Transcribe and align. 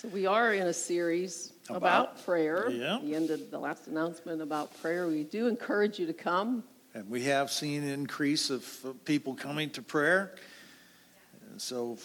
So 0.00 0.08
we 0.08 0.24
are 0.24 0.54
in 0.54 0.66
a 0.68 0.72
series 0.72 1.52
about, 1.68 1.76
About- 1.76 2.24
prayer. 2.24 2.70
yeah. 2.70 2.98
The 3.02 3.14
end 3.14 3.28
of 3.28 3.50
the 3.50 3.58
last 3.58 3.86
announcement 3.86 4.40
about 4.40 4.74
prayer. 4.80 5.06
We 5.06 5.24
do 5.24 5.46
encourage 5.46 5.98
you 5.98 6.06
to 6.06 6.14
come. 6.14 6.64
And 6.94 7.06
we 7.10 7.22
have 7.24 7.50
seen 7.52 7.82
an 7.82 7.90
increase 7.90 8.48
of 8.48 8.64
people 9.04 9.34
coming 9.34 9.68
to 9.70 9.82
prayer. 9.82 10.36
And 11.50 11.60
so, 11.60 11.98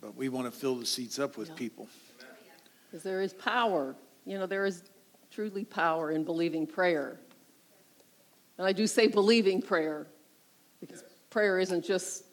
but 0.00 0.16
we 0.16 0.28
want 0.28 0.46
to 0.46 0.50
fill 0.50 0.74
the 0.74 0.84
seats 0.84 1.20
up 1.20 1.36
with 1.36 1.50
Yeah. 1.50 1.54
people. 1.54 1.88
Because 2.90 3.04
there 3.04 3.22
is 3.22 3.32
power. 3.32 3.94
You 4.26 4.36
know, 4.40 4.46
there 4.46 4.66
is 4.66 4.82
truly 5.30 5.64
power 5.64 6.10
in 6.10 6.24
believing 6.24 6.66
prayer. 6.66 7.20
And 8.58 8.66
I 8.66 8.72
do 8.72 8.88
say 8.88 9.06
believing 9.06 9.62
prayer 9.62 10.08
because 10.80 11.04
prayer 11.30 11.60
isn't 11.60 11.84
just, 11.84 12.24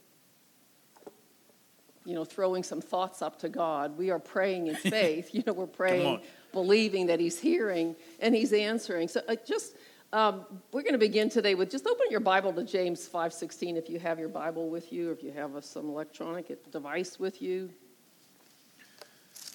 you 2.07 2.15
know, 2.15 2.23
throwing 2.23 2.63
some 2.63 2.79
thoughts 2.79 3.21
up 3.21 3.37
to 3.39 3.49
God. 3.49 3.97
We 3.97 4.11
are 4.11 4.17
praying 4.17 4.67
in 4.67 4.75
faith. 4.75 5.35
you 5.35 5.43
know, 5.45 5.51
we're 5.51 5.67
praying, 5.67 6.21
believing 6.53 7.07
that 7.07 7.19
He's 7.19 7.37
hearing 7.37 7.97
and 8.21 8.33
He's 8.33 8.53
answering. 8.53 9.09
So 9.09 9.21
uh, 9.27 9.35
just, 9.45 9.75
um, 10.13 10.45
we're 10.71 10.83
going 10.83 10.93
to 10.93 10.99
begin 10.99 11.29
today 11.29 11.53
with 11.53 11.69
just 11.69 11.85
open 11.85 12.05
your 12.09 12.21
Bible 12.21 12.53
to 12.53 12.63
James 12.63 13.09
5.16 13.09 13.75
if 13.75 13.89
you 13.89 13.99
have 13.99 14.19
your 14.19 14.29
Bible 14.29 14.69
with 14.69 14.93
you, 14.93 15.09
or 15.09 15.11
if 15.11 15.21
you 15.21 15.33
have 15.33 15.55
a, 15.55 15.61
some 15.61 15.89
electronic 15.89 16.71
device 16.71 17.19
with 17.19 17.41
you. 17.41 17.69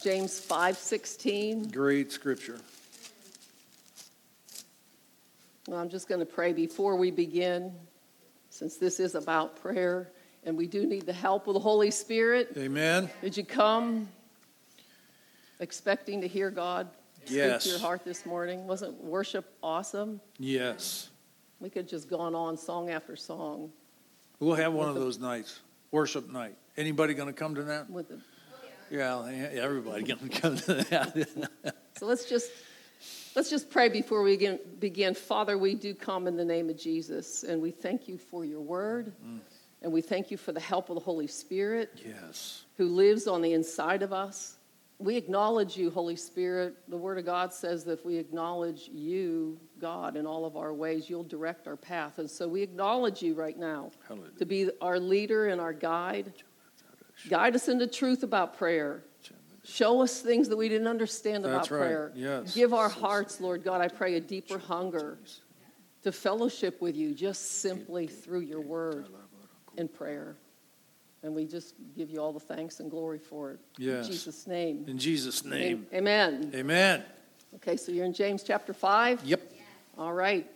James 0.02 0.38
5:16. 0.46 1.72
Great 1.72 2.12
scripture. 2.12 2.58
Well, 5.66 5.78
I'm 5.78 5.88
just 5.88 6.06
going 6.06 6.18
to 6.18 6.26
pray 6.26 6.52
before 6.52 6.96
we 6.96 7.10
begin, 7.10 7.72
since 8.50 8.76
this 8.76 9.00
is 9.00 9.14
about 9.14 9.62
prayer, 9.62 10.10
and 10.44 10.56
we 10.56 10.66
do 10.66 10.86
need 10.86 11.06
the 11.06 11.12
help 11.12 11.46
of 11.46 11.54
the 11.54 11.60
Holy 11.60 11.90
Spirit. 11.90 12.52
Amen. 12.56 13.08
Did 13.20 13.36
you 13.36 13.44
come 13.44 14.08
expecting 15.60 16.20
to 16.20 16.28
hear 16.28 16.50
God 16.50 16.88
speak 17.24 17.36
Yes. 17.36 17.64
to 17.64 17.70
your 17.70 17.78
heart 17.78 18.04
this 18.04 18.26
morning? 18.26 18.66
Wasn't 18.66 19.02
worship 19.02 19.52
awesome? 19.62 20.20
Yes. 20.38 21.10
We 21.60 21.70
could 21.70 21.82
have 21.82 21.90
just 21.90 22.08
gone 22.08 22.34
on 22.34 22.56
song 22.56 22.90
after 22.90 23.14
song 23.16 23.70
We'll 24.40 24.56
have 24.56 24.72
one 24.72 24.88
of 24.88 24.96
those 24.96 25.20
nights, 25.20 25.60
worship 25.92 26.28
night. 26.28 26.56
Anybody 26.76 27.14
going 27.14 27.28
to 27.28 27.32
come 27.32 27.54
to 27.54 27.62
that? 27.62 27.88
with 27.88 28.08
the 28.08 28.18
Yeah, 28.90 29.24
everybody 29.52 30.02
going 30.02 30.28
to 30.28 30.40
come 30.40 30.56
to 30.56 30.74
that. 30.74 31.74
So 31.96 32.06
let's 32.06 32.24
just 32.24 32.50
let's 33.36 33.48
just 33.48 33.70
pray 33.70 33.88
before 33.88 34.22
we 34.24 34.32
begin, 34.32 34.58
begin. 34.80 35.14
Father, 35.14 35.56
we 35.56 35.76
do 35.76 35.94
come 35.94 36.26
in 36.26 36.36
the 36.36 36.44
name 36.44 36.68
of 36.68 36.76
Jesus, 36.76 37.44
and 37.44 37.62
we 37.62 37.70
thank 37.70 38.08
you 38.08 38.18
for 38.18 38.44
your 38.44 38.60
word, 38.60 39.12
mm. 39.24 39.38
And 39.82 39.92
we 39.92 40.00
thank 40.00 40.30
you 40.30 40.36
for 40.36 40.52
the 40.52 40.60
help 40.60 40.88
of 40.90 40.94
the 40.94 41.00
Holy 41.00 41.26
Spirit 41.26 42.00
yes. 42.04 42.64
who 42.76 42.86
lives 42.86 43.26
on 43.26 43.42
the 43.42 43.52
inside 43.52 44.02
of 44.02 44.12
us. 44.12 44.56
We 44.98 45.16
acknowledge 45.16 45.76
you, 45.76 45.90
Holy 45.90 46.14
Spirit. 46.14 46.76
The 46.88 46.96
Word 46.96 47.18
of 47.18 47.26
God 47.26 47.52
says 47.52 47.82
that 47.84 47.92
if 47.92 48.04
we 48.04 48.16
acknowledge 48.16 48.88
you, 48.92 49.58
God, 49.80 50.16
in 50.16 50.26
all 50.26 50.44
of 50.44 50.56
our 50.56 50.72
ways, 50.72 51.10
you'll 51.10 51.24
direct 51.24 51.66
our 51.66 51.76
path. 51.76 52.18
And 52.18 52.30
so 52.30 52.46
we 52.46 52.62
acknowledge 52.62 53.20
you 53.20 53.34
right 53.34 53.58
now 53.58 53.90
Hallelujah. 54.06 54.30
to 54.38 54.46
be 54.46 54.70
our 54.80 55.00
leader 55.00 55.48
and 55.48 55.60
our 55.60 55.72
guide. 55.72 56.32
Guide 57.28 57.56
us 57.56 57.68
into 57.68 57.88
truth 57.88 58.22
about 58.22 58.56
prayer. 58.56 59.02
Show 59.64 60.02
us 60.02 60.20
things 60.20 60.48
that 60.48 60.56
we 60.56 60.68
didn't 60.68 60.88
understand 60.88 61.44
about 61.44 61.62
That's 61.62 61.70
right. 61.70 61.78
prayer. 61.78 62.12
Yes. 62.14 62.54
Give 62.54 62.72
our 62.72 62.88
hearts, 62.88 63.40
Lord 63.40 63.62
God, 63.64 63.80
I 63.80 63.88
pray, 63.88 64.14
a 64.14 64.20
deeper 64.20 64.58
hunger 64.58 65.18
to 66.02 66.12
fellowship 66.12 66.80
with 66.80 66.96
you 66.96 67.14
just 67.14 67.60
simply 67.60 68.06
through 68.06 68.40
your 68.40 68.60
word 68.60 69.08
and 69.78 69.92
prayer. 69.92 70.36
And 71.22 71.34
we 71.34 71.44
just 71.44 71.74
give 71.96 72.10
you 72.10 72.20
all 72.20 72.32
the 72.32 72.40
thanks 72.40 72.80
and 72.80 72.90
glory 72.90 73.18
for 73.18 73.52
it. 73.52 73.60
Yes. 73.78 74.06
In 74.06 74.12
Jesus' 74.12 74.46
name. 74.46 74.84
In 74.88 74.98
Jesus' 74.98 75.44
name. 75.44 75.86
Amen. 75.94 76.50
Amen. 76.54 77.04
Okay, 77.56 77.76
so 77.76 77.92
you're 77.92 78.04
in 78.06 78.12
James 78.12 78.42
chapter 78.42 78.72
5. 78.72 79.24
Yep. 79.24 79.40
All 79.98 80.12
right. 80.12 80.50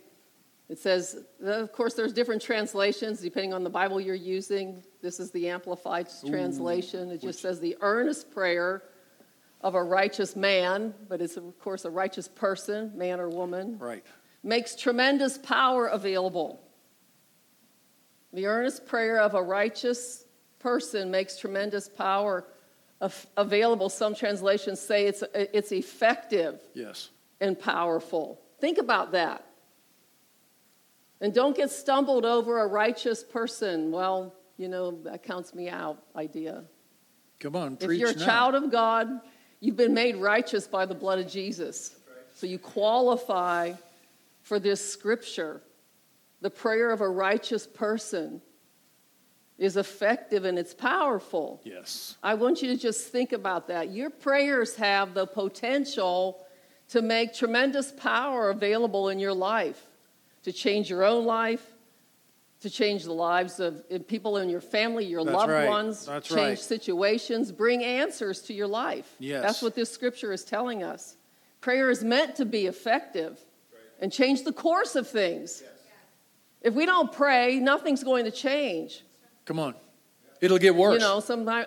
It 0.67 0.79
says, 0.79 1.23
of 1.41 1.71
course, 1.71 1.93
there's 1.93 2.11
different 2.11 2.41
translations 2.41 3.21
depending 3.21 3.53
on 3.53 3.63
the 3.63 3.69
Bible 3.69 4.01
you're 4.01 4.15
using. 4.15 4.83
This 5.01 5.19
is 5.21 5.31
the 5.31 5.47
Amplified 5.47 6.09
translation. 6.27 7.11
It 7.11 7.21
just 7.21 7.39
says 7.39 7.61
the 7.61 7.77
earnest 7.79 8.31
prayer 8.31 8.83
of 9.61 9.75
a 9.75 9.83
righteous 9.83 10.35
man, 10.35 10.93
but 11.07 11.21
it's, 11.21 11.37
of 11.37 11.57
course, 11.59 11.85
a 11.85 11.89
righteous 11.89 12.27
person, 12.27 12.91
man 12.95 13.19
or 13.21 13.29
woman, 13.29 13.79
Right. 13.79 14.03
makes 14.43 14.75
tremendous 14.75 15.37
power 15.37 15.87
available. 15.87 16.61
The 18.37 18.45
earnest 18.45 18.85
prayer 18.85 19.19
of 19.19 19.33
a 19.33 19.41
righteous 19.41 20.23
person 20.59 21.09
makes 21.09 21.39
tremendous 21.39 21.89
power 21.89 22.45
available. 23.35 23.89
Some 23.89 24.13
translations 24.13 24.79
say 24.79 25.07
it's, 25.07 25.23
it's 25.33 25.71
effective 25.71 26.59
Yes. 26.75 27.09
and 27.41 27.59
powerful. 27.59 28.39
Think 28.59 28.77
about 28.77 29.13
that. 29.13 29.43
And 31.19 31.33
don't 31.33 31.57
get 31.57 31.71
stumbled 31.71 32.25
over 32.25 32.59
a 32.61 32.67
righteous 32.67 33.23
person. 33.23 33.89
Well, 33.89 34.35
you 34.55 34.67
know, 34.67 34.91
that 35.05 35.23
counts 35.23 35.55
me 35.55 35.67
out 35.67 35.97
idea. 36.15 36.63
Come 37.39 37.55
on, 37.55 37.79
If 37.81 37.91
you're 37.93 38.11
a 38.11 38.15
now. 38.15 38.23
child 38.23 38.53
of 38.53 38.69
God, 38.69 39.19
you've 39.61 39.77
been 39.77 39.95
made 39.95 40.15
righteous 40.17 40.67
by 40.67 40.85
the 40.85 40.93
blood 40.93 41.17
of 41.17 41.27
Jesus. 41.27 41.95
So 42.35 42.45
you 42.45 42.59
qualify 42.59 43.73
for 44.43 44.59
this 44.59 44.93
scripture. 44.93 45.63
The 46.41 46.49
prayer 46.49 46.91
of 46.91 47.01
a 47.01 47.09
righteous 47.09 47.65
person 47.65 48.41
is 49.57 49.75
effective 49.75 50.45
and 50.45 50.59
it's 50.59 50.73
powerful. 50.73 51.61
Yes. 51.63 52.15
I 52.21 52.35
want 52.35 52.61
you 52.61 52.67
to 52.67 52.77
just 52.77 53.11
think 53.11 53.33
about 53.33 53.67
that. 53.69 53.89
Your 53.89 54.11
prayers 54.11 54.75
have 54.75 55.15
the 55.15 55.25
potential 55.25 56.45
to 56.89 57.01
make 57.01 57.33
tremendous 57.33 57.91
power 57.91 58.51
available 58.51 59.09
in 59.09 59.19
your 59.19 59.33
life, 59.33 59.81
to 60.43 60.51
change 60.53 60.89
your 60.89 61.03
own 61.03 61.25
life, 61.25 61.65
to 62.61 62.69
change 62.69 63.03
the 63.03 63.13
lives 63.13 63.59
of 63.59 63.83
people 64.07 64.37
in 64.37 64.47
your 64.49 64.61
family, 64.61 65.05
your 65.05 65.23
That's 65.23 65.35
loved 65.35 65.51
right. 65.51 65.67
ones, 65.67 66.05
That's 66.05 66.27
change 66.27 66.39
right. 66.39 66.59
situations, 66.59 67.51
bring 67.51 67.83
answers 67.83 68.41
to 68.43 68.53
your 68.53 68.67
life. 68.67 69.15
Yes. 69.19 69.41
That's 69.41 69.61
what 69.61 69.75
this 69.75 69.91
scripture 69.91 70.31
is 70.31 70.43
telling 70.43 70.83
us. 70.83 71.17
Prayer 71.61 71.89
is 71.89 72.03
meant 72.03 72.35
to 72.35 72.45
be 72.45 72.67
effective 72.67 73.39
and 73.99 74.11
change 74.11 74.43
the 74.43 74.53
course 74.53 74.95
of 74.95 75.07
things. 75.07 75.63
If 76.67 76.73
we 76.73 76.85
don't 76.85 77.13
pray, 77.13 77.59
nothing's 77.59 78.03
going 78.03 78.25
to 78.25 78.31
change. 78.31 79.05
Come 79.45 79.57
on. 79.57 79.73
It'll 80.41 80.57
get 80.57 80.75
worse. 80.75 80.95
You 80.95 80.99
know, 80.99 81.21
sometimes 81.21 81.65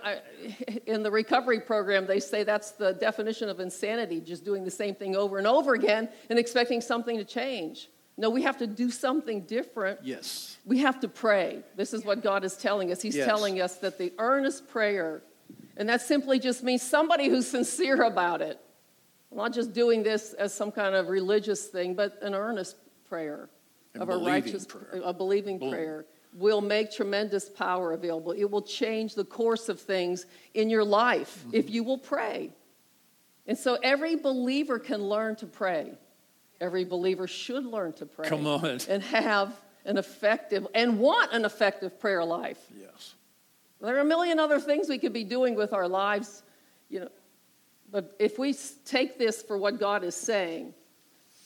in 0.85 1.03
the 1.03 1.11
recovery 1.11 1.59
program, 1.59 2.07
they 2.07 2.21
say 2.21 2.45
that's 2.45 2.73
the 2.73 2.93
definition 2.93 3.49
of 3.49 3.61
insanity, 3.61 4.21
just 4.21 4.45
doing 4.45 4.63
the 4.63 4.71
same 4.71 4.95
thing 4.95 5.17
over 5.17 5.39
and 5.39 5.47
over 5.47 5.73
again 5.73 6.11
and 6.29 6.39
expecting 6.39 6.83
something 6.83 7.17
to 7.17 7.25
change. 7.25 7.89
No, 8.19 8.29
we 8.29 8.43
have 8.43 8.59
to 8.59 8.67
do 8.67 8.91
something 8.91 9.41
different. 9.47 10.01
yes. 10.03 10.59
We 10.67 10.81
have 10.81 11.01
to 11.01 11.09
pray. 11.09 11.63
This 11.77 11.95
is 11.95 12.05
what 12.05 12.23
God 12.23 12.45
is 12.45 12.59
telling 12.59 12.93
us. 12.93 13.01
He's 13.01 13.17
Yes. 13.17 13.27
telling 13.27 13.59
us 13.63 13.77
that 13.77 13.97
the 13.97 14.13
earnest 14.19 14.69
prayer, 14.69 15.23
and 15.79 15.89
that 15.89 16.03
simply 16.03 16.39
just 16.39 16.63
means 16.63 16.83
somebody 16.83 17.31
who's 17.31 17.49
sincere 17.49 18.03
about 18.03 18.43
it, 18.43 18.61
not 19.33 19.55
just 19.55 19.73
doing 19.73 20.03
this 20.03 20.35
as 20.35 20.53
some 20.53 20.71
kind 20.71 20.95
of 20.95 21.09
religious 21.09 21.69
thing, 21.69 21.95
but 21.95 22.23
an 22.23 22.35
earnest 22.35 22.77
prayer 23.09 23.49
And 23.95 24.03
of 24.03 24.09
a 24.09 24.17
righteous, 24.19 24.67
prayer. 24.67 25.03
a 25.05 25.13
believing 25.13 25.59
Believe. 25.59 25.73
prayer 25.75 26.07
will 26.33 26.61
make 26.61 26.93
tremendous 26.93 27.49
power 27.49 27.93
available. 27.93 28.33
It 28.33 28.49
will 28.49 28.63
change 28.63 29.15
the 29.17 29.25
course 29.25 29.69
of 29.69 29.81
things 29.81 30.27
in 30.55 30.71
your 30.71 30.85
life 30.85 31.39
Mm-hmm. 31.47 31.57
if 31.57 31.71
you 31.71 31.83
will 31.83 31.99
pray. 31.99 32.53
And 33.47 33.59
so 33.59 33.79
every 33.83 34.15
believer 34.17 34.79
can 34.79 35.03
learn 35.09 35.35
to 35.37 35.47
pray. 35.47 35.93
Every 36.61 36.85
believer 36.85 37.27
should 37.27 37.65
learn 37.67 37.95
to 37.95 38.07
pray. 38.07 38.29
Come 38.29 38.47
on. 38.47 38.79
And 38.89 39.03
have 39.03 39.53
an 39.85 39.97
effective 39.97 40.67
and 40.75 40.99
want 41.01 41.33
an 41.33 41.45
effective 41.45 41.99
prayer 41.99 42.23
life. 42.25 42.59
Yes. 42.79 43.15
There 43.81 43.97
are 43.97 44.01
a 44.01 44.05
million 44.05 44.39
other 44.39 44.61
things 44.61 44.89
we 44.89 44.99
could 44.99 45.15
be 45.15 45.25
doing 45.25 45.55
with 45.57 45.73
our 45.73 45.89
lives, 45.89 46.43
you 46.91 47.01
know. 47.01 47.09
But 47.91 48.15
if 48.21 48.39
we 48.39 48.55
take 48.85 49.19
this 49.19 49.43
for 49.43 49.57
what 49.59 49.81
God 49.81 50.05
is 50.05 50.15
saying, 50.15 50.75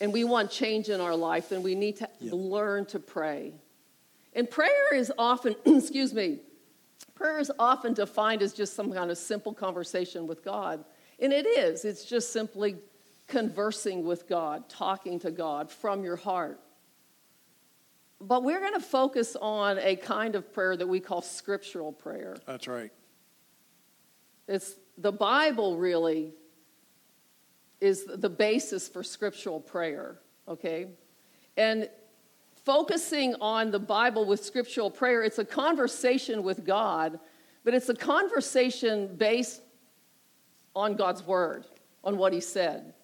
and 0.00 0.12
we 0.12 0.24
want 0.24 0.50
change 0.50 0.88
in 0.88 1.00
our 1.00 1.14
life, 1.16 1.48
then 1.48 1.62
we 1.62 1.74
need 1.74 1.96
to 1.96 2.08
Yep. 2.20 2.32
learn 2.34 2.86
to 2.86 2.98
pray. 2.98 3.54
And 4.32 4.50
prayer 4.50 4.94
is 4.94 5.12
often, 5.18 5.54
excuse 5.64 6.12
me, 6.12 6.40
prayer 7.14 7.38
is 7.38 7.52
often 7.58 7.94
defined 7.94 8.42
as 8.42 8.52
just 8.52 8.74
some 8.74 8.92
kind 8.92 9.10
of 9.10 9.18
simple 9.18 9.54
conversation 9.54 10.26
with 10.26 10.44
God. 10.44 10.84
And 11.20 11.32
it 11.32 11.46
is. 11.46 11.84
It's 11.84 12.04
just 12.04 12.32
simply 12.32 12.76
conversing 13.28 14.04
with 14.04 14.28
God, 14.28 14.68
talking 14.68 15.18
to 15.20 15.30
God 15.30 15.70
from 15.70 16.02
your 16.04 16.16
heart. 16.16 16.60
But 18.20 18.42
we're 18.42 18.60
going 18.60 18.74
to 18.74 18.80
focus 18.80 19.36
on 19.40 19.78
a 19.78 19.96
kind 19.96 20.34
of 20.34 20.52
prayer 20.52 20.76
that 20.76 20.86
we 20.86 20.98
call 21.00 21.22
scriptural 21.22 21.92
prayer. 21.92 22.36
That's 22.46 22.66
right. 22.66 22.90
It's 24.48 24.74
the 24.98 25.12
Bible 25.12 25.76
really 25.78 26.32
is 27.80 28.04
the 28.06 28.30
basis 28.30 28.88
for 28.88 29.02
scriptural 29.02 29.60
prayer, 29.60 30.18
okay? 30.48 30.88
And 31.56 31.88
focusing 32.64 33.34
on 33.40 33.70
the 33.70 33.78
Bible 33.78 34.24
with 34.24 34.44
scriptural 34.44 34.90
prayer, 34.90 35.22
it's 35.22 35.38
a 35.38 35.44
conversation 35.44 36.42
with 36.42 36.64
God, 36.64 37.18
but 37.64 37.74
it's 37.74 37.88
a 37.88 37.94
conversation 37.94 39.16
based 39.16 39.60
on 40.74 40.96
God's 40.96 41.26
word, 41.26 41.66
on 42.02 42.16
what 42.16 42.32
he 42.32 42.40
said. 42.40 42.94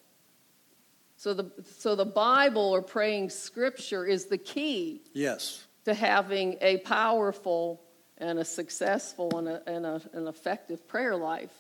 So 1.17 1.35
the, 1.35 1.53
so 1.79 1.95
the 1.95 2.07
Bible 2.07 2.63
or 2.63 2.81
praying 2.81 3.29
scripture 3.31 4.07
is 4.07 4.27
the 4.27 4.39
key 4.39 5.03
Yes. 5.13 5.67
to 5.85 5.93
having 5.93 6.57
a 6.63 6.79
powerful 6.79 7.83
and 8.17 8.39
a 8.39 8.45
successful 8.45 9.39
and, 9.39 9.49
a, 9.49 9.63
and 9.69 9.85
a, 9.85 10.01
an 10.13 10.27
effective 10.29 10.87
prayer 10.89 11.17
life. 11.17 11.53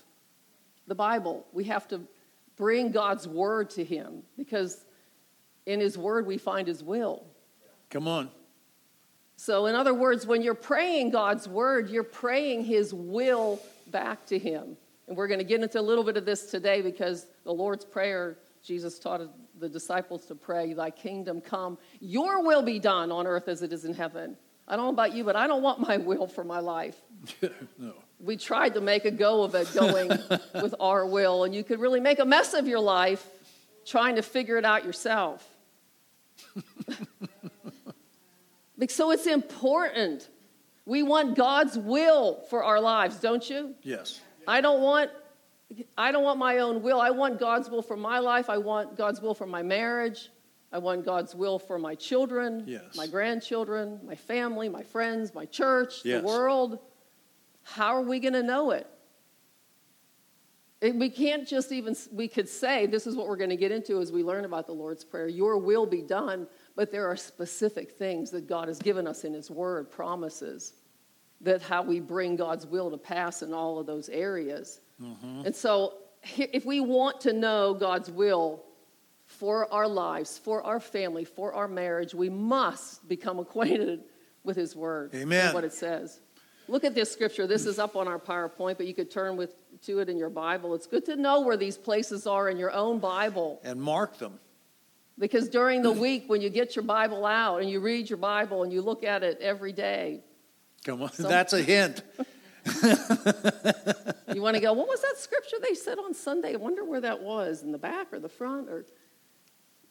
The 0.86 0.94
Bible, 0.94 1.46
we 1.52 1.64
have 1.64 1.86
to 1.88 2.00
bring 2.60 2.92
God's 2.92 3.26
word 3.26 3.70
to 3.70 3.82
him 3.82 4.22
because 4.36 4.84
in 5.64 5.80
his 5.80 5.96
word 5.96 6.26
we 6.26 6.36
find 6.36 6.68
his 6.68 6.84
will. 6.84 7.24
Come 7.88 8.06
on. 8.06 8.30
So, 9.36 9.64
in 9.64 9.74
other 9.74 9.94
words, 9.94 10.26
when 10.26 10.42
you're 10.42 10.52
praying 10.54 11.08
God's 11.08 11.48
word, 11.48 11.88
you're 11.88 12.04
praying 12.04 12.64
his 12.64 12.92
will 12.92 13.58
back 13.86 14.26
to 14.26 14.38
him. 14.38 14.76
And 15.08 15.16
we're 15.16 15.26
going 15.26 15.38
to 15.38 15.44
get 15.44 15.62
into 15.62 15.80
a 15.80 15.82
little 15.82 16.04
bit 16.04 16.18
of 16.18 16.26
this 16.26 16.50
today 16.50 16.82
because 16.82 17.28
the 17.44 17.52
Lord's 17.52 17.86
Prayer, 17.86 18.36
Jesus 18.62 18.98
taught 18.98 19.22
the 19.58 19.68
disciples 19.68 20.26
to 20.26 20.34
pray, 20.34 20.74
Thy 20.74 20.90
kingdom 20.90 21.40
come, 21.40 21.78
your 21.98 22.44
will 22.44 22.62
be 22.62 22.78
done 22.78 23.10
on 23.10 23.26
earth 23.26 23.48
as 23.48 23.62
it 23.62 23.72
is 23.72 23.86
in 23.86 23.94
heaven. 23.94 24.36
I 24.68 24.76
don't 24.76 24.84
know 24.84 24.92
about 24.92 25.14
you, 25.14 25.24
but 25.24 25.34
I 25.34 25.46
don't 25.46 25.62
want 25.62 25.80
my 25.80 25.96
will 26.10 26.26
for 26.26 26.44
my 26.44 26.60
life. 26.60 27.00
no. 27.78 27.94
We 28.22 28.36
tried 28.36 28.74
to 28.74 28.80
make 28.80 29.04
a 29.04 29.10
go 29.10 29.42
of 29.42 29.54
it 29.54 29.72
going 29.74 30.08
with 30.54 30.74
our 30.78 31.06
will, 31.06 31.44
and 31.44 31.54
you 31.54 31.64
could 31.64 31.80
really 31.80 32.00
make 32.00 32.18
a 32.18 32.24
mess 32.24 32.54
of 32.54 32.66
your 32.66 32.80
life 32.80 33.26
trying 33.86 34.16
to 34.16 34.22
figure 34.22 34.56
it 34.56 34.64
out 34.64 34.84
yourself. 34.84 35.46
so 38.88 39.10
it's 39.10 39.26
important. 39.26 40.28
We 40.86 41.02
want 41.02 41.36
God's 41.36 41.78
will 41.78 42.42
for 42.50 42.64
our 42.64 42.80
lives, 42.80 43.16
don't 43.16 43.48
you? 43.48 43.74
Yes. 43.82 44.20
I 44.46 44.60
don't 44.60 44.82
want 44.82 45.10
I 45.96 46.10
don't 46.10 46.24
want 46.24 46.40
my 46.40 46.58
own 46.58 46.82
will. 46.82 47.00
I 47.00 47.10
want 47.10 47.38
God's 47.38 47.70
will 47.70 47.82
for 47.82 47.96
my 47.96 48.18
life. 48.18 48.50
I 48.50 48.58
want 48.58 48.96
God's 48.96 49.20
will 49.20 49.34
for 49.34 49.46
my 49.46 49.62
marriage. 49.62 50.30
I 50.72 50.78
want 50.78 51.04
God's 51.04 51.34
will 51.34 51.58
for 51.58 51.78
my 51.78 51.94
children, 51.94 52.64
Yes. 52.66 52.96
my 52.96 53.06
grandchildren, 53.06 54.00
my 54.04 54.14
family, 54.14 54.68
my 54.68 54.82
friends, 54.82 55.34
my 55.34 55.44
church, 55.46 56.04
Yes. 56.04 56.20
the 56.20 56.26
world. 56.26 56.78
How 57.74 57.94
are 57.94 58.02
we 58.02 58.18
going 58.18 58.34
to 58.34 58.42
know 58.42 58.72
it? 58.72 58.86
We 60.82 61.10
can't 61.10 61.46
just 61.46 61.72
even, 61.72 61.94
we 62.10 62.26
could 62.26 62.48
say, 62.48 62.86
this 62.86 63.06
is 63.06 63.14
what 63.14 63.28
we're 63.28 63.36
going 63.36 63.50
to 63.50 63.56
get 63.56 63.70
into 63.70 64.00
as 64.00 64.10
we 64.10 64.22
learn 64.22 64.44
about 64.44 64.66
the 64.66 64.72
Lord's 64.72 65.04
Prayer. 65.04 65.28
Your 65.28 65.58
will 65.58 65.86
be 65.86 66.00
done, 66.00 66.48
but 66.74 66.90
there 66.90 67.06
are 67.06 67.16
specific 67.16 67.92
things 67.92 68.30
that 68.30 68.48
God 68.48 68.66
has 68.68 68.78
given 68.78 69.06
us 69.06 69.24
in 69.24 69.34
His 69.34 69.50
Word, 69.50 69.90
promises, 69.90 70.72
that 71.42 71.60
how 71.62 71.82
we 71.82 72.00
bring 72.00 72.34
God's 72.34 72.66
will 72.66 72.90
to 72.90 72.96
pass 72.96 73.42
in 73.42 73.52
all 73.52 73.78
of 73.78 73.86
those 73.86 74.08
areas. 74.08 74.80
Mm-hmm. 75.00 75.42
And 75.44 75.54
so, 75.54 75.94
if 76.36 76.64
we 76.64 76.80
want 76.80 77.20
to 77.20 77.32
know 77.32 77.74
God's 77.74 78.10
will 78.10 78.64
for 79.26 79.72
our 79.72 79.86
lives, 79.86 80.38
for 80.38 80.62
our 80.64 80.80
family, 80.80 81.24
for 81.24 81.52
our 81.52 81.68
marriage, 81.68 82.14
we 82.14 82.30
must 82.30 83.06
become 83.06 83.38
acquainted 83.38 84.00
with 84.44 84.56
His 84.56 84.74
Word. 84.74 85.12
and 85.12 85.22
Amen. 85.22 85.54
What 85.54 85.64
it 85.64 85.74
says. 85.74 86.20
Look 86.70 86.84
at 86.84 86.94
this 86.94 87.10
scripture. 87.10 87.48
This 87.48 87.66
is 87.66 87.80
up 87.80 87.96
on 87.96 88.06
our 88.06 88.18
PowerPoint, 88.20 88.76
but 88.76 88.86
you 88.86 88.94
could 88.94 89.10
turn 89.10 89.36
with, 89.36 89.54
to 89.82 89.98
it 89.98 90.08
in 90.08 90.16
your 90.16 90.30
Bible. 90.30 90.72
It's 90.76 90.86
good 90.86 91.04
to 91.06 91.16
know 91.16 91.40
where 91.40 91.56
these 91.56 91.76
places 91.76 92.28
are 92.28 92.48
in 92.48 92.56
your 92.58 92.70
own 92.70 93.00
Bible. 93.00 93.60
And 93.64 93.82
mark 93.82 94.18
them. 94.18 94.38
Because 95.18 95.48
during 95.48 95.82
the 95.82 95.90
week, 95.90 96.24
when 96.28 96.40
you 96.40 96.48
get 96.48 96.76
your 96.76 96.84
Bible 96.84 97.26
out 97.26 97.60
and 97.60 97.68
you 97.68 97.80
read 97.80 98.08
your 98.08 98.18
Bible 98.18 98.62
and 98.62 98.72
you 98.72 98.82
look 98.82 99.02
at 99.02 99.24
it 99.24 99.38
every 99.40 99.72
day, 99.72 100.20
Come 100.84 101.02
on. 101.02 101.12
Some- 101.12 101.28
That's 101.28 101.52
a 101.52 101.60
hint. 101.60 102.02
you 104.32 104.40
want 104.40 104.54
to 104.54 104.60
go, 104.60 104.72
what 104.72 104.86
was 104.86 105.00
that 105.02 105.14
scripture 105.16 105.56
they 105.60 105.74
said 105.74 105.98
on 105.98 106.14
Sunday? 106.14 106.52
I 106.52 106.56
wonder 106.56 106.84
where 106.84 107.00
that 107.00 107.20
was, 107.20 107.62
in 107.64 107.72
the 107.72 107.78
back 107.78 108.12
or 108.12 108.20
the 108.20 108.28
front? 108.28 108.68
Or 108.68 108.86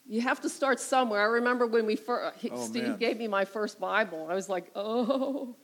you 0.07 0.21
have 0.21 0.39
to 0.41 0.49
start 0.49 0.79
somewhere. 0.79 1.21
I 1.21 1.25
remember 1.25 1.67
when 1.67 1.85
we 1.85 1.97
first, 1.97 2.37
Oh, 2.49 2.65
Steve 2.65 2.83
man. 2.83 2.97
gave 2.97 3.17
me 3.17 3.27
my 3.27 3.43
first 3.43 3.81
Bible. 3.81 4.27
I 4.29 4.33
was 4.33 4.47
like, 4.47 4.71
oh, 4.75 5.55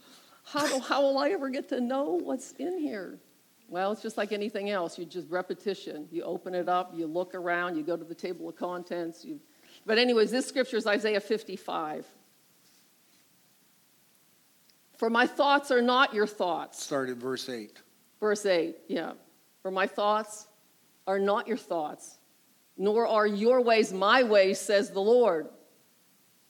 how, 0.45 0.67
do, 0.67 0.79
how 0.79 1.01
will 1.01 1.17
I 1.17 1.29
ever 1.29 1.49
get 1.49 1.69
to 1.69 1.81
know 1.81 2.19
what's 2.21 2.51
in 2.53 2.77
here? 2.77 3.19
Well, 3.67 3.91
it's 3.91 4.01
just 4.01 4.15
like 4.15 4.31
anything 4.31 4.69
else. 4.69 4.97
You 4.97 5.05
just 5.05 5.29
repetition. 5.29 6.07
You 6.11 6.23
open 6.23 6.53
it 6.53 6.69
up, 6.69 6.93
you 6.95 7.07
look 7.07 7.33
around, 7.33 7.75
you 7.75 7.83
go 7.83 7.97
to 7.97 8.03
the 8.03 8.15
table 8.15 8.47
of 8.47 8.55
contents. 8.55 9.25
You... 9.25 9.39
But, 9.85 9.97
anyways, 9.97 10.29
this 10.31 10.47
scripture 10.47 10.77
is 10.77 10.85
Isaiah 10.85 11.19
55. 11.19 12.05
For 14.97 15.09
my 15.09 15.25
thoughts 15.25 15.71
are 15.71 15.81
not 15.81 16.13
your 16.13 16.27
thoughts. 16.27 16.83
Start 16.83 17.09
at 17.09 17.17
verse 17.17 17.49
8. 17.49 17.81
Verse 18.19 18.45
8, 18.45 18.75
yeah. 18.87 19.13
For 19.61 19.71
my 19.71 19.87
thoughts 19.87 20.47
are 21.07 21.19
not 21.19 21.47
your 21.47 21.57
thoughts, 21.57 22.19
nor 22.77 23.07
are 23.07 23.27
your 23.27 23.61
ways 23.61 23.91
my 23.91 24.23
ways, 24.23 24.59
says 24.59 24.91
the 24.91 25.01
Lord. 25.01 25.49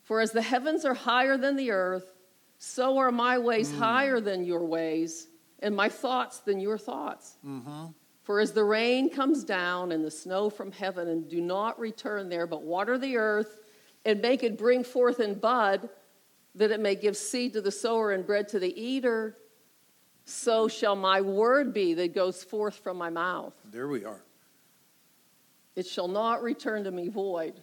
For 0.04 0.22
as 0.22 0.32
the 0.32 0.42
heavens 0.42 0.86
are 0.86 0.94
higher 0.94 1.38
than 1.38 1.56
the 1.56 1.72
earth, 1.72 2.15
so 2.58 2.98
are 2.98 3.12
my 3.12 3.38
ways 3.38 3.72
mm. 3.72 3.78
higher 3.78 4.20
than 4.20 4.44
your 4.44 4.66
ways, 4.66 5.28
and 5.60 5.76
my 5.76 5.90
thoughts 5.90 6.40
than 6.40 6.60
your 6.60 6.78
thoughts. 6.78 7.38
Mm-hmm. 7.46 7.88
For 8.24 8.40
as 8.40 8.54
the 8.54 8.64
rain 8.64 9.10
comes 9.10 9.44
down 9.44 9.92
and 9.92 10.04
the 10.04 10.12
snow 10.12 10.50
from 10.50 10.72
heaven, 10.72 11.10
and 11.10 11.30
do 11.30 11.42
not 11.42 11.80
return 11.80 12.30
there, 12.30 12.48
but 12.48 12.64
water 12.64 12.98
the 12.98 13.18
earth 13.18 13.60
and 14.04 14.22
make 14.22 14.44
it 14.44 14.58
bring 14.58 14.84
forth 14.84 15.20
and 15.20 15.40
bud, 15.40 15.90
that 16.56 16.72
it 16.72 16.80
may 16.80 16.96
give 16.96 17.18
seed 17.18 17.54
to 17.54 17.62
the 17.62 17.72
sower 17.72 18.12
and 18.12 18.26
bread 18.26 18.48
to 18.50 18.60
the 18.60 18.82
eater, 18.82 19.38
so 20.26 20.68
shall 20.68 20.96
my 20.96 21.22
word 21.22 21.74
be 21.74 21.94
that 21.94 22.16
goes 22.16 22.44
forth 22.44 22.76
from 22.76 22.98
my 22.98 23.10
mouth. 23.10 23.54
There 23.72 23.88
we 23.88 24.06
are. 24.06 24.24
It 25.76 25.86
shall 25.86 26.08
not 26.08 26.42
return 26.42 26.84
to 26.86 26.92
me 26.92 27.10
void, 27.10 27.60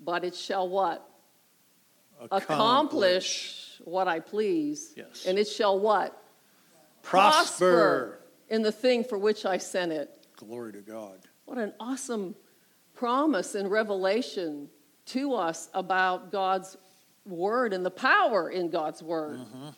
but 0.00 0.24
it 0.24 0.34
shall 0.34 0.68
what? 0.68 1.08
Accomplish 2.30 3.63
what 3.84 4.08
I 4.08 4.20
please. 4.20 4.92
Yes. 4.96 5.26
And 5.26 5.38
it 5.38 5.46
shall 5.48 5.78
what? 5.78 6.20
Prosper. 7.02 8.20
in 8.48 8.62
the 8.62 8.72
thing 8.72 9.04
for 9.04 9.18
which 9.18 9.44
I 9.46 9.58
sent 9.58 9.92
it. 9.92 10.26
Glory 10.36 10.72
to 10.72 10.80
God. 10.80 11.18
What 11.44 11.58
an 11.58 11.72
awesome 11.78 12.34
promise 12.94 13.54
and 13.54 13.70
revelation 13.70 14.68
to 15.06 15.34
us 15.34 15.68
about 15.74 16.30
God's 16.32 16.76
word 17.26 17.72
and 17.72 17.84
the 17.84 17.90
power 17.90 18.50
in 18.50 18.70
God's 18.70 19.02
word. 19.02 19.38
Mm-hmm. 19.40 19.68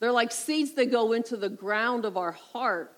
They're 0.00 0.12
like 0.12 0.30
seeds 0.32 0.72
that 0.74 0.90
go 0.90 1.12
into 1.12 1.36
the 1.36 1.48
ground 1.48 2.04
of 2.04 2.16
our 2.16 2.32
heart 2.32 2.92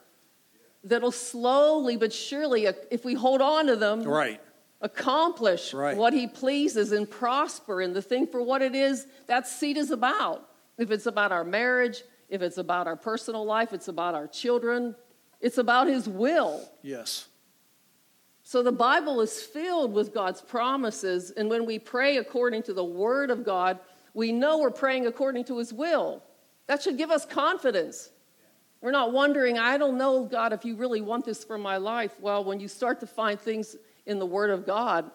that'll 0.85 1.13
slowly 1.13 1.97
but 1.97 2.13
surely, 2.13 2.67
uh, 2.67 2.73
if 2.91 3.05
we 3.05 3.15
hold 3.15 3.41
on 3.41 3.67
to 3.67 3.77
them, 3.77 4.03
Right. 4.03 4.41
accomplish 4.81 5.73
Right. 5.75 5.97
what 5.97 6.13
he 6.13 6.27
pleases 6.27 6.93
and 6.93 7.09
prosper 7.09 7.81
in 7.81 7.93
the 7.93 8.03
thing 8.03 8.27
for 8.27 8.43
what 8.43 8.63
it 8.63 8.75
is 8.75 9.07
that 9.27 9.47
seed 9.47 9.77
is 9.77 9.91
about. 9.91 10.48
If 10.79 10.91
it's 10.91 11.07
about 11.07 11.33
our 11.33 11.45
marriage, 11.45 12.03
if 12.29 12.41
it's 12.41 12.59
about 12.59 12.87
our 12.87 12.97
personal 12.97 13.45
life, 13.45 13.73
it's 13.73 13.89
about 13.89 14.15
our 14.15 14.27
children, 14.27 14.95
it's 15.41 15.59
about 15.59 15.89
his 15.89 16.09
will. 16.09 16.69
Yes. 16.83 17.27
So 18.49 18.63
the 18.63 18.73
Bible 18.73 19.21
is 19.21 19.43
filled 19.43 19.93
with 19.93 20.15
God's 20.15 20.41
promises, 20.41 21.33
and 21.33 21.51
when 21.51 21.67
we 21.67 21.79
pray 21.79 22.17
according 22.17 22.63
to 22.63 22.73
the 22.73 22.83
Word 22.83 23.31
of 23.31 23.45
God, 23.45 23.79
we 24.15 24.33
know 24.33 24.59
we're 24.59 24.71
praying 24.71 25.07
according 25.07 25.45
to 25.45 25.59
His 25.59 25.71
will. 25.71 26.23
That 26.67 26.83
should 26.83 26.97
give 26.97 27.11
us 27.11 27.27
confidence. 27.27 28.09
We're 28.81 28.91
not 28.91 29.13
wondering, 29.13 29.59
I 29.59 29.77
don't 29.77 29.99
know, 29.99 30.25
God, 30.25 30.55
if 30.55 30.65
you 30.65 30.77
really 30.77 31.03
want 31.03 31.27
this 31.27 31.45
for 31.45 31.59
my 31.59 31.77
life. 31.77 32.13
Well, 32.21 32.43
when 32.43 32.59
you 32.59 32.69
start 32.69 33.01
to 33.01 33.07
find 33.07 33.39
things 33.39 33.77
in 34.07 34.19
the 34.19 34.25
Word 34.25 34.49
of 34.49 34.65
God 34.65 35.11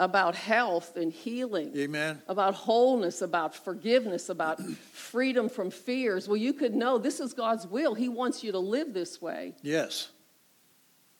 about 0.00 0.34
health 0.34 0.96
and 0.96 1.12
healing, 1.12 1.72
Amen. 1.76 2.20
about 2.26 2.54
wholeness, 2.54 3.22
about 3.22 3.54
forgiveness, 3.54 4.28
about 4.28 4.60
freedom 4.92 5.48
from 5.48 5.70
fears, 5.70 6.26
well, 6.28 6.36
you 6.36 6.52
could 6.52 6.74
know 6.74 6.98
this 6.98 7.20
is 7.20 7.32
God's 7.32 7.66
will. 7.66 7.94
He 7.94 8.08
wants 8.08 8.42
you 8.42 8.52
to 8.52 8.58
live 8.58 8.92
this 8.92 9.22
way. 9.22 9.54
Yes. 9.62 10.08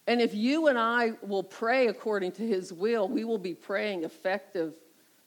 And 0.06 0.20
if 0.20 0.34
you 0.34 0.66
and 0.66 0.78
I 0.78 1.12
will 1.22 1.44
pray 1.44 1.86
according 1.86 2.32
to 2.32 2.46
his 2.46 2.72
will, 2.72 3.08
we 3.08 3.24
will 3.24 3.38
be 3.38 3.54
praying 3.54 4.04
effective 4.04 4.74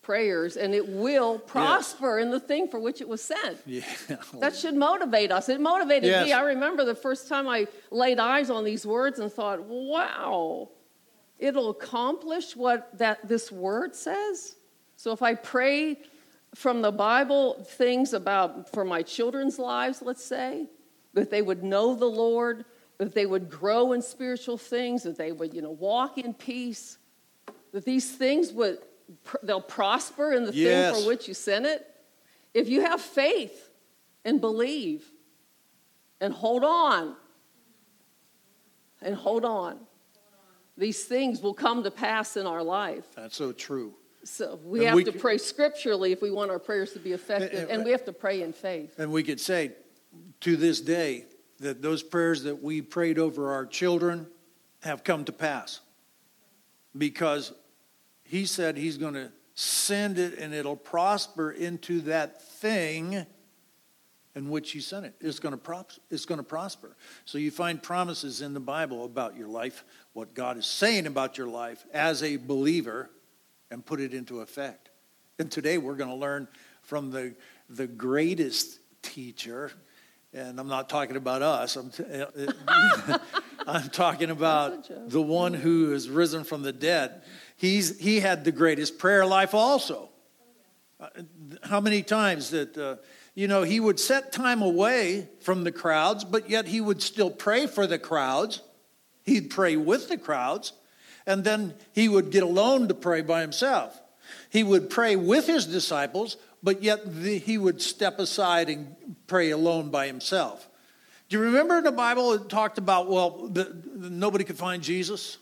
prayers 0.04 0.56
and 0.56 0.74
it 0.76 0.88
will 0.88 1.40
prosper 1.40 2.20
in 2.20 2.30
the 2.32 2.40
thing 2.40 2.68
for 2.68 2.80
which 2.80 3.02
it 3.02 3.08
was 3.10 3.22
sent. 3.22 3.58
Yeah. 3.66 3.82
That 4.40 4.56
should 4.56 4.76
motivate 4.76 5.32
us. 5.32 5.50
It 5.50 5.60
motivated 5.60 6.10
Yes. 6.10 6.26
me. 6.28 6.34
I 6.34 6.42
remember 6.42 6.86
the 6.86 6.96
first 6.96 7.28
time 7.28 7.48
I 7.48 7.68
laid 7.92 8.20
eyes 8.20 8.50
on 8.50 8.64
these 8.64 8.86
words 8.86 9.20
and 9.20 9.32
thought, 9.32 9.64
wow, 9.64 10.70
it'll 11.40 11.70
accomplish 11.70 12.56
what 12.56 12.98
that 12.98 13.28
this 13.28 13.52
word 13.52 13.96
says. 13.96 14.56
So 14.96 15.12
if 15.12 15.22
I 15.22 15.36
pray 15.36 15.98
from 16.56 16.82
the 16.82 16.92
Bible 16.92 17.64
things 17.64 18.14
about 18.14 18.72
for 18.72 18.84
my 18.84 19.04
children's 19.04 19.60
lives, 19.60 20.02
let's 20.02 20.24
say, 20.24 20.68
that 21.14 21.30
they 21.30 21.42
would 21.42 21.64
know 21.64 21.96
the 21.96 22.06
Lord, 22.06 22.66
that 22.98 23.14
they 23.14 23.26
would 23.26 23.50
grow 23.50 23.94
in 23.94 24.02
spiritual 24.02 24.58
things, 24.58 25.04
that 25.04 25.18
they 25.18 25.32
would, 25.32 25.54
you 25.54 25.62
know, 25.62 25.72
walk 25.72 26.18
in 26.18 26.34
peace, 26.34 26.98
that 27.72 27.86
these 27.86 28.16
things 28.16 28.52
would 28.54 28.80
they'll 29.44 29.62
prosper 29.62 30.34
in 30.34 30.44
the 30.44 30.52
thing 30.52 30.94
for 30.94 31.08
which 31.08 31.28
you 31.28 31.34
sent 31.34 31.66
it. 31.66 31.86
If 32.54 32.68
you 32.68 32.82
have 32.82 33.00
faith 33.00 33.70
and 34.26 34.42
believe 34.42 35.10
and 36.20 36.34
hold 36.34 36.64
on, 36.64 37.16
and 39.02 39.16
hold 39.16 39.46
on. 39.46 39.80
These 40.78 41.06
things 41.06 41.42
will 41.42 41.54
come 41.54 41.84
to 41.84 41.92
pass 41.92 42.38
in 42.38 42.46
our 42.46 42.62
life. 42.62 43.06
That's 43.16 43.36
so 43.36 43.52
true. 43.52 43.96
So 44.24 44.60
we 44.64 44.80
And 44.80 44.88
have 44.90 44.96
we 44.96 45.04
to 45.06 45.12
pray 45.12 45.38
scripturally 45.38 46.12
if 46.12 46.22
we 46.22 46.32
want 46.32 46.52
our 46.52 46.60
prayers 46.60 46.94
to 46.94 47.00
be 47.00 47.14
effective, 47.14 47.62
and- 47.62 47.70
and 47.72 47.86
we 47.86 47.92
have 47.92 48.06
to 48.06 48.14
pray 48.14 48.42
in 48.42 48.54
faith. 48.54 48.94
And 49.00 49.12
we 49.12 49.24
could 49.24 49.40
say 49.40 49.74
to 50.42 50.56
this 50.56 50.82
day 50.82 51.26
that 51.60 51.82
those 51.82 52.04
prayers 52.04 52.44
that 52.44 52.62
we 52.62 52.82
prayed 52.82 53.18
over 53.18 53.52
our 53.52 53.66
children 53.66 54.28
have 54.82 55.04
come 55.04 55.26
to 55.26 55.32
pass. 55.32 55.80
Because 56.96 57.54
he 58.24 58.46
said 58.46 58.78
he's 58.78 58.98
going 58.98 59.14
to 59.16 59.32
send 59.56 60.20
it 60.20 60.38
and 60.38 60.54
it'll 60.54 60.76
prosper 60.76 61.52
into 61.52 62.02
that 62.02 62.42
thing 62.42 63.26
in 64.38 64.50
which 64.50 64.76
you 64.76 64.82
sent 64.82 65.06
it. 65.06 65.16
It's 65.20 65.40
going 65.40 65.54
to 65.54 65.58
pros- 65.58 66.00
it's 66.12 66.26
going 66.26 66.38
to 66.38 66.44
prosper. 66.44 66.96
So 67.26 67.38
you 67.38 67.50
find 67.50 67.82
promises 67.82 68.42
in 68.42 68.54
the 68.54 68.60
Bible 68.60 69.04
about 69.04 69.36
your 69.36 69.48
life, 69.48 69.84
what 70.14 70.34
God 70.36 70.58
is 70.58 70.66
saying 70.68 71.08
about 71.08 71.38
your 71.38 71.48
life 71.48 71.84
as 71.92 72.22
a 72.22 72.38
believer 72.38 73.10
and 73.72 73.84
put 73.86 74.00
it 74.00 74.14
into 74.14 74.42
effect. 74.42 74.90
And 75.40 75.52
today 75.52 75.78
we're 75.78 75.96
going 75.96 76.10
to 76.12 76.16
learn 76.16 76.48
from 76.84 77.12
the 77.12 77.36
the 77.70 77.88
greatest 77.88 78.80
teacher 79.02 79.72
and 80.34 80.60
I'm 80.60 80.68
not 80.68 80.90
talking 80.90 81.16
about 81.16 81.42
us. 81.42 81.76
I'm, 81.76 81.90
t- 81.90 82.04
I'm 83.68 83.90
talking 83.90 84.30
about 84.30 84.72
That's 84.76 84.90
a 84.90 84.94
joke. 84.94 85.10
the 85.10 85.22
one 85.22 85.54
who 85.54 85.94
is 85.94 86.10
risen 86.10 86.44
from 86.44 86.62
the 86.62 86.74
dead. 86.74 87.24
He's, 87.56 87.98
he 88.00 88.20
had 88.20 88.44
the 88.44 88.52
greatest 88.52 89.00
prayer 89.00 89.26
life 89.26 89.54
also. 89.54 90.10
Uh, 91.00 91.08
How 91.64 91.80
many 91.80 92.04
times 92.04 92.52
that, 92.52 92.78
uh, 92.78 92.98
you 93.38 93.48
know, 93.48 93.62
he 93.62 93.80
would 93.80 94.00
set 94.00 94.32
time 94.32 94.64
away 94.64 95.30
from 95.42 95.64
the 95.64 95.72
crowds, 95.72 96.24
but 96.24 96.50
yet 96.50 96.66
he 96.66 96.82
would 96.82 97.04
still 97.04 97.30
pray 97.30 97.68
for 97.68 97.86
the 97.86 98.00
crowds. 98.00 98.64
He'd 99.26 99.52
pray 99.52 99.76
with 99.76 100.10
the 100.10 100.18
crowds, 100.18 100.74
and 101.28 101.44
then 101.44 101.76
he 101.94 102.10
would 102.10 102.32
get 102.32 102.42
alone 102.42 102.88
to 102.88 102.96
pray 102.96 103.22
by 103.22 103.42
himself. 103.42 104.02
He 104.50 104.64
would 104.64 104.90
pray 104.90 105.16
with 105.16 105.46
his 105.46 105.68
disciples, 105.68 106.38
but 106.64 106.82
yet 106.82 107.02
the, 107.22 107.38
he 107.38 107.60
would 107.60 107.80
step 107.80 108.18
aside 108.18 108.70
and 108.70 108.96
pray 109.28 109.52
alone 109.52 109.92
by 109.92 110.08
himself. 110.08 110.68
Do 111.30 111.38
you 111.38 111.44
remember 111.44 111.78
in 111.78 111.84
the 111.84 111.92
Bible 111.92 112.34
it 112.34 112.50
talked 112.50 112.80
about, 112.80 113.08
well, 113.08 113.50
the, 113.50 113.66
the- 113.66 114.10
nobody 114.10 114.46
could 114.46 114.58
find 114.58 114.82
Jesus? 114.82 115.38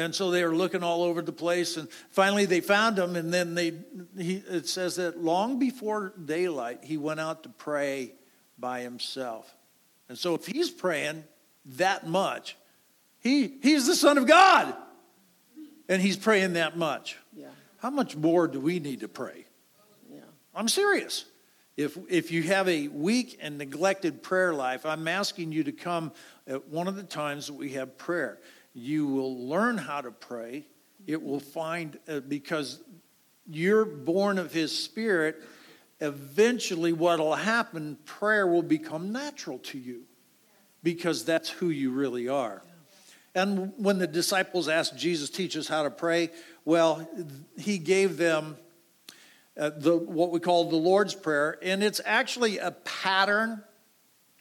And 0.00 0.14
so 0.14 0.30
they 0.30 0.44
were 0.44 0.54
looking 0.54 0.82
all 0.82 1.02
over 1.02 1.22
the 1.22 1.32
place, 1.32 1.76
and 1.76 1.88
finally 2.10 2.46
they 2.46 2.60
found 2.60 2.98
him. 2.98 3.16
And 3.16 3.32
then 3.32 3.54
they, 3.54 3.74
he, 4.18 4.36
it 4.36 4.68
says 4.68 4.96
that 4.96 5.22
long 5.22 5.58
before 5.58 6.12
daylight, 6.24 6.80
he 6.82 6.96
went 6.96 7.20
out 7.20 7.42
to 7.44 7.48
pray 7.48 8.14
by 8.58 8.80
himself. 8.80 9.54
And 10.08 10.18
so 10.18 10.34
if 10.34 10.46
he's 10.46 10.70
praying 10.70 11.24
that 11.76 12.06
much, 12.06 12.56
he, 13.20 13.58
he's 13.62 13.86
the 13.86 13.94
Son 13.94 14.18
of 14.18 14.26
God, 14.26 14.74
and 15.88 16.00
he's 16.00 16.16
praying 16.16 16.54
that 16.54 16.76
much. 16.76 17.16
Yeah, 17.36 17.48
How 17.78 17.90
much 17.90 18.16
more 18.16 18.48
do 18.48 18.60
we 18.60 18.80
need 18.80 19.00
to 19.00 19.08
pray? 19.08 19.44
yeah. 20.10 20.20
I'm 20.54 20.68
serious. 20.68 21.26
If, 21.76 21.96
if 22.08 22.30
you 22.30 22.42
have 22.44 22.68
a 22.68 22.88
weak 22.88 23.38
and 23.40 23.56
neglected 23.56 24.22
prayer 24.22 24.52
life, 24.52 24.84
I'm 24.84 25.06
asking 25.08 25.52
you 25.52 25.64
to 25.64 25.72
come 25.72 26.12
at 26.46 26.68
one 26.68 26.88
of 26.88 26.96
the 26.96 27.02
times 27.02 27.46
that 27.46 27.54
we 27.54 27.70
have 27.70 27.96
prayer. 27.96 28.38
You 28.72 29.06
will 29.06 29.48
learn 29.48 29.78
how 29.78 30.00
to 30.00 30.10
pray. 30.10 30.66
It 31.06 31.22
will 31.22 31.40
find, 31.40 31.98
uh, 32.08 32.20
because 32.20 32.80
you're 33.48 33.84
born 33.84 34.38
of 34.38 34.52
His 34.52 34.76
Spirit, 34.76 35.42
eventually 36.00 36.92
what 36.92 37.18
will 37.18 37.34
happen, 37.34 37.98
prayer 38.04 38.46
will 38.46 38.62
become 38.62 39.12
natural 39.12 39.58
to 39.58 39.78
you 39.78 40.02
because 40.82 41.24
that's 41.24 41.48
who 41.48 41.68
you 41.68 41.90
really 41.90 42.28
are. 42.28 42.62
And 43.34 43.72
when 43.76 43.98
the 43.98 44.06
disciples 44.06 44.68
asked 44.68 44.96
Jesus, 44.96 45.30
teach 45.30 45.56
us 45.56 45.68
how 45.68 45.84
to 45.84 45.90
pray, 45.90 46.30
well, 46.64 47.08
he 47.56 47.78
gave 47.78 48.16
them 48.16 48.56
uh, 49.58 49.70
the, 49.76 49.96
what 49.96 50.30
we 50.30 50.40
call 50.40 50.68
the 50.70 50.76
Lord's 50.76 51.14
Prayer, 51.14 51.58
and 51.62 51.82
it's 51.82 52.00
actually 52.04 52.58
a 52.58 52.70
pattern 52.70 53.62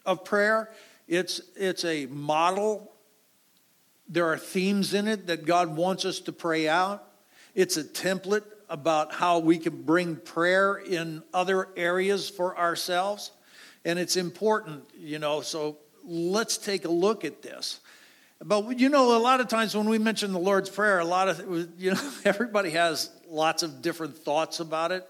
of 0.06 0.24
prayer. 0.24 0.72
It's, 1.08 1.42
it's 1.56 1.84
a 1.84 2.06
model. 2.08 2.92
There 4.10 4.26
are 4.26 4.38
themes 4.38 4.94
in 4.94 5.08
it 5.08 5.28
that 5.28 5.46
God 5.46 5.76
wants 5.76 6.04
us 6.04 6.20
to 6.22 6.32
pray 6.32 6.68
out. 6.68 7.08
It's 7.54 7.78
a 7.78 7.84
template 7.84 8.44
about 8.70 9.14
how 9.14 9.40
we 9.40 9.58
can 9.58 9.84
bring 9.84 10.16
prayer 10.16 10.76
in 10.76 11.24
other 11.34 11.70
areas 11.78 12.30
for 12.30 12.58
ourselves. 12.58 13.32
And 13.86 13.98
it's 13.98 14.18
important, 14.18 14.84
you 14.98 15.20
know, 15.20 15.42
so 15.42 15.78
let's 16.04 16.58
take 16.58 16.86
a 16.86 16.90
look 16.90 17.24
at 17.24 17.42
this. 17.42 17.80
But 18.44 18.80
you 18.80 18.88
know, 18.90 19.18
a 19.18 19.20
lot 19.20 19.42
of 19.42 19.48
times 19.50 19.76
when 19.76 19.90
we 19.90 19.98
mention 19.98 20.32
the 20.32 20.40
Lord's 20.40 20.70
Prayer, 20.70 21.00
a 21.00 21.06
lot 21.06 21.28
of 21.28 21.70
you 21.78 21.94
know 21.94 22.12
everybody 22.24 22.72
has 22.72 23.12
lots 23.28 23.64
of 23.64 23.82
different 23.82 24.18
thoughts 24.18 24.60
about 24.60 24.92
it. 24.92 25.06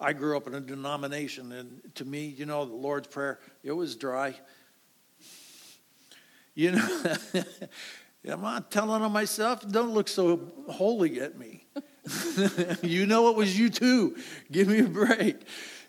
I 0.00 0.12
grew 0.12 0.36
up 0.36 0.46
in 0.46 0.54
a 0.54 0.60
denomination, 0.60 1.52
and 1.52 1.80
to 1.96 2.04
me, 2.04 2.26
you 2.26 2.46
know, 2.46 2.64
the 2.64 2.74
Lord's 2.74 3.08
Prayer 3.08 3.40
it 3.64 3.72
was 3.72 3.96
dry. 3.96 4.36
You 6.54 6.72
know, 6.72 7.14
I'm 8.28 8.42
not 8.42 8.70
telling 8.70 9.02
on 9.02 9.12
myself. 9.12 9.66
Don't 9.66 9.92
look 9.92 10.08
so 10.08 10.52
holy 10.68 11.20
at 11.20 11.38
me. 11.38 11.66
you 12.82 13.06
know, 13.06 13.30
it 13.30 13.36
was 13.36 13.58
you 13.58 13.70
too. 13.70 14.16
Give 14.52 14.68
me 14.68 14.80
a 14.80 14.84
break. 14.84 15.36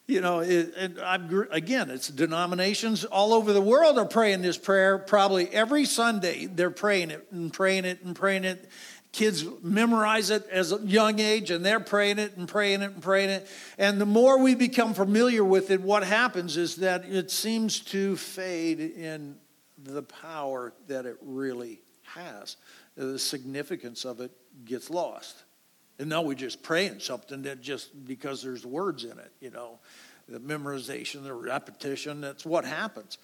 You 0.07 0.21
know, 0.21 0.39
it, 0.39 0.73
and 0.77 1.00
I'm 1.00 1.47
again, 1.51 1.89
it's 1.89 2.07
denominations 2.07 3.05
all 3.05 3.33
over 3.33 3.53
the 3.53 3.61
world 3.61 3.97
are 3.97 4.05
praying 4.05 4.41
this 4.41 4.57
prayer. 4.57 4.97
Probably 4.97 5.47
every 5.50 5.85
Sunday 5.85 6.47
they're 6.47 6.71
praying 6.71 7.11
it 7.11 7.27
and 7.31 7.51
praying 7.51 7.85
it 7.85 8.03
and 8.03 8.15
praying 8.15 8.45
it. 8.45 8.69
Kids 9.11 9.45
memorize 9.61 10.29
it 10.29 10.47
as 10.50 10.71
a 10.71 10.77
young 10.77 11.19
age, 11.19 11.51
and 11.51 11.65
they're 11.65 11.81
praying 11.81 12.17
it 12.17 12.38
and 12.38 12.47
praying 12.47 12.81
it 12.81 12.93
and 12.93 13.03
praying 13.03 13.29
it. 13.29 13.47
And 13.77 14.00
the 14.00 14.05
more 14.05 14.41
we 14.41 14.55
become 14.55 14.93
familiar 14.93 15.43
with 15.43 15.69
it, 15.69 15.81
what 15.81 16.03
happens 16.03 16.55
is 16.55 16.77
that 16.77 17.03
it 17.03 17.29
seems 17.29 17.81
to 17.81 18.15
fade 18.15 18.79
in 18.79 19.35
the 19.77 20.03
power 20.03 20.73
that 20.88 21.05
it 21.05 21.17
really 21.21 21.81
has. 22.15 22.58
Uh, 23.00 23.06
the 23.08 23.20
significance 23.20 24.06
of 24.06 24.22
it 24.22 24.32
gets 24.65 24.89
lost. 24.89 25.44
And 26.00 26.10
now 26.10 26.22
we're 26.22 26.34
just 26.34 26.63
praying 26.63 27.00
something 27.00 27.44
that 27.44 27.62
just 27.62 28.06
because 28.06 28.41
there's 28.41 28.65
words 28.65 29.03
in 29.03 29.20
it, 29.20 29.32
you 29.39 29.51
know, 29.51 29.80
the 30.27 30.39
memorization, 30.39 31.24
the 31.24 31.34
repetition, 31.34 32.22
that's 32.22 32.46
what 32.46 32.65
happens. 32.65 33.18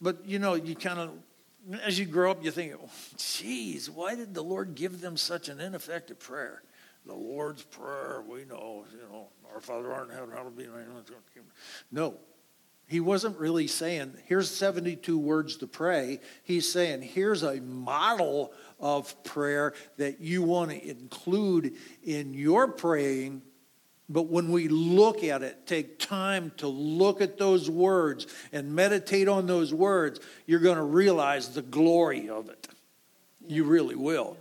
But, 0.00 0.26
you 0.26 0.38
know, 0.38 0.54
you 0.54 0.74
kind 0.74 0.98
of, 0.98 1.10
as 1.82 1.98
you 1.98 2.06
grow 2.06 2.30
up, 2.30 2.44
you 2.44 2.50
think, 2.50 2.74
oh, 2.82 2.88
geez, 3.16 3.88
why 3.88 4.14
did 4.14 4.34
the 4.34 4.42
Lord 4.42 4.74
give 4.74 5.00
them 5.00 5.16
such 5.16 5.48
an 5.48 5.60
ineffective 5.60 6.18
prayer? 6.18 6.62
The 7.06 7.14
Lord's 7.14 7.62
Prayer, 7.62 8.22
we 8.28 8.44
know, 8.44 8.84
you 8.92 8.98
know, 9.10 9.28
our 9.54 9.60
Father 9.60 9.90
art 9.90 10.10
in 10.10 10.14
heaven, 10.14 10.30
hallowed 10.30 10.56
be 10.56 10.64
thy 10.64 10.80
name. 10.80 10.90
No, 11.90 12.14
he 12.90 12.98
wasn't 12.98 13.38
really 13.38 13.68
saying, 13.68 14.14
here's 14.26 14.50
72 14.50 15.16
words 15.16 15.58
to 15.58 15.68
pray. 15.68 16.18
He's 16.42 16.70
saying, 16.70 17.02
here's 17.02 17.44
a 17.44 17.60
model 17.60 18.52
of 18.80 19.22
prayer 19.22 19.74
that 19.98 20.20
you 20.20 20.42
want 20.42 20.72
to 20.72 20.88
include 20.88 21.76
in 22.02 22.34
your 22.34 22.66
praying. 22.66 23.42
But 24.08 24.22
when 24.22 24.50
we 24.50 24.66
look 24.66 25.22
at 25.22 25.44
it, 25.44 25.68
take 25.68 26.00
time 26.00 26.50
to 26.56 26.66
look 26.66 27.20
at 27.20 27.38
those 27.38 27.70
words 27.70 28.26
and 28.50 28.74
meditate 28.74 29.28
on 29.28 29.46
those 29.46 29.72
words, 29.72 30.18
you're 30.46 30.58
going 30.58 30.76
to 30.76 30.82
realize 30.82 31.50
the 31.50 31.62
glory 31.62 32.28
of 32.28 32.48
it. 32.48 32.66
You 33.46 33.62
really 33.62 33.94
will. 33.94 34.36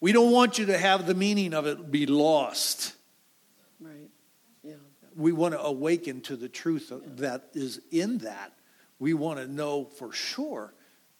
We 0.00 0.12
don't 0.12 0.32
want 0.32 0.58
you 0.58 0.64
to 0.66 0.78
have 0.78 1.06
the 1.06 1.14
meaning 1.14 1.52
of 1.52 1.66
it 1.66 1.90
be 1.90 2.06
lost. 2.06 2.94
We 5.16 5.32
want 5.32 5.54
to 5.54 5.60
awaken 5.60 6.20
to 6.22 6.36
the 6.36 6.48
truth 6.48 6.92
that 7.16 7.48
is 7.54 7.80
in 7.90 8.18
that. 8.18 8.52
We 8.98 9.14
want 9.14 9.38
to 9.38 9.46
know 9.46 9.84
for 9.84 10.12
sure, 10.12 10.74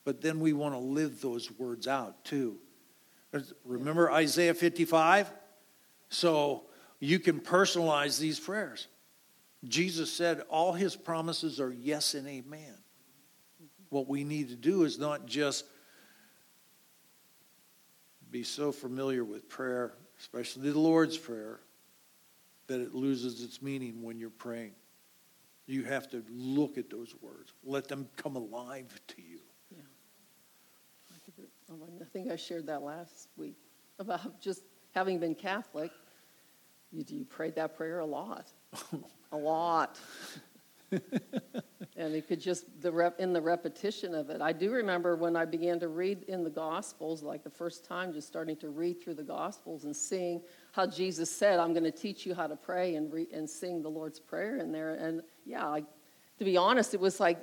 but 0.04 0.20
then 0.20 0.40
we 0.40 0.52
want 0.52 0.74
to 0.74 0.78
live 0.78 1.20
those 1.20 1.50
words 1.50 1.88
out 1.88 2.24
too. 2.24 2.58
Remember 3.64 4.10
Isaiah 4.10 4.54
55? 4.54 5.32
So 6.10 6.64
you 7.00 7.18
can 7.18 7.40
personalize 7.40 8.18
these 8.18 8.38
prayers. 8.38 8.86
Jesus 9.64 10.12
said 10.12 10.42
all 10.48 10.72
his 10.72 10.96
promises 10.96 11.60
are 11.60 11.72
yes 11.72 12.14
and 12.14 12.26
amen. 12.26 12.74
What 13.88 14.08
we 14.08 14.24
need 14.24 14.48
to 14.48 14.56
do 14.56 14.84
is 14.84 14.98
not 14.98 15.26
just 15.26 15.64
be 18.30 18.42
so 18.42 18.72
familiar 18.72 19.24
with 19.24 19.48
prayer, 19.48 19.92
especially 20.18 20.70
the 20.70 20.78
Lord's 20.78 21.18
Prayer, 21.18 21.60
that 22.72 22.80
it 22.80 22.94
loses 22.94 23.42
its 23.42 23.60
meaning 23.60 24.02
when 24.02 24.18
you're 24.18 24.30
praying. 24.30 24.72
You 25.66 25.84
have 25.84 26.08
to 26.10 26.24
look 26.30 26.78
at 26.78 26.88
those 26.88 27.14
words, 27.20 27.52
let 27.62 27.86
them 27.86 28.08
come 28.16 28.34
alive 28.36 28.98
to 29.08 29.20
you. 29.22 29.40
I 31.10 31.14
think- 31.36 31.48
I 32.00 32.04
think 32.12 32.30
I 32.30 32.36
shared 32.36 32.66
that 32.66 32.82
last 32.82 33.28
week 33.36 33.56
about 33.98 34.40
just 34.40 34.62
having 34.94 35.18
been 35.18 35.34
Catholic. 35.34 35.90
You, 36.90 37.04
you 37.08 37.24
prayed 37.24 37.54
that 37.56 37.76
prayer 37.76 38.00
a 38.00 38.06
lot, 38.06 38.52
a 39.32 39.36
lot. 39.36 39.98
and 41.96 42.14
it 42.14 42.28
could 42.28 42.40
just 42.40 42.64
the 42.80 42.90
rep, 42.90 43.18
in 43.18 43.32
the 43.32 43.40
repetition 43.40 44.14
of 44.14 44.30
it. 44.30 44.40
I 44.40 44.52
do 44.52 44.70
remember 44.70 45.16
when 45.16 45.36
I 45.36 45.44
began 45.44 45.80
to 45.80 45.88
read 45.88 46.24
in 46.24 46.44
the 46.44 46.50
Gospels, 46.50 47.22
like 47.22 47.42
the 47.42 47.50
first 47.50 47.84
time, 47.84 48.12
just 48.12 48.26
starting 48.26 48.56
to 48.56 48.68
read 48.68 49.02
through 49.02 49.14
the 49.14 49.22
Gospels 49.22 49.84
and 49.84 49.94
seeing 49.94 50.42
how 50.72 50.86
Jesus 50.86 51.30
said, 51.30 51.58
"I'm 51.58 51.72
going 51.72 51.84
to 51.84 51.90
teach 51.90 52.26
you 52.26 52.34
how 52.34 52.46
to 52.46 52.56
pray 52.56 52.96
and 52.96 53.12
re, 53.12 53.26
and 53.32 53.48
sing 53.48 53.82
the 53.82 53.88
Lord's 53.88 54.20
prayer 54.20 54.58
in 54.58 54.72
there." 54.72 54.94
And 54.94 55.22
yeah, 55.44 55.66
like 55.66 55.86
to 56.38 56.44
be 56.44 56.56
honest, 56.56 56.94
it 56.94 57.00
was 57.00 57.20
like 57.20 57.38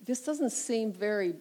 this 0.00 0.22
doesn't 0.22 0.50
seem 0.50 0.92
very. 0.92 1.34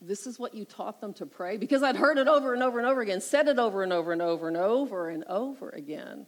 This 0.00 0.28
is 0.28 0.38
what 0.38 0.54
you 0.54 0.64
taught 0.64 1.00
them 1.00 1.12
to 1.14 1.26
pray 1.26 1.56
because 1.56 1.82
I'd 1.82 1.96
heard 1.96 2.18
it 2.18 2.28
over 2.28 2.54
and 2.54 2.62
over 2.62 2.78
and 2.78 2.86
over 2.86 3.00
again, 3.00 3.20
said 3.20 3.48
it 3.48 3.58
over 3.58 3.82
and 3.82 3.92
over 3.92 4.12
and 4.12 4.22
over 4.22 4.46
and 4.46 4.56
over 4.56 5.08
and 5.08 5.24
over 5.24 5.70
again. 5.70 6.26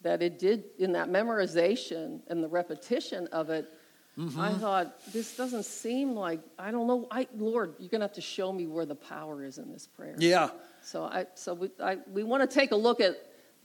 That 0.00 0.22
it 0.22 0.40
did 0.40 0.64
in 0.80 0.92
that 0.92 1.08
memorization 1.08 2.20
and 2.26 2.42
the 2.42 2.48
repetition 2.48 3.28
of 3.28 3.48
it 3.48 3.72
Mm-hmm. 4.18 4.40
I 4.40 4.52
thought, 4.52 5.12
this 5.12 5.36
doesn't 5.36 5.64
seem 5.64 6.14
like, 6.14 6.40
I 6.58 6.70
don't 6.70 6.86
know, 6.86 7.08
I, 7.10 7.26
Lord, 7.36 7.74
you're 7.78 7.88
going 7.88 8.00
to 8.00 8.06
have 8.06 8.14
to 8.14 8.20
show 8.20 8.52
me 8.52 8.66
where 8.66 8.84
the 8.84 8.94
power 8.94 9.42
is 9.42 9.56
in 9.56 9.72
this 9.72 9.86
prayer. 9.86 10.16
Yeah. 10.18 10.50
So, 10.82 11.04
I, 11.04 11.26
so 11.34 11.54
we, 11.54 11.70
I, 11.82 11.96
we 12.12 12.22
want 12.22 12.48
to 12.48 12.54
take 12.54 12.72
a 12.72 12.76
look 12.76 13.00
at 13.00 13.16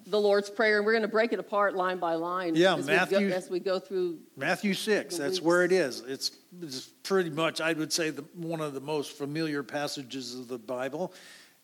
the 0.05 0.19
Lord's 0.19 0.49
Prayer, 0.49 0.77
and 0.77 0.85
we're 0.85 0.93
going 0.93 1.01
to 1.01 1.09
break 1.09 1.33
it 1.33 1.39
apart 1.39 1.75
line 1.75 1.97
by 1.97 2.13
line 2.13 2.55
yeah, 2.55 2.77
as, 2.77 2.87
Matthew, 2.87 3.17
we 3.17 3.27
go, 3.27 3.35
as 3.35 3.49
we 3.49 3.59
go 3.59 3.79
through. 3.79 4.19
Matthew 4.37 4.73
6, 4.73 5.17
that's 5.17 5.31
weeks. 5.31 5.41
where 5.41 5.63
it 5.63 5.73
is. 5.73 6.01
It's, 6.07 6.31
it's 6.61 6.87
pretty 7.03 7.29
much, 7.29 7.59
I 7.59 7.73
would 7.73 7.91
say, 7.91 8.11
the, 8.11 8.23
one 8.33 8.61
of 8.61 8.73
the 8.73 8.79
most 8.79 9.17
familiar 9.17 9.63
passages 9.63 10.33
of 10.35 10.47
the 10.47 10.57
Bible. 10.57 11.13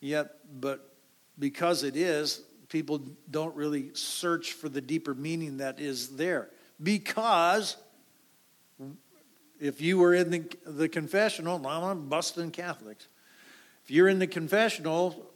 Yet, 0.01 0.31
but 0.59 0.93
because 1.39 1.83
it 1.83 1.95
is, 1.95 2.41
people 2.67 3.01
don't 3.31 3.55
really 3.55 3.91
search 3.93 4.53
for 4.53 4.67
the 4.67 4.81
deeper 4.81 5.13
meaning 5.13 5.57
that 5.57 5.79
is 5.79 6.09
there. 6.17 6.49
Because 6.81 7.77
if 9.63 9.79
you 9.79 9.97
were 9.97 10.13
in 10.13 10.29
the, 10.29 10.43
the 10.65 10.89
confessional, 10.89 11.65
I'm 11.65 12.09
busting 12.09 12.51
Catholics. 12.51 13.07
If 13.83 13.91
you're 13.91 14.09
in 14.09 14.19
the 14.19 14.27
confessional, 14.27 15.31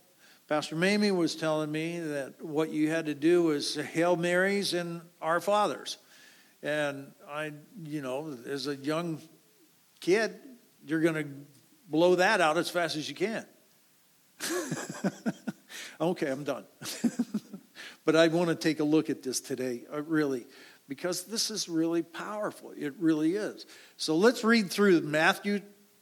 Pastor 0.48 0.76
Mamie 0.76 1.12
was 1.12 1.36
telling 1.36 1.72
me 1.72 2.00
that 2.00 2.42
what 2.42 2.70
you 2.70 2.90
had 2.90 3.06
to 3.06 3.14
do 3.14 3.44
was 3.44 3.76
Hail 3.76 4.18
Marys 4.18 4.74
and 4.74 5.02
Our 5.22 5.40
Fathers. 5.40 5.98
And 6.62 7.12
I, 7.30 7.54
you 7.84 8.02
know, 8.02 8.38
as 8.48 8.68
a 8.68 8.76
young 8.76 9.22
kid, 10.02 10.36
you're 10.86 11.02
going 11.02 11.16
to 11.16 11.30
blow 11.90 12.16
that 12.16 12.42
out 12.42 12.58
as 12.58 12.70
fast 12.70 12.98
as 12.98 13.08
you 13.08 13.16
can. 13.16 13.46
okay, 16.02 16.28
I'm 16.28 16.44
done. 16.44 16.66
but 18.06 18.18
I 18.18 18.28
want 18.28 18.50
to 18.50 18.56
take 18.56 18.82
a 18.82 18.84
look 18.84 19.10
at 19.10 19.24
this 19.24 19.40
today, 19.40 19.84
uh, 19.94 20.02
really 20.02 20.46
because 20.88 21.26
this 21.26 21.52
is 21.52 21.68
really 21.68 22.02
powerful. 22.02 22.74
It 22.78 22.94
really 23.00 23.36
is. 23.36 23.66
So 23.98 24.16
let's 24.16 24.44
read 24.44 24.72
through 24.72 25.02
Matthew 25.02 25.62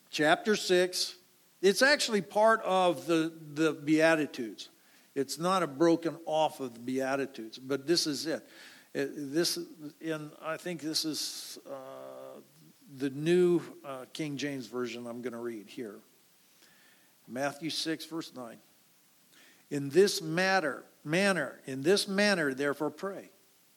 chapter 0.09 0.55
6. 0.55 1.15
It's 1.61 1.81
actually 1.81 2.21
part 2.21 2.61
of 2.63 3.07
the, 3.07 3.33
the 3.53 3.73
Beatitudes. 3.73 4.69
It's 5.15 5.39
not 5.39 5.63
a 5.63 5.67
broken 5.67 6.17
off 6.25 6.59
of 6.59 6.73
the 6.73 6.79
Beatitudes, 6.79 7.57
but 7.57 7.87
this 7.87 8.05
is 8.05 8.25
it. 8.25 8.47
it 8.93 9.11
this, 9.33 9.57
and 10.05 10.31
I 10.43 10.57
think 10.57 10.81
this 10.81 11.05
is 11.05 11.57
uh, 11.65 12.39
the 12.97 13.09
new 13.09 13.61
uh, 13.83 14.05
King 14.13 14.37
James 14.37 14.67
Version 14.67 15.07
I'm 15.07 15.21
going 15.21 15.33
to 15.33 15.39
read 15.39 15.67
here. 15.67 15.95
Matthew 17.27 17.69
6, 17.69 18.05
verse 18.05 18.33
9. 18.35 18.57
In 19.71 19.89
this 19.89 20.21
matter, 20.21 20.83
manner, 21.03 21.59
in 21.65 21.81
this 21.81 22.07
manner, 22.07 22.53
therefore 22.53 22.91
pray. 22.91 23.31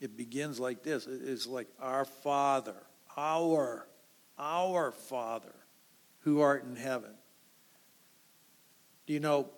It 0.00 0.16
begins 0.16 0.60
like 0.60 0.82
this 0.82 1.06
it's 1.06 1.46
like, 1.46 1.68
Our 1.80 2.04
Father, 2.04 2.76
our, 3.16 3.86
our 4.38 4.92
Father 4.92 5.54
who 6.20 6.40
art 6.40 6.64
in 6.64 6.76
heaven. 6.76 7.10
Do 9.06 9.12
You 9.12 9.20
know, 9.20 9.50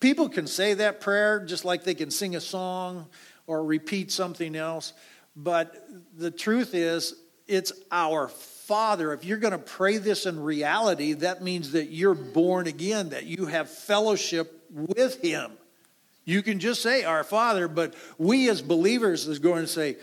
people 0.00 0.28
can 0.28 0.46
say 0.46 0.74
that 0.74 1.00
prayer 1.00 1.40
just 1.40 1.64
like 1.64 1.84
they 1.84 1.94
can 1.94 2.10
sing 2.10 2.36
a 2.36 2.40
song 2.40 3.08
or 3.46 3.64
repeat 3.64 4.12
something 4.12 4.54
else, 4.54 4.92
but 5.34 5.88
the 6.16 6.30
truth 6.30 6.74
is, 6.74 7.14
it's 7.48 7.72
our 7.90 8.28
Father. 8.28 9.12
If 9.12 9.24
you're 9.24 9.38
going 9.38 9.52
to 9.52 9.58
pray 9.58 9.98
this 9.98 10.26
in 10.26 10.40
reality, 10.40 11.14
that 11.14 11.42
means 11.42 11.72
that 11.72 11.86
you're 11.86 12.14
born 12.14 12.66
again, 12.66 13.10
that 13.10 13.24
you 13.24 13.46
have 13.46 13.68
fellowship 13.68 14.64
with 14.70 15.20
Him. 15.20 15.52
You 16.24 16.42
can 16.42 16.60
just 16.60 16.82
say 16.82 17.04
our 17.04 17.24
Father, 17.24 17.68
but 17.68 17.94
we 18.18 18.48
as 18.48 18.62
believers 18.62 19.26
is 19.26 19.38
going 19.38 19.62
to 19.62 19.68
say, 19.68 19.96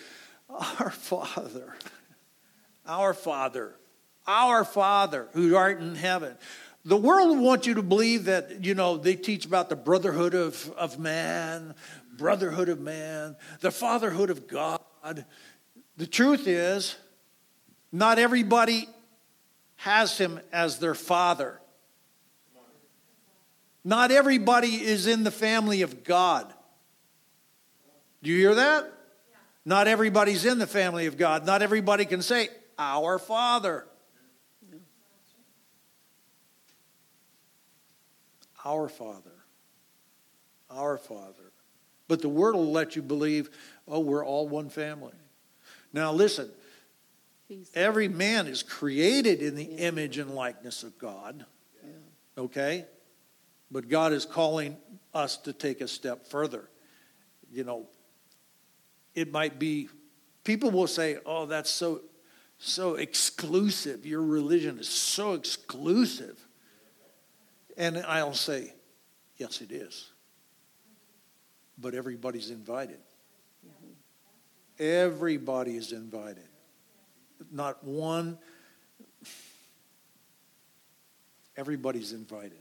Our 0.50 0.90
Father, 0.92 1.76
our 2.86 3.14
Father, 3.14 3.76
our 4.28 4.64
Father 4.66 5.28
who 5.34 5.56
art 5.56 5.80
in 5.80 5.96
heaven. 5.96 6.36
The 6.86 6.98
world 6.98 7.38
wants 7.40 7.68
you 7.68 7.76
to 7.76 7.84
believe 7.84 8.26
that, 8.26 8.64
you 8.64 8.74
know, 8.74 8.98
they 8.98 9.16
teach 9.16 9.46
about 9.46 9.70
the 9.70 9.76
brotherhood 9.76 10.34
of, 10.34 10.72
of 10.78 10.98
man, 10.98 11.76
brotherhood 12.18 12.70
of 12.70 12.80
man, 12.80 13.36
the 13.60 13.72
fatherhood 13.72 14.30
of 14.30 14.48
God. 14.48 15.26
The 15.98 16.08
truth 16.08 16.48
is, 16.48 16.96
not 17.92 18.18
everybody 18.18 18.88
has 19.78 20.18
him 20.18 20.40
as 20.52 20.80
their 20.80 20.96
father. 20.96 21.60
Not 23.84 24.12
everybody 24.12 24.70
is 24.84 25.08
in 25.08 25.24
the 25.24 25.32
family 25.32 25.82
of 25.82 26.04
God. 26.04 26.54
Do 28.22 28.30
you 28.30 28.38
hear 28.38 28.56
that? 28.56 28.84
Yeah. 28.84 29.38
Not 29.66 29.88
everybody's 29.88 30.46
in 30.46 30.60
the 30.60 30.68
family 30.68 31.06
of 31.06 31.18
God. 31.18 31.46
Not 31.46 31.62
everybody 31.62 32.06
can 32.06 32.22
say, 32.22 32.50
Our 32.78 33.18
Father. 33.20 33.86
Our 38.66 38.90
Father. 38.90 39.32
Our 40.70 40.98
Father. 40.98 41.54
But 42.10 42.22
the 42.22 42.30
Word 42.30 42.56
will 42.56 42.72
let 42.72 42.96
you 42.96 43.02
believe, 43.02 43.50
oh, 43.88 44.00
we're 44.00 44.26
all 44.26 44.48
one 44.48 44.70
family. 44.70 45.14
Now, 45.94 46.12
listen. 46.12 46.50
Every 47.74 48.08
man 48.08 48.46
is 48.46 48.62
created 48.62 49.42
in 49.42 49.56
the 49.56 49.64
image 49.64 50.20
and 50.20 50.36
likeness 50.36 50.84
of 50.84 51.00
God. 51.00 51.46
Okay? 52.38 52.86
But 53.72 53.88
God 53.88 54.14
is 54.14 54.26
calling 54.26 54.78
us 55.14 55.38
to 55.38 55.54
take 55.54 55.82
a 55.82 55.88
step 55.88 56.26
further. 56.28 56.70
You 57.52 57.64
know, 57.64 57.88
it 59.14 59.32
might 59.32 59.60
be, 59.60 59.90
people 60.44 60.72
will 60.72 60.88
say, 60.88 61.18
oh, 61.26 61.46
that's 61.46 61.70
so, 61.70 62.02
so 62.58 62.96
exclusive. 62.96 64.06
Your 64.06 64.24
religion 64.24 64.80
is 64.80 64.90
so 64.90 65.34
exclusive. 65.34 66.38
And 67.78 67.98
I'll 68.00 68.34
say, 68.34 68.74
yes, 69.38 69.62
it 69.62 69.72
is. 69.72 70.12
But 71.78 71.94
everybody's 71.94 72.50
invited. 72.50 73.00
Everybody 74.80 75.76
is 75.76 75.92
invited. 75.92 76.48
Not 77.52 77.84
one, 77.84 78.38
everybody's 81.56 82.14
invited 82.14 82.59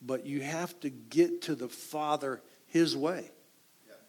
but 0.00 0.26
you 0.26 0.40
have 0.40 0.78
to 0.80 0.90
get 0.90 1.42
to 1.42 1.54
the 1.54 1.68
Father 1.68 2.42
His 2.66 2.96
way. 2.96 3.30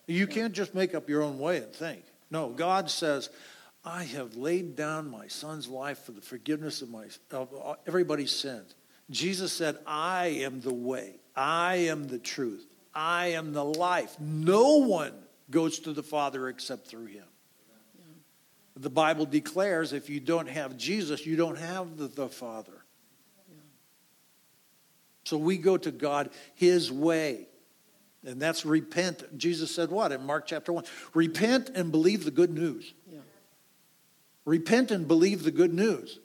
You 0.08 0.28
can't 0.28 0.54
just 0.54 0.76
make 0.76 0.94
up 0.94 1.10
your 1.10 1.24
own 1.24 1.40
way 1.40 1.58
and 1.58 1.74
think. 1.74 2.04
No, 2.30 2.50
God 2.50 2.90
says, 2.90 3.30
I 3.84 4.04
have 4.04 4.36
laid 4.36 4.76
down 4.76 5.10
my 5.10 5.28
son's 5.28 5.68
life 5.68 6.00
for 6.00 6.12
the 6.12 6.22
forgiveness 6.22 6.82
of, 6.82 6.90
my, 6.90 7.06
of 7.32 7.78
everybody's 7.88 8.32
sins. 8.32 8.76
Jesus 9.10 9.54
said, 9.54 9.78
I 9.86 10.28
am 10.28 10.62
the 10.62 10.74
way, 10.74 11.20
I 11.36 11.76
am 11.76 12.08
the 12.08 12.18
truth, 12.18 12.66
I 12.94 13.28
am 13.28 13.54
the 13.54 13.64
life. 13.64 14.20
No 14.20 14.78
one 14.78 15.14
goes 15.52 15.80
to 15.80 15.94
the 15.94 16.04
Father 16.04 16.50
except 16.50 16.88
through 16.88 17.08
him. 17.08 17.26
The 18.78 18.90
Bible 18.90 19.26
declares 19.26 19.94
if 19.94 20.10
you 20.10 20.20
don't 20.20 20.50
have 20.50 20.78
Jesus, 20.78 21.26
you 21.26 21.36
don't 21.38 21.58
have 21.58 21.96
the, 21.98 22.08
the 22.08 22.28
Father. 22.28 22.85
So 25.26 25.38
we 25.38 25.58
go 25.58 25.76
to 25.76 25.92
God 25.92 26.30
His 26.54 26.92
way. 26.92 27.48
And 28.26 28.42
that's 28.42 28.66
repent. 28.66 29.38
Jesus 29.38 29.74
said 29.74 29.92
what 29.92 30.12
in 30.12 30.26
Mark 30.26 30.48
chapter 30.48 30.72
1? 30.74 30.86
Repent 31.14 31.70
and 31.70 31.92
believe 31.92 32.26
the 32.26 32.32
good 32.32 32.52
news. 32.52 32.94
Yeah. 33.12 33.20
Repent 34.46 34.92
and 34.92 35.08
believe 35.08 35.44
the 35.44 35.52
good 35.52 35.74
news. 35.74 36.20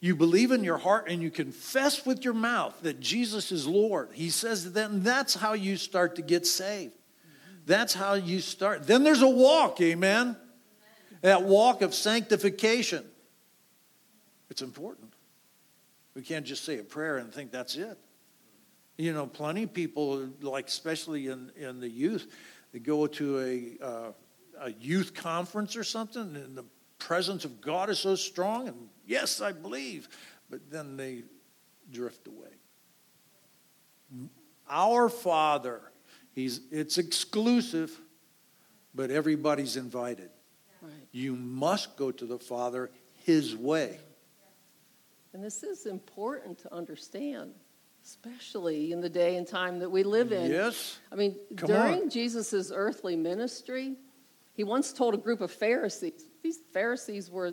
You 0.00 0.14
believe 0.14 0.52
in 0.52 0.62
your 0.62 0.78
heart 0.78 1.08
and 1.08 1.22
you 1.22 1.30
confess 1.30 2.06
with 2.06 2.24
your 2.24 2.34
mouth 2.34 2.78
that 2.82 3.00
Jesus 3.00 3.50
is 3.50 3.66
Lord. 3.66 4.10
He 4.12 4.30
says 4.30 4.72
then 4.72 5.02
that's 5.02 5.34
how 5.34 5.54
you 5.54 5.76
start 5.76 6.16
to 6.16 6.22
get 6.22 6.46
saved. 6.46 6.94
That's 7.66 7.94
how 7.94 8.14
you 8.14 8.40
start. 8.40 8.86
Then 8.86 9.02
there's 9.02 9.22
a 9.22 9.28
walk, 9.28 9.80
amen? 9.80 10.36
That 11.20 11.42
walk 11.42 11.82
of 11.82 11.94
sanctification. 11.94 13.04
It's 14.50 14.62
important. 14.62 15.12
We 16.14 16.22
can't 16.22 16.46
just 16.46 16.64
say 16.64 16.78
a 16.78 16.84
prayer 16.84 17.18
and 17.18 17.32
think 17.32 17.50
that's 17.50 17.76
it. 17.76 17.98
You 18.98 19.12
know, 19.12 19.26
plenty 19.26 19.62
of 19.62 19.72
people, 19.72 20.28
like 20.42 20.66
especially 20.66 21.28
in, 21.28 21.52
in 21.56 21.80
the 21.80 21.88
youth, 21.88 22.30
they 22.72 22.80
go 22.80 23.06
to 23.06 23.38
a, 23.38 23.84
uh, 23.84 24.12
a 24.60 24.72
youth 24.72 25.14
conference 25.14 25.76
or 25.76 25.84
something, 25.84 26.34
and 26.36 26.58
the 26.58 26.64
presence 26.98 27.44
of 27.44 27.60
God 27.60 27.90
is 27.90 28.00
so 28.00 28.16
strong, 28.16 28.66
and 28.66 28.88
yes, 29.06 29.40
I 29.40 29.52
believe, 29.52 30.08
but 30.50 30.68
then 30.68 30.96
they 30.96 31.22
drift 31.92 32.26
away. 32.26 32.48
Our 34.68 35.08
Father, 35.08 35.80
he's, 36.32 36.60
it's 36.72 36.98
exclusive, 36.98 37.96
but 38.94 39.12
everybody's 39.12 39.76
invited. 39.76 40.30
Right. 40.82 40.92
You 41.12 41.36
must 41.36 41.96
go 41.96 42.10
to 42.10 42.26
the 42.26 42.38
Father 42.38 42.90
his 43.24 43.54
way. 43.54 43.98
And 45.32 45.44
this 45.44 45.62
is 45.62 45.86
important 45.86 46.58
to 46.60 46.74
understand, 46.74 47.52
especially 48.08 48.92
in 48.92 49.02
the 49.02 49.08
day 49.08 49.36
and 49.36 49.46
time 49.46 49.80
that 49.80 49.90
we 49.90 50.02
live 50.02 50.32
in. 50.32 50.50
Yes. 50.50 50.98
I 51.12 51.14
mean, 51.14 51.36
Come 51.56 51.68
during. 51.68 52.10
Jesus' 52.10 52.72
earthly 52.74 53.16
ministry, 53.16 53.96
he 54.54 54.64
once 54.64 54.94
told 54.94 55.12
a 55.12 55.18
group 55.18 55.42
of 55.42 55.50
Pharisees, 55.50 56.24
these 56.42 56.58
Pharisees 56.72 57.30
were 57.30 57.52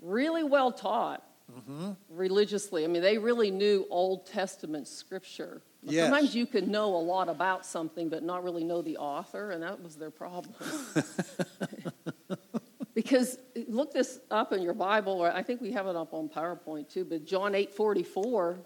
really 0.00 0.44
well 0.44 0.72
taught 0.72 1.22
Mm-hmm. 1.56 1.92
religiously. 2.10 2.82
I 2.82 2.88
mean, 2.88 3.02
they 3.02 3.18
really 3.18 3.52
knew 3.52 3.86
Old 3.88 4.26
Testament 4.26 4.88
scripture. 4.88 5.62
Yes. 5.84 6.08
Sometimes 6.08 6.34
you 6.34 6.44
can 6.44 6.72
know 6.72 6.96
a 6.96 6.98
lot 6.98 7.28
about 7.28 7.64
something, 7.64 8.08
but 8.08 8.24
not 8.24 8.42
really 8.42 8.64
know 8.64 8.82
the 8.82 8.96
author, 8.96 9.52
and 9.52 9.62
that 9.62 9.80
was 9.80 9.94
their 9.94 10.10
problem. 10.10 10.52
because 12.94 13.38
look 13.68 13.92
this 13.92 14.18
up 14.28 14.52
in 14.52 14.60
your 14.60 14.74
Bible, 14.74 15.12
or 15.12 15.32
I 15.32 15.44
think 15.44 15.60
we 15.60 15.70
have 15.70 15.86
it 15.86 15.94
up 15.94 16.12
on 16.12 16.28
PowerPoint 16.28 16.92
too, 16.92 17.04
but 17.04 17.24
John 17.24 17.54
8 17.54 17.72
44. 17.72 18.58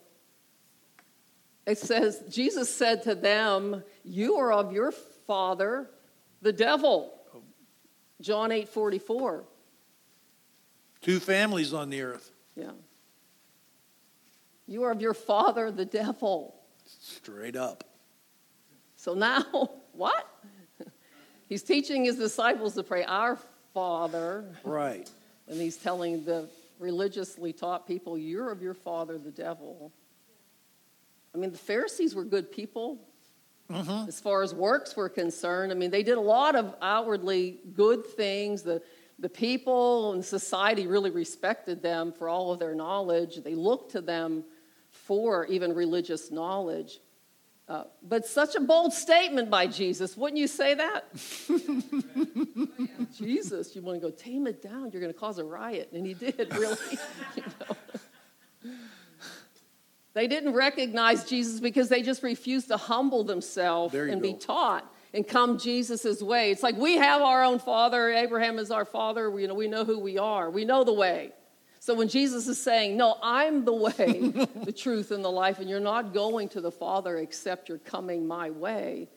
It 1.67 1.79
says, 1.79 2.23
Jesus 2.29 2.75
said 2.75 3.03
to 3.05 3.15
them, 3.15 3.83
You 4.05 4.37
are 4.37 4.53
of 4.53 4.73
your 4.73 4.93
father, 5.27 5.91
the 6.43 6.53
devil. 6.53 7.15
John 8.21 8.53
8 8.53 8.69
44. 8.69 9.45
Two 11.01 11.21
families 11.21 11.73
on 11.73 11.89
the 11.91 12.03
earth. 12.03 12.31
Yeah. 12.55 12.73
You 14.67 14.85
are 14.85 14.91
of 14.91 15.01
your 15.01 15.15
father, 15.15 15.71
the 15.71 15.85
devil. 15.85 16.55
Straight 16.85 17.57
up. 17.57 17.85
So 18.97 19.15
now, 19.15 19.71
what? 19.93 20.27
He's 21.49 21.63
teaching 21.63 22.05
his 22.05 22.17
disciples 22.17 22.75
to 22.75 22.83
pray, 22.83 23.03
Our 23.03 23.39
Father. 23.75 24.45
Right. 24.63 25.11
And 25.49 25.61
he's 25.61 25.77
telling 25.77 26.25
the 26.25 26.49
religiously 26.79 27.53
taught 27.53 27.87
people, 27.87 28.17
You're 28.17 28.51
of 28.51 28.63
your 28.63 28.75
father, 28.75 29.19
the 29.19 29.33
devil. 29.33 29.93
I 31.35 31.39
mean, 31.39 31.53
the 31.53 31.59
Pharisees 31.59 32.15
were 32.15 32.25
good 32.25 32.51
people 32.51 33.07
Mm-hmm. 33.71 34.09
as 34.09 34.19
far 34.19 34.43
as 34.43 34.53
works 34.53 34.97
were 34.97 35.09
concerned. 35.09 35.71
I 35.71 35.77
mean, 35.77 35.93
they 35.93 36.03
did 36.03 36.19
a 36.19 36.21
lot 36.21 36.57
of 36.57 36.75
outwardly 36.83 37.61
good 37.73 38.05
things. 38.05 38.63
The, 38.63 38.83
the 39.21 39.29
people 39.29 40.13
and 40.13 40.25
society 40.25 40.89
really 40.89 41.11
respected 41.11 41.81
them 41.81 42.13
for 42.13 42.29
all 42.29 42.53
of 42.53 42.59
their 42.59 42.75
knowledge. 42.75 43.37
They 43.45 43.55
looked 43.55 43.93
to 43.93 44.01
them 44.01 44.43
for 44.91 45.47
even 45.47 45.73
religious 45.73 46.33
knowledge. 46.33 46.99
Uh, 47.69 47.85
but 48.03 48.27
such 48.27 48.57
a 48.57 48.61
bold 48.61 48.93
statement 48.93 49.49
by 49.49 49.69
Jesus. 49.69 50.17
Wouldn't 50.17 50.41
you 50.41 50.49
say 50.49 50.75
that? 50.75 51.05
Jesus, 53.17 53.77
you 53.77 53.83
want 53.83 54.01
to 54.01 54.05
go 54.05 54.11
tame 54.11 54.49
it 54.49 54.61
down? 54.61 54.91
You're 54.91 55.01
going 55.01 55.13
to 55.13 55.19
cause 55.19 55.39
a 55.39 55.45
riot. 55.45 55.91
And 55.93 56.05
he 56.05 56.15
did, 56.15 56.53
really. 56.57 56.77
you 57.37 57.45
know. 58.65 58.73
They 60.13 60.27
didn't 60.27 60.55
recognize 60.55 61.25
Jesus 61.25 61.61
because 61.61 61.89
they 61.89 62.03
just 62.03 62.23
refused 62.23 62.69
to 62.69 62.77
humble 62.77 63.25
themselves 63.25 63.95
and 63.95 64.21
be 64.21 64.35
taught 64.35 64.93
and 65.15 65.27
come 65.27 65.59
Jesus' 65.59 66.23
way. 66.23 66.51
It's 66.51 66.63
like 66.63 66.77
we 66.77 66.97
have 66.97 67.23
our 67.23 67.45
own 67.45 67.59
father. 67.59 68.11
Abraham 68.11 68.59
is 68.59 68.71
our 68.71 68.85
father. 68.85 69.31
We, 69.31 69.43
you 69.43 69.49
know, 69.49 69.55
we 69.55 69.69
know 69.69 69.85
who 69.85 69.99
we 69.99 70.19
are. 70.19 70.51
We 70.51 70.65
know 70.65 70.85
the 70.85 70.93
way. 70.93 71.33
So 71.79 71.95
when 71.95 72.09
Jesus 72.09 72.47
is 72.47 72.61
saying, 72.61 72.97
No, 72.97 73.17
I'm 73.23 73.65
the 73.65 73.73
way, 73.73 74.33
the 74.65 74.73
truth, 74.73 75.11
and 75.13 75.25
the 75.25 75.31
life, 75.31 75.61
and 75.61 75.69
you're 75.69 75.81
not 75.81 76.13
going 76.13 76.49
to 76.51 76.61
the 76.61 76.71
Father 76.71 77.19
except 77.19 77.69
you're 77.69 77.79
coming 77.79 78.27
my 78.27 78.51
way. 78.51 79.09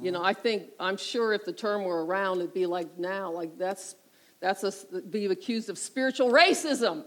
You 0.00 0.12
know, 0.12 0.22
I 0.22 0.34
think, 0.34 0.64
I'm 0.78 0.98
sure 0.98 1.32
if 1.32 1.44
the 1.46 1.52
term 1.52 1.84
were 1.84 2.04
around, 2.04 2.40
it'd 2.40 2.52
be 2.52 2.66
like 2.66 2.98
now, 2.98 3.30
like 3.32 3.56
that's, 3.56 3.96
that's 4.38 4.64
a, 4.64 5.00
be 5.00 5.24
accused 5.26 5.70
of 5.70 5.78
spiritual 5.78 6.30
racism. 6.30 7.04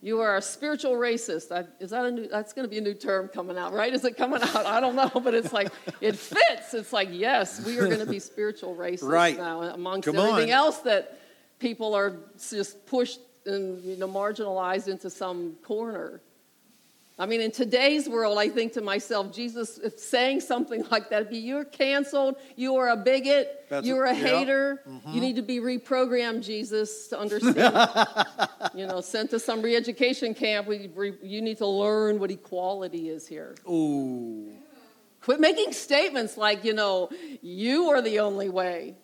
You 0.00 0.20
are 0.20 0.36
a 0.36 0.42
spiritual 0.42 0.92
racist. 0.92 1.50
I, 1.50 1.64
is 1.80 1.90
that 1.90 2.04
a 2.04 2.10
new, 2.10 2.28
that's 2.28 2.52
going 2.52 2.64
to 2.64 2.70
be 2.70 2.78
a 2.78 2.80
new 2.80 2.94
term 2.94 3.26
coming 3.28 3.58
out, 3.58 3.72
right? 3.72 3.92
Is 3.92 4.04
it 4.04 4.16
coming 4.16 4.40
out? 4.42 4.64
I 4.64 4.78
don't 4.78 4.94
know, 4.94 5.10
but 5.22 5.34
it's 5.34 5.52
like, 5.52 5.72
it 6.00 6.14
fits. 6.16 6.72
It's 6.72 6.92
like, 6.92 7.08
yes, 7.10 7.64
we 7.66 7.78
are 7.78 7.86
going 7.86 7.98
to 7.98 8.06
be 8.06 8.18
spiritual 8.32 8.76
racists 8.76 9.02
Right. 9.08 9.36
now 9.36 9.62
uh, 9.62 9.72
amongst 9.74 10.06
Come 10.06 10.16
everything 10.16 10.52
on. 10.52 10.58
else 10.58 10.78
that 10.80 11.18
people 11.58 11.94
are 11.94 12.16
just 12.48 12.86
pushed 12.86 13.18
and 13.44 13.82
you 13.82 13.96
know, 13.96 14.06
marginalized 14.06 14.86
into 14.88 15.10
some 15.10 15.56
corner. 15.64 16.20
I 17.20 17.26
mean, 17.26 17.40
in 17.40 17.50
today's 17.50 18.08
world, 18.08 18.38
I 18.38 18.48
think 18.48 18.74
to 18.74 18.80
myself, 18.80 19.32
Jesus, 19.32 19.78
if 19.78 19.98
saying 19.98 20.40
something 20.40 20.84
like 20.90 21.10
that, 21.10 21.28
be 21.28 21.38
you're 21.38 21.64
canceled, 21.64 22.36
you 22.54 22.76
are 22.76 22.90
a 22.90 22.96
bigot, 22.96 23.66
That's 23.68 23.84
you're 23.84 24.04
a 24.04 24.14
it, 24.14 24.18
yeah. 24.18 24.22
Mm-hmm. 24.22 24.36
hater, 24.36 24.84
you 25.08 25.20
need 25.20 25.34
to 25.34 25.42
be 25.42 25.58
reprogrammed, 25.58 26.44
Jesus, 26.44 27.08
to 27.08 27.18
understand. 27.18 27.56
you 28.74 28.86
know, 28.86 29.00
sent 29.00 29.30
to 29.30 29.40
some 29.40 29.62
re-education 29.62 30.32
camp, 30.32 30.68
we, 30.68 30.90
re, 30.94 31.14
you 31.20 31.42
need 31.42 31.58
to 31.58 31.66
learn 31.66 32.20
what 32.20 32.30
equality 32.30 33.08
is 33.08 33.26
here. 33.26 33.56
Ooh. 33.68 34.52
Quit 35.20 35.40
making 35.40 35.72
statements 35.72 36.36
like, 36.36 36.64
you 36.64 36.72
know, 36.72 37.10
you 37.42 37.88
are 37.88 38.00
the 38.00 38.20
only 38.20 38.48
way. 38.48 38.94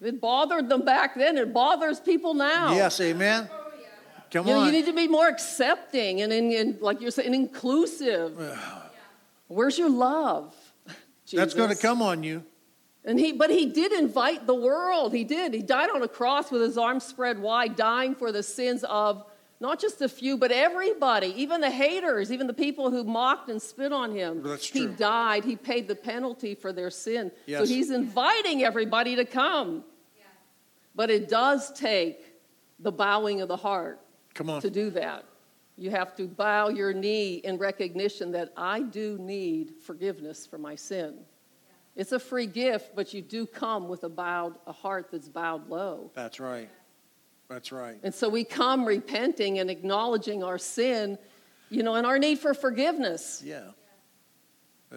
It 0.00 0.20
bothered 0.20 0.68
them 0.68 0.84
back 0.84 1.16
then. 1.16 1.38
It 1.38 1.52
bothers 1.52 1.98
people 1.98 2.34
now. 2.34 2.74
Yes, 2.74 3.00
amen. 3.00 3.48
Come 4.30 4.46
You 4.46 4.52
know, 4.54 4.60
on. 4.60 4.66
you 4.66 4.72
need 4.72 4.86
to 4.86 4.92
be 4.92 5.08
more 5.08 5.28
accepting 5.28 6.20
and, 6.20 6.32
and, 6.32 6.52
and 6.52 6.80
like 6.80 7.00
you're 7.00 7.10
saying, 7.10 7.34
inclusive. 7.34 8.38
Where's 9.48 9.78
your 9.78 9.90
love? 9.90 10.54
That's 11.32 11.54
going 11.54 11.70
to 11.70 11.76
come 11.76 12.02
on 12.02 12.22
you. 12.22 12.44
And 13.04 13.18
he, 13.18 13.32
but 13.32 13.48
he 13.48 13.66
did 13.66 13.92
invite 13.92 14.46
the 14.46 14.54
world. 14.54 15.14
He 15.14 15.24
did. 15.24 15.54
He 15.54 15.62
died 15.62 15.88
on 15.90 16.02
a 16.02 16.08
cross 16.08 16.50
with 16.50 16.60
his 16.60 16.76
arms 16.76 17.04
spread 17.04 17.38
wide, 17.38 17.74
dying 17.74 18.14
for 18.14 18.32
the 18.32 18.42
sins 18.42 18.84
of 18.84 19.24
not 19.60 19.80
just 19.80 20.02
a 20.02 20.08
few, 20.08 20.36
but 20.36 20.52
everybody, 20.52 21.28
even 21.36 21.60
the 21.60 21.70
haters, 21.70 22.30
even 22.30 22.46
the 22.46 22.54
people 22.54 22.90
who 22.90 23.02
mocked 23.04 23.48
and 23.48 23.60
spit 23.60 23.92
on 23.92 24.14
him. 24.14 24.42
That's 24.42 24.66
true. 24.66 24.88
He 24.88 24.94
died. 24.94 25.44
He 25.44 25.56
paid 25.56 25.88
the 25.88 25.96
penalty 25.96 26.54
for 26.54 26.72
their 26.72 26.90
sin. 26.90 27.32
Yes. 27.46 27.60
So 27.60 27.66
he's 27.66 27.90
inviting 27.90 28.62
everybody 28.62 29.16
to 29.16 29.24
come. 29.24 29.84
But 30.94 31.10
it 31.10 31.28
does 31.28 31.72
take 31.72 32.24
the 32.78 32.92
bowing 32.92 33.40
of 33.40 33.48
the 33.48 33.56
heart 33.56 34.00
Come 34.38 34.50
on. 34.50 34.62
to 34.62 34.70
do 34.70 34.90
that. 34.90 35.24
You 35.76 35.90
have 35.90 36.14
to 36.16 36.28
bow 36.28 36.68
your 36.68 36.92
knee 36.92 37.34
in 37.42 37.58
recognition 37.58 38.30
that 38.32 38.52
I 38.56 38.82
do 38.82 39.18
need 39.18 39.74
forgiveness 39.82 40.46
for 40.46 40.58
my 40.58 40.76
sin. 40.76 41.18
It's 41.96 42.12
a 42.12 42.20
free 42.20 42.46
gift, 42.46 42.94
but 42.94 43.12
you 43.12 43.20
do 43.20 43.46
come 43.46 43.88
with 43.88 44.04
a 44.04 44.08
bowed 44.08 44.56
a 44.68 44.72
heart 44.72 45.08
that's 45.10 45.28
bowed 45.28 45.68
low. 45.68 46.12
That's 46.14 46.38
right. 46.38 46.70
That's 47.48 47.72
right. 47.72 47.98
And 48.04 48.14
so 48.14 48.28
we 48.28 48.44
come 48.44 48.84
repenting 48.84 49.58
and 49.58 49.68
acknowledging 49.68 50.44
our 50.44 50.58
sin, 50.58 51.18
you 51.68 51.82
know, 51.82 51.96
and 51.96 52.06
our 52.06 52.18
need 52.20 52.38
for 52.38 52.54
forgiveness. 52.54 53.42
Yeah. 53.44 53.62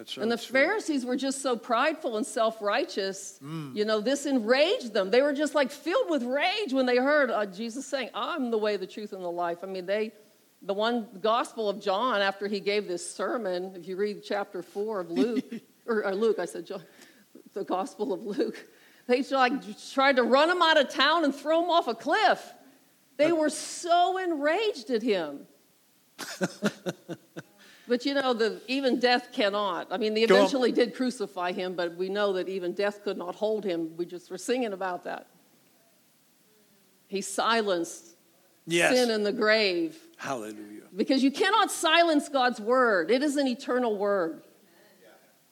So 0.06 0.22
And 0.22 0.32
the 0.32 0.38
true. 0.38 0.52
Pharisees 0.52 1.04
were 1.04 1.16
just 1.16 1.42
so 1.42 1.54
prideful 1.56 2.16
and 2.16 2.26
self 2.26 2.62
righteous. 2.62 3.38
Mm. 3.44 3.76
You 3.76 3.84
know, 3.84 4.00
this 4.00 4.24
enraged 4.24 4.94
them. 4.94 5.10
They 5.10 5.20
were 5.20 5.34
just 5.34 5.54
like 5.54 5.70
filled 5.70 6.08
with 6.08 6.22
rage 6.22 6.72
when 6.72 6.86
they 6.86 6.96
heard 6.96 7.30
uh, 7.30 7.44
Jesus 7.46 7.86
saying, 7.86 8.08
I'm 8.14 8.50
the 8.50 8.58
way, 8.58 8.76
the 8.78 8.86
truth, 8.86 9.12
and 9.12 9.22
the 9.22 9.30
life. 9.30 9.58
I 9.62 9.66
mean, 9.66 9.84
they, 9.84 10.12
the 10.62 10.72
one 10.72 11.08
Gospel 11.20 11.68
of 11.68 11.80
John, 11.80 12.22
after 12.22 12.48
he 12.48 12.58
gave 12.58 12.88
this 12.88 13.08
sermon, 13.08 13.74
if 13.76 13.86
you 13.86 13.96
read 13.96 14.22
chapter 14.24 14.62
four 14.62 15.00
of 15.00 15.10
Luke, 15.10 15.44
or, 15.86 16.04
or 16.06 16.14
Luke, 16.14 16.38
I 16.38 16.46
said 16.46 16.64
John, 16.66 16.82
the 17.52 17.64
Gospel 17.64 18.14
of 18.14 18.22
Luke, 18.22 18.66
they 19.06 19.22
like 19.24 19.52
tried 19.92 20.16
to 20.16 20.22
run 20.22 20.48
him 20.48 20.62
out 20.62 20.80
of 20.80 20.88
town 20.88 21.24
and 21.24 21.34
throw 21.34 21.62
him 21.62 21.70
off 21.70 21.86
a 21.86 21.94
cliff. 21.94 22.54
They 23.18 23.32
were 23.32 23.50
so 23.50 24.16
enraged 24.16 24.90
at 24.90 25.02
him. 25.02 25.46
But 27.92 28.06
you 28.06 28.14
know, 28.14 28.32
the, 28.32 28.58
even 28.68 29.00
death 29.00 29.32
cannot. 29.32 29.88
I 29.90 29.98
mean, 29.98 30.14
they 30.14 30.22
eventually 30.22 30.72
did 30.72 30.94
crucify 30.94 31.52
him, 31.52 31.74
but 31.74 31.94
we 31.94 32.08
know 32.08 32.32
that 32.32 32.48
even 32.48 32.72
death 32.72 33.04
could 33.04 33.18
not 33.18 33.34
hold 33.34 33.66
him. 33.66 33.94
We 33.98 34.06
just 34.06 34.30
were 34.30 34.38
singing 34.38 34.72
about 34.72 35.04
that. 35.04 35.26
He 37.06 37.20
silenced 37.20 38.16
Yes. 38.66 38.94
sin 38.96 39.10
in 39.10 39.24
the 39.24 39.32
grave 39.32 39.98
Hallelujah. 40.16 40.84
because 40.96 41.22
you 41.22 41.30
cannot 41.30 41.70
silence 41.70 42.30
God's 42.30 42.62
word. 42.62 43.10
It 43.10 43.22
is 43.22 43.36
an 43.36 43.46
eternal 43.46 43.98
word. 43.98 44.40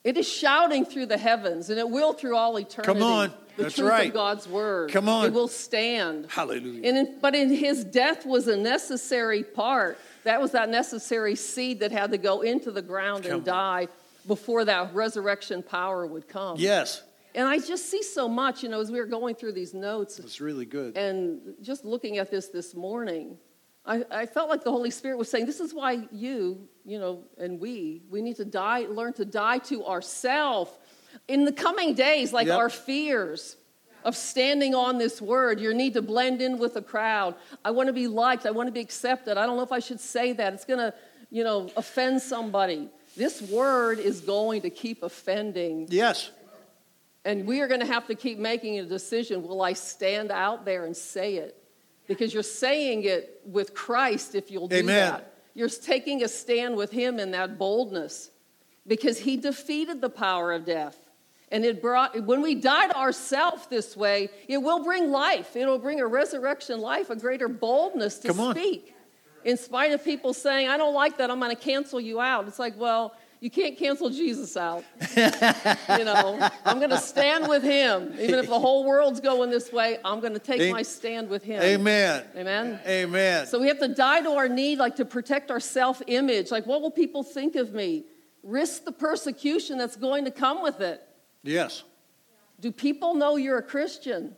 It 0.02 0.16
is 0.16 0.26
shouting 0.26 0.86
through 0.86 1.06
the 1.06 1.18
heavens, 1.18 1.68
and 1.68 1.78
it 1.78 1.90
will 1.90 2.14
through 2.14 2.36
all 2.36 2.58
eternity. 2.58 2.90
Come 2.90 3.02
on. 3.02 3.34
the 3.58 3.64
That's 3.64 3.74
truth 3.74 3.90
right. 3.90 4.08
of 4.08 4.14
God's 4.14 4.48
word. 4.48 4.90
Come 4.92 5.10
on. 5.10 5.26
it 5.26 5.34
will 5.34 5.46
stand. 5.46 6.30
Hallelujah. 6.30 6.88
And 6.88 6.96
in, 6.96 7.18
but 7.20 7.34
in 7.34 7.50
his 7.52 7.84
death 7.84 8.24
was 8.24 8.48
a 8.48 8.56
necessary 8.56 9.42
part. 9.42 9.98
That 10.24 10.40
was 10.40 10.52
that 10.52 10.68
necessary 10.68 11.34
seed 11.34 11.80
that 11.80 11.92
had 11.92 12.10
to 12.12 12.18
go 12.18 12.42
into 12.42 12.70
the 12.70 12.82
ground 12.82 13.24
Come 13.24 13.32
and 13.32 13.44
die 13.44 13.88
before 14.26 14.64
that 14.66 14.94
resurrection 14.94 15.62
power 15.62 16.06
would 16.06 16.28
come. 16.28 16.56
Yes. 16.58 17.02
And 17.34 17.48
I 17.48 17.58
just 17.58 17.88
see 17.90 18.02
so 18.02 18.28
much, 18.28 18.62
you 18.62 18.68
know, 18.68 18.80
as 18.80 18.90
we 18.90 18.98
were 18.98 19.06
going 19.06 19.34
through 19.36 19.52
these 19.52 19.72
notes 19.72 20.18
It's 20.18 20.40
really 20.40 20.66
good. 20.66 20.96
and 20.96 21.54
just 21.62 21.84
looking 21.84 22.18
at 22.18 22.30
this 22.30 22.48
this 22.48 22.74
morning, 22.74 23.38
I, 23.86 24.04
I 24.10 24.26
felt 24.26 24.50
like 24.50 24.62
the 24.64 24.70
Holy 24.70 24.90
Spirit 24.90 25.16
was 25.16 25.30
saying, 25.30 25.46
This 25.46 25.60
is 25.60 25.72
why 25.72 26.06
you, 26.12 26.68
you 26.84 26.98
know, 26.98 27.24
and 27.38 27.58
we, 27.60 28.02
we 28.10 28.20
need 28.20 28.36
to 28.36 28.44
die, 28.44 28.80
learn 28.80 29.12
to 29.14 29.24
die 29.24 29.58
to 29.58 29.86
ourselves. 29.86 30.70
In 31.28 31.44
the 31.44 31.52
coming 31.52 31.94
days, 31.94 32.32
like 32.32 32.46
Yep. 32.48 32.58
our 32.58 32.68
fears 32.68 33.56
of 34.04 34.16
standing 34.16 34.74
on 34.74 34.98
this 34.98 35.20
word, 35.20 35.60
your 35.60 35.74
need 35.74 35.94
to 35.94 36.02
blend 36.02 36.40
in 36.42 36.58
with 36.58 36.74
the 36.74 36.82
crowd. 36.82 37.34
I 37.64 37.70
want 37.70 37.86
to 37.88 37.92
be 37.92 38.06
liked. 38.08 38.46
I 38.46 38.50
want 38.50 38.66
to 38.68 38.72
be 38.72 38.80
accepted. 38.80 39.36
I 39.36 39.46
don't 39.46 39.56
know 39.56 39.62
if 39.62 39.72
I 39.72 39.78
should 39.80 40.00
say 40.00 40.32
that. 40.34 40.52
It's 40.54 40.64
going 40.64 40.78
to, 40.78 40.94
you 41.30 41.44
know, 41.44 41.70
offend 41.76 42.22
somebody. 42.22 42.88
This 43.16 43.42
word 43.42 43.98
is 43.98 44.20
going 44.20 44.62
to 44.62 44.70
keep 44.70 45.02
offending 45.02 45.86
Yes. 45.90 46.30
and 47.24 47.46
we 47.46 47.60
are 47.60 47.68
going 47.68 47.80
to 47.80 47.86
have 47.86 48.06
to 48.06 48.14
keep 48.14 48.38
making 48.38 48.78
a 48.78 48.84
decision. 48.84 49.42
Will 49.42 49.62
I 49.62 49.72
stand 49.74 50.30
out 50.30 50.64
there 50.64 50.84
and 50.86 50.96
say 50.96 51.36
it? 51.36 51.56
Because 52.06 52.32
you're 52.32 52.42
saying 52.42 53.04
it 53.04 53.40
with 53.44 53.74
Christ 53.74 54.34
if 54.34 54.50
you'll 54.50 54.68
do 54.68 54.76
Amen. 54.76 55.12
that. 55.12 55.34
You're 55.54 55.68
taking 55.68 56.22
a 56.22 56.28
stand 56.28 56.76
with 56.76 56.90
Him 56.92 57.18
in 57.18 57.32
that 57.32 57.58
boldness 57.58 58.30
because 58.86 59.18
He 59.18 59.36
defeated 59.36 60.00
the 60.00 60.08
power 60.10 60.52
of 60.52 60.64
death. 60.64 60.96
And 61.52 61.64
it 61.64 61.82
brought, 61.82 62.18
when 62.24 62.42
we 62.42 62.54
die 62.54 62.86
to 62.86 62.96
ourselves 62.96 63.66
this 63.66 63.96
way, 63.96 64.28
it 64.46 64.58
will 64.58 64.84
bring 64.84 65.10
life. 65.10 65.56
It'll 65.56 65.78
bring 65.78 66.00
a 66.00 66.06
resurrection 66.06 66.80
life, 66.80 67.10
a 67.10 67.16
greater 67.16 67.48
boldness 67.48 68.18
to 68.18 68.28
Come 68.28 68.40
on. 68.40 68.54
speak. 68.54 68.94
In 69.44 69.56
spite 69.56 69.92
of 69.92 70.04
people 70.04 70.32
saying, 70.32 70.68
I 70.68 70.76
don't 70.76 70.94
like 70.94 71.16
that, 71.18 71.30
I'm 71.30 71.40
going 71.40 71.54
to 71.54 71.60
cancel 71.60 72.00
you 72.00 72.20
out. 72.20 72.46
It's 72.46 72.58
like, 72.58 72.78
well, 72.78 73.14
you 73.40 73.50
can't 73.50 73.76
cancel 73.76 74.10
Jesus 74.10 74.56
out. 74.56 74.84
you 75.16 76.04
know, 76.04 76.50
I'm 76.64 76.78
going 76.78 76.90
to 76.90 76.98
stand 76.98 77.48
with 77.48 77.62
him. 77.62 78.12
Even 78.20 78.34
if 78.34 78.46
the 78.46 78.58
whole 78.60 78.84
world's 78.84 79.18
going 79.18 79.50
this 79.50 79.72
way, 79.72 79.98
I'm 80.04 80.20
going 80.20 80.34
to 80.34 80.38
take 80.38 80.60
Am- 80.60 80.72
my 80.72 80.82
stand 80.82 81.30
with 81.30 81.42
him. 81.42 81.62
Amen. 81.62 82.24
Amen. 82.36 82.80
Amen. 82.86 83.46
So 83.46 83.58
we 83.58 83.66
have 83.68 83.78
to 83.78 83.88
die 83.88 84.20
to 84.20 84.30
our 84.32 84.48
need, 84.48 84.78
like 84.78 84.96
to 84.96 85.06
protect 85.06 85.50
our 85.50 85.58
self 85.60 86.02
image. 86.06 86.50
Like, 86.50 86.66
what 86.66 86.82
will 86.82 86.90
people 86.90 87.22
think 87.22 87.56
of 87.56 87.72
me? 87.72 88.04
Risk 88.42 88.84
the 88.84 88.92
persecution 88.92 89.78
that's 89.78 89.96
going 89.96 90.26
to 90.26 90.30
come 90.30 90.62
with 90.62 90.80
it. 90.82 91.02
Yes. 91.42 91.84
Do 92.60 92.70
people 92.70 93.14
know 93.14 93.36
you're 93.36 93.58
a 93.58 93.62
Christian? 93.62 94.36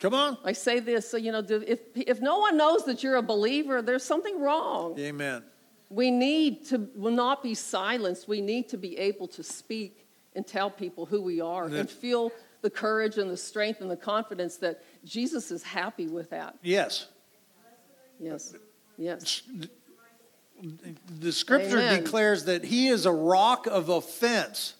Come 0.00 0.14
on. 0.14 0.38
I 0.44 0.52
say 0.52 0.80
this, 0.80 1.08
so, 1.08 1.16
you 1.16 1.30
know, 1.30 1.42
do, 1.42 1.62
if, 1.66 1.80
if 1.94 2.20
no 2.20 2.38
one 2.38 2.56
knows 2.56 2.84
that 2.86 3.02
you're 3.02 3.16
a 3.16 3.22
believer, 3.22 3.82
there's 3.82 4.02
something 4.02 4.40
wrong. 4.40 4.98
Amen. 4.98 5.42
We 5.90 6.10
need 6.10 6.66
to 6.66 6.88
will 6.94 7.12
not 7.12 7.42
be 7.42 7.54
silenced. 7.54 8.26
We 8.28 8.40
need 8.40 8.68
to 8.70 8.78
be 8.78 8.96
able 8.96 9.28
to 9.28 9.42
speak 9.42 10.06
and 10.34 10.46
tell 10.46 10.70
people 10.70 11.04
who 11.04 11.20
we 11.20 11.40
are 11.40 11.68
Yeah. 11.68 11.80
and 11.80 11.90
feel 11.90 12.32
the 12.62 12.70
courage 12.70 13.18
and 13.18 13.30
the 13.30 13.36
strength 13.36 13.80
and 13.80 13.90
the 13.90 13.96
confidence 13.96 14.56
that 14.58 14.82
Jesus 15.04 15.50
is 15.50 15.62
happy 15.62 16.06
with 16.06 16.30
that. 16.30 16.56
Yes. 16.62 17.08
Yes. 18.18 18.54
Yes. 18.96 19.42
The 21.20 21.32
scripture 21.32 21.78
Amen. 21.78 22.02
declares 22.02 22.44
that 22.44 22.64
he 22.64 22.88
is 22.88 23.06
a 23.06 23.12
rock 23.12 23.66
of 23.66 23.88
offense. 23.88 24.74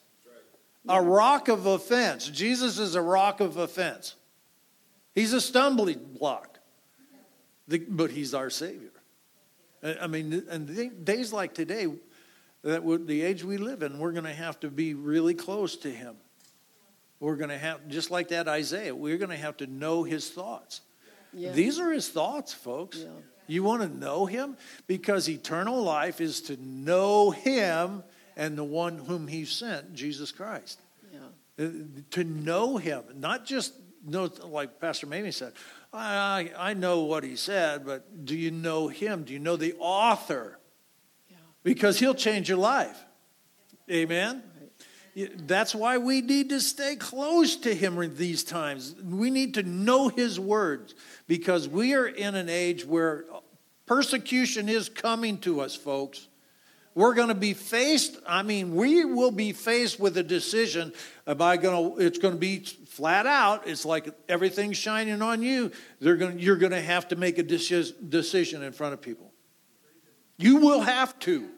A 0.88 1.02
rock 1.02 1.48
of 1.48 1.66
offense. 1.66 2.28
Jesus 2.28 2.78
is 2.78 2.94
a 2.94 3.02
rock 3.02 3.40
of 3.40 3.56
offense. 3.56 4.14
He's 5.14 5.32
a 5.32 5.40
stumbling 5.40 6.16
block. 6.18 6.58
But 7.68 8.10
he's 8.10 8.34
our 8.34 8.50
Savior. 8.50 8.90
I 9.82 9.96
I 10.02 10.06
mean, 10.06 10.44
and 10.50 11.04
days 11.04 11.32
like 11.32 11.54
today, 11.54 11.86
that 12.62 12.82
would, 12.82 13.06
the 13.06 13.22
age 13.22 13.44
we 13.44 13.56
live 13.56 13.82
in, 13.82 13.98
we're 13.98 14.12
going 14.12 14.24
to 14.24 14.34
have 14.34 14.58
to 14.60 14.70
be 14.70 14.94
really 14.94 15.34
close 15.34 15.76
to 15.78 15.90
him. 15.90 16.16
We're 17.20 17.36
going 17.36 17.50
to 17.50 17.58
have, 17.58 17.86
just 17.88 18.10
like 18.10 18.28
that 18.28 18.48
Isaiah, 18.48 18.94
we're 18.94 19.18
going 19.18 19.30
to 19.30 19.36
have 19.36 19.58
to 19.58 19.66
know 19.66 20.02
his 20.02 20.30
thoughts. 20.30 20.80
Yeah. 21.32 21.52
These 21.52 21.78
are 21.78 21.92
his 21.92 22.08
thoughts, 22.08 22.52
folks. 22.52 22.98
Yeah. 22.98 23.08
You 23.46 23.62
want 23.62 23.82
to 23.82 23.88
know 23.88 24.26
him? 24.26 24.56
Because 24.86 25.28
eternal 25.28 25.82
life 25.82 26.20
is 26.20 26.40
to 26.42 26.56
know 26.56 27.30
him 27.30 28.02
and 28.40 28.56
the 28.56 28.64
one 28.64 28.96
whom 28.96 29.28
he 29.28 29.44
sent, 29.44 29.92
Jesus 29.94 30.32
Christ. 30.32 30.80
Yeah. 31.12 31.66
Uh, 31.66 31.70
To 32.12 32.24
know 32.24 32.78
him, 32.78 33.04
not 33.16 33.44
just 33.44 33.74
know, 34.04 34.30
like 34.44 34.80
Pastor 34.80 35.06
Mamie 35.06 35.30
said, 35.30 35.52
I, 35.92 36.50
I 36.56 36.70
I 36.70 36.74
know 36.74 37.04
what 37.04 37.22
he 37.22 37.36
said, 37.36 37.84
but 37.84 38.24
do 38.24 38.34
you 38.34 38.50
know 38.50 38.88
him? 38.88 39.24
Do 39.24 39.34
you 39.34 39.38
know 39.38 39.56
the 39.56 39.74
author? 39.78 40.58
Yeah. 41.28 41.36
Because 41.62 41.98
he'll 41.98 42.14
change 42.14 42.48
your 42.48 42.58
life. 42.58 42.98
Amen? 43.90 44.42
Right. 45.16 45.46
That's 45.46 45.74
why 45.74 45.98
we 45.98 46.22
need 46.22 46.48
to 46.48 46.60
stay 46.60 46.96
close 46.96 47.56
to 47.56 47.74
him 47.74 48.00
in 48.00 48.16
these 48.16 48.42
times. 48.42 48.94
We 49.02 49.28
need 49.28 49.54
to 49.54 49.62
know 49.62 50.08
his 50.08 50.40
words 50.40 50.94
because 51.26 51.68
we 51.68 51.94
are 51.94 52.06
in 52.06 52.34
an 52.36 52.48
age 52.48 52.86
where 52.86 53.26
persecution 53.84 54.68
is 54.70 54.88
coming 54.88 55.38
to 55.38 55.60
us, 55.60 55.74
folks. 55.76 56.28
We're 56.94 57.14
going 57.14 57.28
to 57.28 57.34
be 57.34 57.54
faced, 57.54 58.18
I 58.26 58.42
mean, 58.42 58.74
we 58.74 59.04
will 59.04 59.30
be 59.30 59.52
faced 59.52 60.00
with 60.00 60.16
a 60.16 60.22
decision. 60.22 60.92
Am 61.26 61.40
I 61.40 61.56
going 61.56 61.96
to, 61.96 62.00
it's 62.04 62.18
going 62.18 62.34
to 62.34 62.40
be 62.40 62.58
flat 62.58 63.26
out. 63.26 63.68
It's 63.68 63.84
like 63.84 64.08
everything's 64.28 64.76
shining 64.76 65.22
on 65.22 65.42
you. 65.42 65.70
They're 66.00 66.16
going 66.16 66.38
you're 66.40 66.56
going 66.56 66.72
to 66.72 66.80
have 66.80 67.08
to 67.08 67.16
make 67.16 67.38
a 67.38 67.42
decision 67.42 68.62
in 68.62 68.72
front 68.72 68.94
of 68.94 69.00
people. 69.00 69.32
You 70.36 70.56
will 70.56 70.80
have 70.80 71.18
to. 71.20 71.48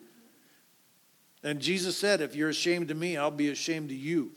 And 1.43 1.61
Jesus 1.61 1.97
said, 1.97 2.21
If 2.21 2.37
you're 2.37 2.51
ashamed 2.51 2.91
of 2.91 2.97
me, 2.97 3.17
I'll 3.17 3.31
be 3.31 3.49
ashamed 3.49 3.91
of 3.91 3.97
you 3.97 4.33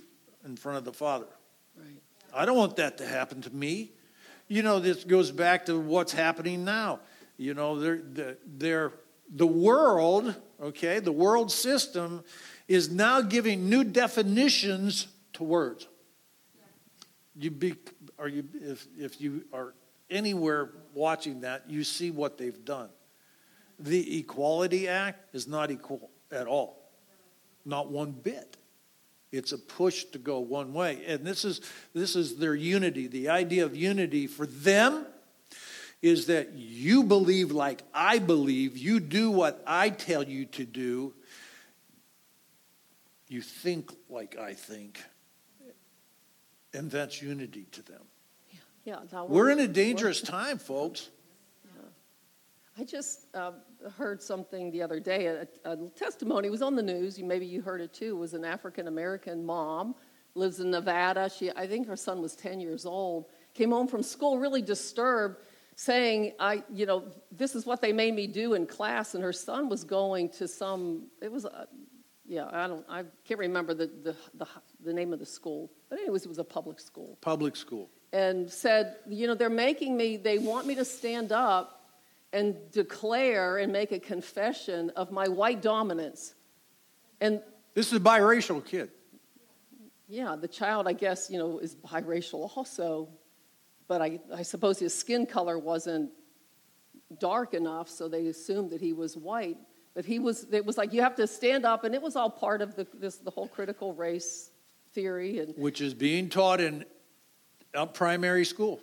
in 0.45 0.55
front 0.55 0.77
of 0.77 0.86
the 0.86 0.93
Father. 0.93 1.27
Right. 1.77 2.01
I 2.34 2.45
don't 2.45 2.58
want 2.58 2.77
that 2.77 2.97
to 2.99 3.05
happen 3.05 3.41
to 3.41 3.53
me. 3.53 3.91
You 4.47 4.63
know, 4.63 4.79
this 4.79 5.03
goes 5.03 5.31
back 5.31 5.65
to 5.65 5.79
what's 5.79 6.13
happening 6.13 6.63
now. 6.63 6.99
You 7.38 7.53
know, 7.53 7.79
they're, 7.79 8.01
they're, 8.01 8.38
they're, 8.45 8.93
the 9.33 9.47
world, 9.47 10.35
okay, 10.61 10.99
the 10.99 11.11
world 11.11 11.51
system 11.51 12.23
is 12.67 12.89
now 12.89 13.21
giving 13.21 13.69
new 13.69 13.83
definitions 13.83 15.07
to 15.33 15.43
words. 15.43 15.88
You 17.35 17.51
be, 17.51 17.75
are 18.17 18.27
you, 18.27 18.45
if, 18.53 18.88
if 18.97 19.19
you 19.21 19.43
are 19.51 19.73
anywhere 20.09 20.71
watching 20.93 21.41
that, 21.41 21.69
you 21.69 21.83
see 21.83 22.11
what 22.11 22.38
they've 22.38 22.63
done. 22.63 22.89
The 23.77 24.19
Equality 24.19 24.88
Act 24.88 25.35
is 25.35 25.47
not 25.47 25.69
equal 25.69 26.09
at 26.31 26.47
all, 26.47 26.89
not 27.65 27.91
one 27.91 28.11
bit. 28.11 28.57
It's 29.31 29.51
a 29.51 29.57
push 29.57 30.05
to 30.05 30.17
go 30.17 30.39
one 30.39 30.73
way. 30.73 31.03
And 31.05 31.25
this 31.25 31.43
is, 31.43 31.59
this 31.93 32.15
is 32.15 32.38
their 32.38 32.55
unity. 32.55 33.07
The 33.07 33.27
idea 33.29 33.65
of 33.65 33.75
unity 33.75 34.27
for 34.27 34.45
them 34.45 35.05
is 36.06 36.28
that 36.28 36.54
you 36.54 37.02
believe 37.02 37.52
like 37.52 37.82
I 37.91 38.20
believe, 38.20 38.78
you 38.78 39.00
do 39.00 39.32
what 39.32 39.63
I 39.65 39.89
tell 39.89 40.22
you 40.22 40.46
to 40.46 40.63
do, 40.63 41.13
you 43.28 43.41
think 43.41 43.91
like 44.08 44.38
I 44.38 44.54
think, 44.54 45.02
and 46.76 46.91
that's 46.91 47.24
unity 47.24 47.65
to 47.72 47.82
them. 47.82 48.02
Yeah. 48.84 48.98
now 49.12 49.26
We're 49.26 49.50
in 49.50 49.60
a 49.60 49.68
dangerous 49.68 50.22
time, 50.22 50.60
folks. 50.60 51.10
I 52.78 52.84
just 52.84 53.34
uh, 53.34 53.54
heard 53.98 54.22
something 54.22 54.70
the 54.70 54.84
other 54.84 55.00
day. 55.00 55.26
A, 55.28 55.48
a 55.63 55.78
testimony 55.96 56.52
was 56.52 56.62
on 56.62 56.76
the 56.76 56.84
news. 56.84 57.18
You 57.18 57.26
maybe 57.26 57.48
you 57.48 57.62
heard 57.62 57.82
it 57.82 57.94
too. 57.94 58.18
It 58.18 58.20
was 58.20 58.34
an 58.36 58.46
African 58.46 58.88
American 58.88 59.44
mom 59.44 59.96
lives 60.36 60.60
in 60.60 60.70
Nevada. 60.70 61.32
She, 61.36 61.50
I 61.52 61.65
think 61.65 61.88
her 61.88 61.96
son 61.96 62.22
was 62.22 62.36
10 62.36 62.60
years 62.60 62.86
old. 62.86 63.26
Came 63.54 63.72
home 63.72 63.88
from 63.88 64.04
school 64.04 64.38
really 64.38 64.62
disturbed, 64.62 65.38
saying, 65.75 66.33
"I, 66.39 66.63
you 66.73 66.85
know, 66.85 67.03
this 67.31 67.55
is 67.55 67.65
what 67.65 67.81
they 67.81 67.93
made 67.93 68.13
me 68.15 68.27
do 68.27 68.53
in 68.53 68.65
class." 68.65 69.15
And 69.15 69.23
her 69.23 69.33
son 69.33 69.69
was 69.69 69.83
going 69.83 70.29
to 70.29 70.47
some. 70.47 71.07
It 71.21 71.31
was, 71.31 71.45
uh, 71.45 71.65
yeah, 72.27 72.49
I 72.51 72.67
don't, 72.67 72.85
I 72.89 73.03
can't 73.25 73.39
remember 73.39 73.73
the, 73.73 73.88
the 74.03 74.15
the 74.35 74.47
the 74.83 74.93
name 74.93 75.13
of 75.13 75.19
the 75.19 75.25
school, 75.25 75.71
but 75.89 75.99
anyways, 75.99 76.25
it 76.25 76.29
was 76.29 76.39
a 76.39 76.43
public 76.43 76.79
school 76.79 77.17
Public 77.21 77.55
school. 77.55 77.89
and 78.13 78.49
said, 78.49 78.95
you 79.07 79.27
know, 79.27 79.35
they're 79.35 79.49
making 79.49 79.95
me, 79.97 80.17
they 80.17 80.38
want 80.39 80.65
me 80.67 80.75
to 80.75 80.85
stand 80.85 81.31
up 81.31 81.67
and 82.33 82.55
declare 82.71 83.57
and 83.59 83.71
make 83.71 83.91
a 83.91 83.99
confession 83.99 84.89
of 84.95 85.11
my 85.11 85.27
white 85.27 85.61
dominance 85.61 86.33
And 87.21 87.41
This 87.73 87.88
is 87.88 87.93
a 87.93 87.99
biracial 87.99 88.63
kid. 88.65 88.89
yeah, 90.07 90.35
the 90.35 90.47
child, 90.47 90.88
I 90.88 90.93
guess, 90.93 91.29
you 91.29 91.38
know, 91.38 91.59
is 91.59 91.75
biracial 91.75 92.49
also, 92.55 93.07
but 93.88 94.02
I, 94.02 94.19
I 94.34 94.41
suppose 94.41 94.80
his 94.80 94.93
skin 94.93 95.26
color 95.26 95.60
wasn't 95.60 96.12
dark 97.19 97.54
enough, 97.54 97.89
so 97.89 98.08
they 98.08 98.28
assumed 98.28 98.71
that 98.71 98.82
he 98.82 98.93
was 98.93 99.15
white. 99.15 99.58
But 99.93 100.06
he 100.06 100.19
was, 100.19 100.48
it 100.52 100.65
was 100.65 100.78
like 100.78 100.91
you 100.93 101.02
have 101.02 101.15
to 101.15 101.28
stand 101.28 101.65
up, 101.65 101.84
and 101.84 101.95
it 101.95 102.02
was 102.02 102.15
all 102.15 102.30
part 102.30 102.62
of 102.62 102.76
the, 102.76 102.86
this, 102.95 103.17
the 103.17 103.32
whole 103.32 103.48
critical 103.48 103.93
race 103.93 104.52
theory. 104.93 105.39
And, 105.39 105.54
which 105.58 105.82
is 105.82 105.93
being 105.93 106.30
taught 106.30 106.60
in 106.60 106.86
uh, 107.74 107.86
primary 107.86 108.45
school. 108.45 108.82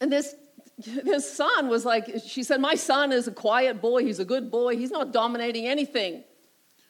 and 0.00 0.10
this, 0.10 0.34
this 0.78 1.30
son 1.30 1.68
was 1.68 1.84
like, 1.84 2.22
she 2.26 2.42
said, 2.42 2.60
My 2.60 2.76
son 2.76 3.12
is 3.12 3.26
a 3.26 3.32
quiet 3.32 3.80
boy. 3.80 4.04
He's 4.04 4.20
a 4.20 4.24
good 4.24 4.50
boy. 4.50 4.76
He's 4.76 4.90
not 4.90 5.12
dominating 5.12 5.66
anything. 5.66 6.24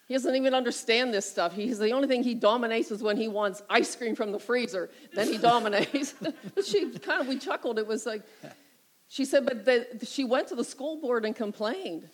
He 0.09 0.14
doesn't 0.14 0.37
even 0.37 0.55
understand 0.55 1.12
this 1.12 1.29
stuff. 1.29 1.53
He's 1.53 1.79
the 1.79 1.90
only 1.90 2.09
thing 2.09 2.23
he 2.23 2.35
dominates 2.35 2.90
is 2.90 3.03
when 3.03 3.18
he 3.18 3.29
wants 3.29 3.62
ice 3.68 3.94
cream 3.94 4.16
from 4.16 4.33
the 4.33 4.38
freezer. 4.38 4.88
Then 5.12 5.29
he 5.29 5.37
dominates. 5.37 6.14
she 6.66 6.90
kind 6.99 7.21
of 7.21 7.29
we 7.29 7.38
chuckled. 7.38 7.79
It 7.79 7.87
was 7.87 8.07
like 8.07 8.23
she 9.09 9.27
said, 9.27 9.44
but 9.44 9.66
the, 9.66 9.87
she 10.07 10.25
went 10.25 10.49
to 10.49 10.55
the 10.55 10.64
school 10.64 10.99
board 10.99 11.27
and 11.27 11.37
complained 11.37 12.09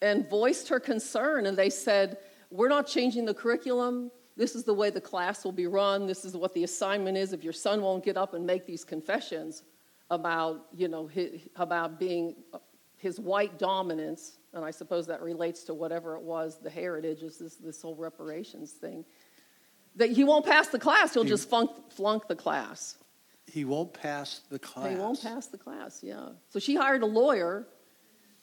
and 0.00 0.28
voiced 0.30 0.70
her 0.70 0.80
concern. 0.80 1.44
And 1.44 1.54
they 1.54 1.68
said, 1.68 2.16
"We're 2.50 2.70
not 2.70 2.86
changing 2.86 3.26
the 3.26 3.34
curriculum. 3.34 4.10
This 4.38 4.54
is 4.54 4.64
the 4.64 4.72
way 4.72 4.88
the 4.88 5.02
class 5.02 5.44
will 5.44 5.52
be 5.52 5.66
run. 5.66 6.06
This 6.06 6.24
is 6.24 6.34
what 6.34 6.54
the 6.54 6.64
assignment 6.64 7.18
is. 7.18 7.34
If 7.34 7.44
your 7.44 7.52
son 7.52 7.82
won't 7.82 8.02
get 8.02 8.16
up 8.16 8.32
and 8.32 8.46
make 8.46 8.64
these 8.64 8.84
confessions 8.84 9.64
about, 10.08 10.68
you 10.74 10.88
know, 10.88 11.06
his, 11.08 11.42
about 11.56 12.00
being 12.00 12.36
his 12.96 13.20
white 13.20 13.58
dominance." 13.58 14.38
And 14.52 14.64
I 14.64 14.70
suppose 14.70 15.06
that 15.06 15.22
relates 15.22 15.64
to 15.64 15.74
whatever 15.74 16.16
it 16.16 16.22
was, 16.22 16.58
the 16.58 16.70
heritage 16.70 17.22
is 17.22 17.38
this, 17.38 17.56
this 17.56 17.82
whole 17.82 17.94
reparations 17.94 18.72
thing, 18.72 19.04
that 19.96 20.10
he 20.10 20.24
won't 20.24 20.46
pass 20.46 20.68
the 20.68 20.78
class, 20.78 21.14
he'll 21.14 21.24
just 21.24 21.48
flunk, 21.48 21.70
flunk 21.92 22.28
the 22.28 22.36
class. 22.36 22.96
He 23.46 23.64
won't 23.64 23.92
pass 23.92 24.40
the 24.48 24.58
class. 24.58 24.90
He 24.90 24.96
won't 24.96 25.22
pass 25.22 25.46
the 25.46 25.58
class, 25.58 26.00
yeah. 26.02 26.28
So 26.50 26.58
she 26.60 26.76
hired 26.76 27.02
a 27.02 27.06
lawyer 27.06 27.66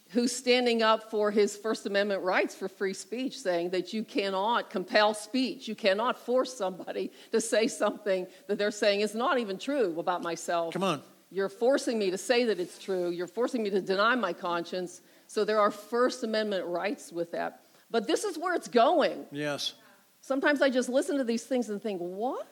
who's 0.10 0.34
standing 0.34 0.82
up 0.82 1.12
for 1.12 1.32
his 1.32 1.58
First 1.58 1.86
Amendment 1.86 2.24
rights 2.24 2.56
for 2.56 2.70
free 2.70 2.94
speech, 2.94 3.38
saying 3.40 3.72
that 3.72 3.94
you 3.94 4.04
cannot 4.04 4.70
compel 4.70 5.14
speech. 5.14 5.68
You 5.68 5.76
cannot 5.76 6.18
force 6.18 6.54
somebody 6.54 7.12
to 7.32 7.42
say 7.42 7.68
something 7.68 8.28
that 8.48 8.58
they're 8.58 8.72
saying 8.72 9.02
is 9.02 9.16
not 9.16 9.38
even 9.38 9.58
true 9.58 10.00
about 10.00 10.22
myself. 10.22 10.74
Come 10.74 10.84
on. 10.84 11.02
You're 11.30 11.50
forcing 11.50 12.00
me 12.00 12.10
to 12.12 12.18
say 12.18 12.46
that 12.46 12.60
it's 12.60 12.80
true. 12.80 13.10
You're 13.10 13.28
forcing 13.28 13.64
me 13.64 13.70
to 13.70 13.82
deny 13.82 14.16
my 14.16 14.32
conscience. 14.32 15.02
So 15.28 15.44
there 15.44 15.60
are 15.60 15.72
First 15.72 16.24
Amendment 16.24 16.66
rights 16.66 17.12
with 17.12 17.32
that. 17.34 17.62
But 17.92 18.08
this 18.08 18.24
is 18.24 18.38
where 18.38 18.56
it's 18.56 18.68
going. 18.68 19.26
Yes. 19.32 19.74
Sometimes 20.22 20.62
I 20.62 20.70
just 20.70 20.90
listen 20.90 21.18
to 21.18 21.24
these 21.24 21.44
things 21.44 21.70
and 21.70 21.82
think, 21.82 22.00
what? 22.00 22.48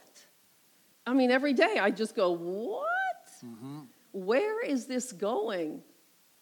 I 1.08 1.14
mean, 1.14 1.32
every 1.32 1.54
day 1.54 1.78
I 1.80 1.92
just 1.92 2.16
go, 2.16 2.32
what? 2.32 2.86
Mm-hmm. 3.44 3.80
Where 4.12 4.64
is 4.64 4.86
this 4.86 5.12
going? 5.12 5.82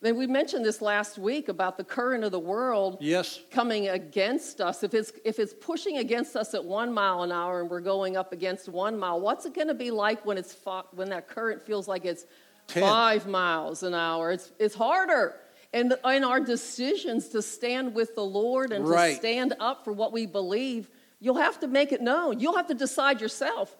And 0.04 0.17
we 0.17 0.28
mentioned 0.28 0.65
this 0.65 0.82
last 0.82 1.17
week 1.17 1.48
about 1.48 1.78
the 1.78 1.84
current 1.84 2.24
of 2.26 2.32
the 2.32 2.39
world 2.39 2.98
yes. 3.00 3.39
coming 3.52 3.88
against 3.88 4.60
us. 4.60 4.84
If 4.84 4.93
it's, 4.93 5.13
if 5.24 5.39
it's 5.39 5.54
pushing 5.54 5.98
against 5.98 6.36
us 6.36 6.54
at 6.54 6.63
one 6.63 6.93
mile 6.93 7.24
an 7.24 7.32
hour 7.32 7.62
and 7.62 7.69
we're 7.69 7.80
going 7.80 8.17
up 8.17 8.34
against 8.34 8.67
one 8.67 9.00
mile, 9.00 9.22
what's 9.22 9.46
it 9.46 9.54
going 9.54 9.69
to 9.69 9.74
be 9.74 9.91
like 9.91 10.26
when, 10.26 10.38
it's 10.38 10.58
when 10.93 11.10
that 11.10 11.30
current 11.30 11.62
feels 11.62 11.88
like 11.88 12.06
it's 12.06 12.26
Ten. 12.67 12.84
five 12.84 13.28
miles 13.28 13.84
an 13.84 13.93
hour? 13.93 14.32
It's, 14.32 14.52
it's 14.60 14.76
harder 14.76 15.36
and 15.73 15.93
in 16.05 16.23
our 16.23 16.39
decisions 16.39 17.29
to 17.29 17.41
stand 17.41 17.95
with 17.95 18.15
the 18.15 18.23
Lord 18.23 18.71
and 18.71 18.88
right. 18.88 19.12
to 19.12 19.15
stand 19.15 19.55
up 19.59 19.83
for 19.83 19.91
what 19.91 20.13
we 20.13 20.25
believe, 20.25 20.89
you'll 21.19 21.36
have 21.36 21.59
to 21.62 21.67
make 21.67 21.91
it 21.91 22.01
known. 22.01 22.39
You'll 22.39 22.55
have 22.55 22.67
to 22.67 22.75
decide 22.75 23.19
yourself 23.19 23.75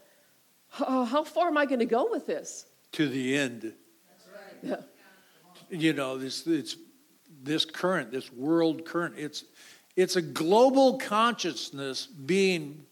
how 0.73 1.23
far 1.23 1.49
am 1.49 1.58
I 1.58 1.65
going 1.65 1.79
to 1.79 1.86
go 1.86 2.10
with 2.10 2.25
this? 2.25 2.65
To 2.93 3.08
the 3.08 3.38
end. 3.38 3.73
Right. 4.63 4.79
Yeah. 5.71 5.77
You 5.77 5.93
know, 5.93 6.17
this, 6.17 6.47
it's, 6.47 6.75
this 7.43 7.65
current, 7.65 8.12
this 8.12 8.32
world 8.34 8.86
current, 8.86 9.15
it's, 9.17 9.43
it's 9.95 10.15
a 10.15 10.21
global 10.21 10.97
consciousness 10.97 12.08
being 12.08 12.86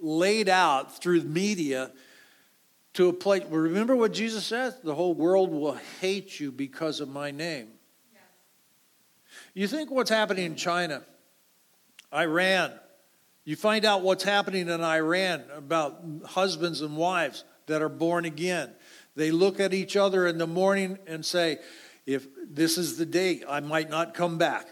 laid 0.00 0.48
out 0.48 0.98
through 0.98 1.22
media 1.22 1.92
to 2.94 3.08
a 3.08 3.12
place. 3.12 3.44
Remember 3.48 3.94
what 3.94 4.12
Jesus 4.12 4.44
says? 4.44 4.76
The 4.82 4.94
whole 4.94 5.14
world 5.14 5.52
will 5.52 5.78
hate 6.00 6.40
you 6.40 6.50
because 6.50 7.00
of 7.00 7.08
my 7.08 7.30
name. 7.30 7.68
You 9.54 9.68
think 9.68 9.90
what's 9.90 10.10
happening 10.10 10.46
in 10.46 10.56
China, 10.56 11.02
Iran, 12.12 12.72
you 13.44 13.56
find 13.56 13.84
out 13.84 14.02
what's 14.02 14.24
happening 14.24 14.68
in 14.68 14.80
Iran 14.82 15.44
about 15.54 16.02
husbands 16.26 16.80
and 16.80 16.96
wives 16.96 17.44
that 17.66 17.82
are 17.82 17.88
born 17.88 18.24
again. 18.24 18.70
They 19.14 19.30
look 19.30 19.60
at 19.60 19.74
each 19.74 19.96
other 19.96 20.26
in 20.26 20.38
the 20.38 20.46
morning 20.46 20.98
and 21.06 21.24
say, 21.24 21.58
if 22.06 22.26
this 22.48 22.78
is 22.78 22.96
the 22.96 23.06
day, 23.06 23.42
I 23.48 23.60
might 23.60 23.90
not 23.90 24.14
come 24.14 24.38
back. 24.38 24.68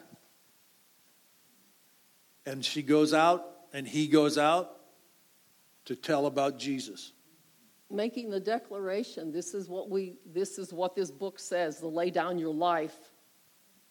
And 2.46 2.64
she 2.64 2.82
goes 2.82 3.12
out 3.12 3.44
and 3.72 3.86
he 3.86 4.06
goes 4.06 4.38
out 4.38 4.76
to 5.84 5.94
tell 5.94 6.26
about 6.26 6.58
Jesus. 6.58 7.12
Making 7.90 8.30
the 8.30 8.40
declaration, 8.40 9.32
this 9.32 9.52
is 9.52 9.68
what 9.68 9.90
we 9.90 10.14
this 10.24 10.58
is 10.58 10.72
what 10.72 10.94
this 10.94 11.10
book 11.10 11.38
says, 11.38 11.80
to 11.80 11.88
lay 11.88 12.10
down 12.10 12.38
your 12.38 12.54
life 12.54 13.09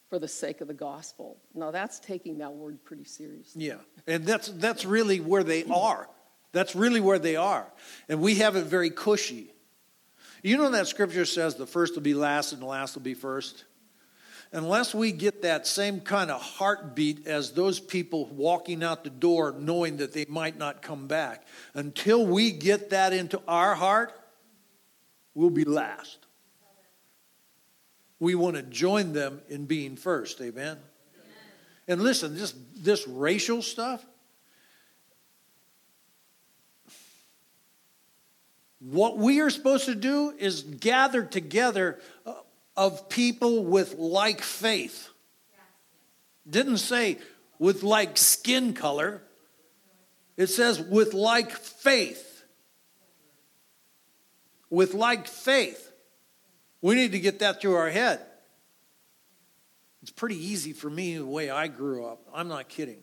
for 0.10 0.20
the 0.20 0.28
sake 0.28 0.62
of 0.62 0.68
the 0.68 0.74
gospel. 0.74 1.38
Now 1.54 1.72
that's 1.72 2.00
taking 2.00 2.40
that 2.40 2.54
word 2.54 2.84
pretty 2.84 3.04
seriously. 3.04 3.66
Yeah. 3.66 3.76
And 4.08 4.26
that's 4.26 4.48
that's 4.48 4.86
really 4.86 5.20
where 5.20 5.44
they 5.44 5.64
are. 5.66 6.10
That's 6.52 6.76
really 6.76 7.00
where 7.00 7.20
they 7.20 7.36
are. 7.36 7.68
And 8.08 8.22
we 8.22 8.36
have 8.36 8.56
it 8.56 8.66
very 8.66 8.90
cushy. 8.90 9.54
You 10.42 10.58
know 10.58 10.72
that 10.72 10.88
scripture 10.88 11.26
says 11.26 11.56
the 11.56 11.68
first 11.68 11.96
will 11.96 12.02
be 12.02 12.14
last 12.14 12.54
and 12.54 12.62
the 12.62 12.66
last 12.66 12.96
will 12.96 13.04
be 13.04 13.14
first? 13.14 13.66
Unless 14.52 14.96
we 14.96 15.12
get 15.12 15.44
that 15.44 15.68
same 15.68 16.00
kind 16.00 16.32
of 16.32 16.42
heartbeat 16.42 17.28
as 17.28 17.52
those 17.52 17.80
people 17.80 18.26
walking 18.30 18.84
out 18.84 19.04
the 19.04 19.12
door 19.12 19.54
knowing 19.60 19.98
that 19.98 20.12
they 20.14 20.26
might 20.28 20.58
not 20.58 20.82
come 20.82 21.08
back, 21.08 21.46
until 21.76 22.26
we 22.26 22.52
get 22.52 22.90
that 22.90 23.14
into 23.14 23.40
our 23.48 23.76
heart, 23.76 24.20
we'll 25.36 25.52
be 25.52 25.66
last 25.66 26.19
we 28.20 28.36
want 28.36 28.56
to 28.56 28.64
join 28.64 29.14
them 29.14 29.42
in 29.50 29.66
being 29.66 29.96
first. 29.96 30.42
Amen? 30.42 30.78
And 31.88 32.02
listen, 32.02 32.36
this, 32.36 32.54
this 32.76 33.08
racial 33.08 33.62
stuff, 33.62 34.06
what 38.80 39.18
we 39.18 39.42
are 39.42 39.50
supposed 39.50 39.86
to 39.86 39.96
do 39.96 40.34
is 40.38 40.64
gather 40.64 41.24
together 41.24 42.00
uh, 42.26 42.34
of 42.78 43.10
people 43.10 43.66
with 43.66 43.96
like 43.96 44.42
faith. 44.42 45.10
Didn't 46.50 46.78
say 46.78 47.18
with 47.58 47.84
like 47.84 48.18
skin 48.18 48.74
color, 48.74 49.22
it 50.38 50.48
says 50.48 50.80
with 50.80 51.14
like 51.14 51.52
faith. 51.52 52.44
With 54.70 54.94
like 54.94 55.28
faith. 55.28 55.89
We 56.82 56.96
need 56.96 57.12
to 57.12 57.20
get 57.20 57.40
that 57.40 57.62
through 57.62 57.76
our 57.76 57.90
head. 57.90 58.22
It's 60.02 60.12
pretty 60.12 60.38
easy 60.38 60.74
for 60.74 60.90
me 60.90 61.18
the 61.18 61.26
way 61.26 61.50
I 61.50 61.68
grew 61.68 62.06
up. 62.06 62.22
I'm 62.34 62.48
not 62.48 62.70
kidding. 62.70 63.02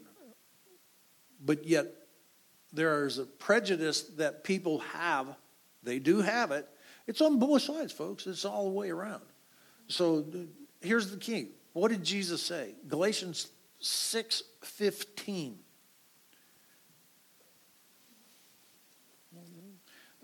But 1.44 1.66
yet, 1.66 1.86
there 2.72 3.06
is 3.06 3.18
a 3.18 3.24
prejudice 3.24 4.02
that 4.16 4.44
people 4.44 4.78
have. 4.78 5.28
They 5.82 5.98
do 5.98 6.20
have 6.20 6.50
it. 6.52 6.66
It's 7.06 7.20
on 7.20 7.38
both 7.38 7.62
sides, 7.62 7.92
folks. 7.92 8.26
It's 8.26 8.44
all 8.44 8.64
the 8.64 8.70
way 8.74 8.90
around. 8.90 9.22
So 9.88 10.24
here's 10.80 11.10
the 11.10 11.18
key. 11.18 11.50
What 11.72 11.90
did 11.90 12.02
Jesus 12.02 12.42
say? 12.42 12.74
Galatians 12.88 13.48
6 13.80 14.42
15. 14.62 15.58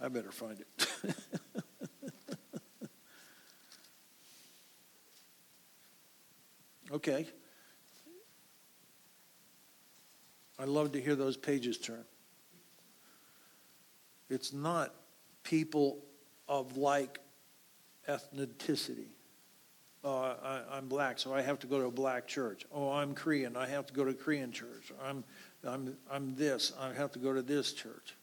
I 0.03 0.09
better 0.09 0.33
find 0.33 0.59
it. 0.59 0.89
Okay. 6.93 7.27
I 10.59 10.65
love 10.65 10.93
to 10.93 11.01
hear 11.01 11.15
those 11.15 11.37
pages 11.37 11.79
turn. 11.79 12.05
It's 14.29 14.53
not 14.53 14.95
people 15.43 15.99
of 16.49 16.77
like 16.77 17.19
ethnicity. 18.09 19.09
Oh, 20.05 20.37
I, 20.43 20.79
am 20.79 20.89
black, 20.89 21.19
so 21.19 21.33
I 21.33 21.43
have 21.43 21.61
to 21.61 21.67
go 21.67 21.79
to 21.79 21.87
a 21.87 21.91
black 21.91 22.27
church. 22.27 22.67
Oh, 22.73 22.91
I'm 22.91 23.15
Korean, 23.15 23.57
I 23.57 23.67
have 23.69 23.87
to 23.87 23.95
go 23.95 24.05
to 24.05 24.11
a 24.11 24.15
Korean 24.15 24.51
church. 24.51 24.93
I'm, 25.03 25.23
I'm, 25.65 25.97
I'm 26.11 26.35
this, 26.35 26.73
I 26.81 26.93
have 26.93 27.13
to 27.13 27.19
go 27.19 27.33
to 27.33 27.41
this 27.41 27.73
church. 27.73 28.15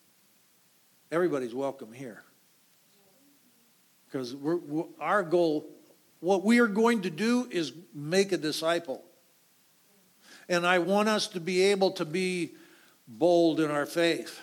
Everybody's 1.11 1.55
welcome 1.55 1.93
here. 1.93 2.23
Because 4.05 4.35
our 4.99 5.23
goal 5.23 5.65
what 6.19 6.43
we 6.43 6.59
are 6.59 6.67
going 6.67 7.03
to 7.03 7.09
do 7.09 7.47
is 7.49 7.73
make 7.93 8.31
a 8.31 8.37
disciple. 8.37 9.03
And 10.47 10.65
I 10.65 10.79
want 10.79 11.09
us 11.09 11.27
to 11.29 11.39
be 11.39 11.61
able 11.63 11.91
to 11.91 12.05
be 12.05 12.51
bold 13.07 13.59
in 13.59 13.71
our 13.71 13.85
faith. 13.85 14.39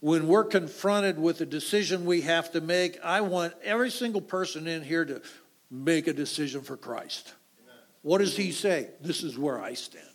When 0.00 0.26
we're 0.26 0.44
confronted 0.44 1.18
with 1.18 1.40
a 1.40 1.46
decision 1.46 2.04
we 2.04 2.22
have 2.22 2.52
to 2.52 2.60
make, 2.60 2.98
I 3.04 3.20
want 3.20 3.54
every 3.62 3.90
single 3.90 4.20
person 4.20 4.66
in 4.66 4.82
here 4.82 5.04
to 5.04 5.22
make 5.70 6.06
a 6.06 6.12
decision 6.12 6.62
for 6.62 6.76
Christ. 6.76 7.34
Amen. 7.62 7.76
What 8.02 8.18
does 8.18 8.36
he 8.36 8.52
say? 8.52 8.90
This 9.00 9.22
is 9.22 9.38
where 9.38 9.60
I 9.60 9.74
stand. 9.74 10.06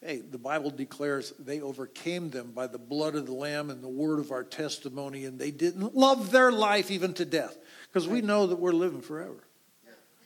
Hey, 0.00 0.18
the 0.18 0.38
Bible 0.38 0.70
declares 0.70 1.34
they 1.38 1.60
overcame 1.60 2.30
them 2.30 2.52
by 2.52 2.66
the 2.66 2.78
blood 2.78 3.14
of 3.16 3.26
the 3.26 3.34
Lamb 3.34 3.68
and 3.68 3.82
the 3.82 3.88
word 3.88 4.18
of 4.18 4.30
our 4.30 4.44
testimony, 4.44 5.26
and 5.26 5.38
they 5.38 5.50
didn't 5.50 5.94
love 5.94 6.30
their 6.30 6.50
life 6.50 6.90
even 6.90 7.12
to 7.14 7.26
death 7.26 7.58
because 7.90 8.06
we 8.06 8.20
know 8.20 8.46
that 8.46 8.56
we're 8.56 8.72
living 8.72 9.00
forever 9.00 9.44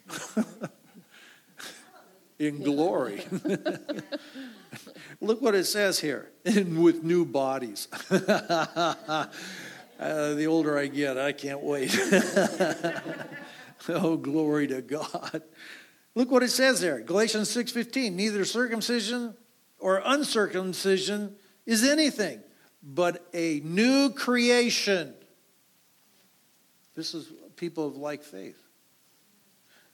in 2.38 2.62
glory. 2.62 3.24
Look 5.20 5.40
what 5.40 5.54
it 5.54 5.64
says 5.64 5.98
here, 6.00 6.30
and 6.44 6.82
with 6.82 7.02
new 7.02 7.24
bodies. 7.24 7.88
uh, 8.10 9.26
the 9.98 10.46
older 10.46 10.78
I 10.78 10.88
get, 10.88 11.16
I 11.16 11.32
can't 11.32 11.62
wait. 11.62 11.96
oh, 13.88 14.16
glory 14.16 14.66
to 14.66 14.82
God. 14.82 15.42
Look 16.14 16.30
what 16.30 16.42
it 16.42 16.50
says 16.50 16.80
there, 16.80 17.00
Galatians 17.00 17.48
6:15. 17.54 18.12
Neither 18.12 18.44
circumcision 18.44 19.34
or 19.78 20.02
uncircumcision 20.04 21.36
is 21.64 21.82
anything, 21.82 22.40
but 22.82 23.26
a 23.32 23.60
new 23.60 24.10
creation. 24.10 25.14
This 26.94 27.14
is 27.14 27.32
people 27.57 27.86
of 27.86 27.96
like 27.96 28.22
faith. 28.22 28.61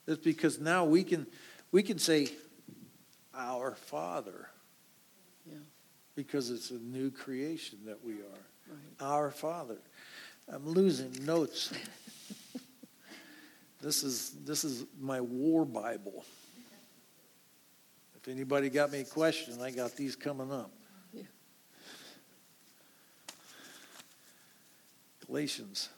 That's 0.06 0.20
because 0.20 0.58
now 0.58 0.84
we 0.84 1.04
can 1.04 1.26
we 1.72 1.82
can 1.82 1.98
say 1.98 2.28
our 3.34 3.74
Father 3.74 4.48
because 6.20 6.50
it's 6.50 6.70
a 6.70 6.78
new 6.78 7.10
creation 7.10 7.78
that 7.86 8.04
we 8.04 8.14
are. 8.14 8.42
Right. 8.68 8.78
Our 9.00 9.30
Father. 9.30 9.78
I'm 10.52 10.68
losing 10.68 11.24
notes. 11.24 11.72
this 13.80 14.02
is 14.02 14.32
this 14.44 14.62
is 14.62 14.84
my 15.00 15.22
war 15.22 15.64
Bible. 15.64 16.24
If 18.16 18.28
anybody 18.28 18.68
got 18.68 18.92
me 18.92 19.00
a 19.00 19.04
question, 19.04 19.62
I 19.62 19.70
got 19.70 19.96
these 19.96 20.14
coming 20.14 20.52
up. 20.52 20.70
Yeah. 21.14 21.22
Galatians. 25.26 25.88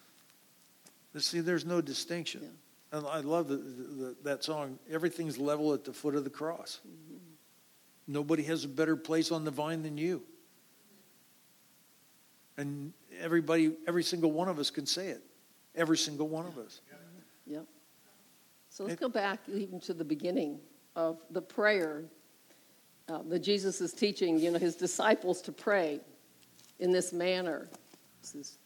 See, 1.19 1.41
there's 1.41 1.67
no 1.67 1.81
distinction. 1.81 2.41
Yeah. 2.43 2.99
And 2.99 3.07
I 3.07 3.21
love 3.21 3.49
the, 3.49 3.57
the, 3.57 4.17
that 4.25 4.45
song, 4.45 4.79
Everything's 4.91 5.39
Level 5.39 5.73
at 5.73 5.85
the 5.85 5.93
Foot 5.93 6.15
of 6.15 6.25
the 6.25 6.31
Cross. 6.31 6.81
Mm-hmm. 6.87 7.17
Nobody 8.07 8.43
has 8.45 8.65
a 8.65 8.69
better 8.69 8.97
place 8.97 9.31
on 9.31 9.45
the 9.45 9.51
vine 9.51 9.83
than 9.83 9.97
you. 9.97 10.23
And 12.57 12.93
everybody, 13.21 13.73
every 13.87 14.03
single 14.03 14.33
one 14.33 14.49
of 14.49 14.59
us 14.59 14.71
can 14.71 14.87
say 14.87 15.09
it. 15.09 15.23
Every 15.75 15.97
single 15.97 16.29
one 16.29 16.47
of 16.47 16.59
us. 16.59 16.81
Yep. 17.47 17.67
So 18.69 18.85
let's 18.85 18.95
it, 18.95 19.01
go 19.01 19.09
back 19.09 19.41
even 19.53 19.81
to 19.81 19.95
the 19.95 20.05
beginning 20.05 20.59
of 20.97 21.19
the 21.31 21.43
prayer 21.43 22.05
uh, 23.09 23.21
that 23.29 23.41
Jesus 23.41 23.81
is 23.81 23.93
teaching, 23.93 24.39
you 24.39 24.51
know, 24.51 24.59
his 24.59 24.77
disciples 24.77 25.41
to 25.43 25.53
pray 25.53 26.01
in 26.79 26.93
this 26.93 27.13
manner. 27.13 27.69
This 28.21 28.35
is, 28.35 28.59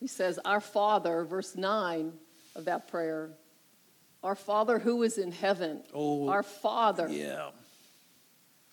he 0.00 0.06
says, 0.06 0.38
Our 0.44 0.60
Father, 0.60 1.24
verse 1.24 1.56
9 1.56 2.12
of 2.54 2.64
that 2.66 2.88
prayer, 2.88 3.30
our 4.22 4.34
Father 4.34 4.78
who 4.78 5.02
is 5.02 5.18
in 5.18 5.32
heaven. 5.32 5.82
Oh, 5.94 6.28
our 6.28 6.42
Father. 6.42 7.08
Yeah. 7.08 7.50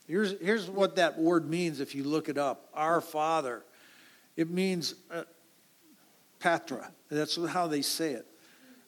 Here's, 0.07 0.39
here's 0.39 0.69
what 0.69 0.97
that 0.97 1.17
word 1.17 1.49
means 1.49 1.79
if 1.79 1.95
you 1.95 2.03
look 2.03 2.29
it 2.29 2.37
up 2.37 2.69
Our 2.73 3.01
Father. 3.01 3.63
It 4.35 4.49
means 4.49 4.95
uh, 5.09 5.23
patra. 6.39 6.91
That's 7.09 7.37
how 7.47 7.67
they 7.67 7.81
say 7.81 8.11
it. 8.11 8.25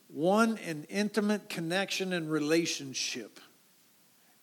One, 0.10 0.58
an 0.60 0.86
intimate 0.90 1.50
connection 1.50 2.14
and 2.14 2.30
relationship. 2.30 3.40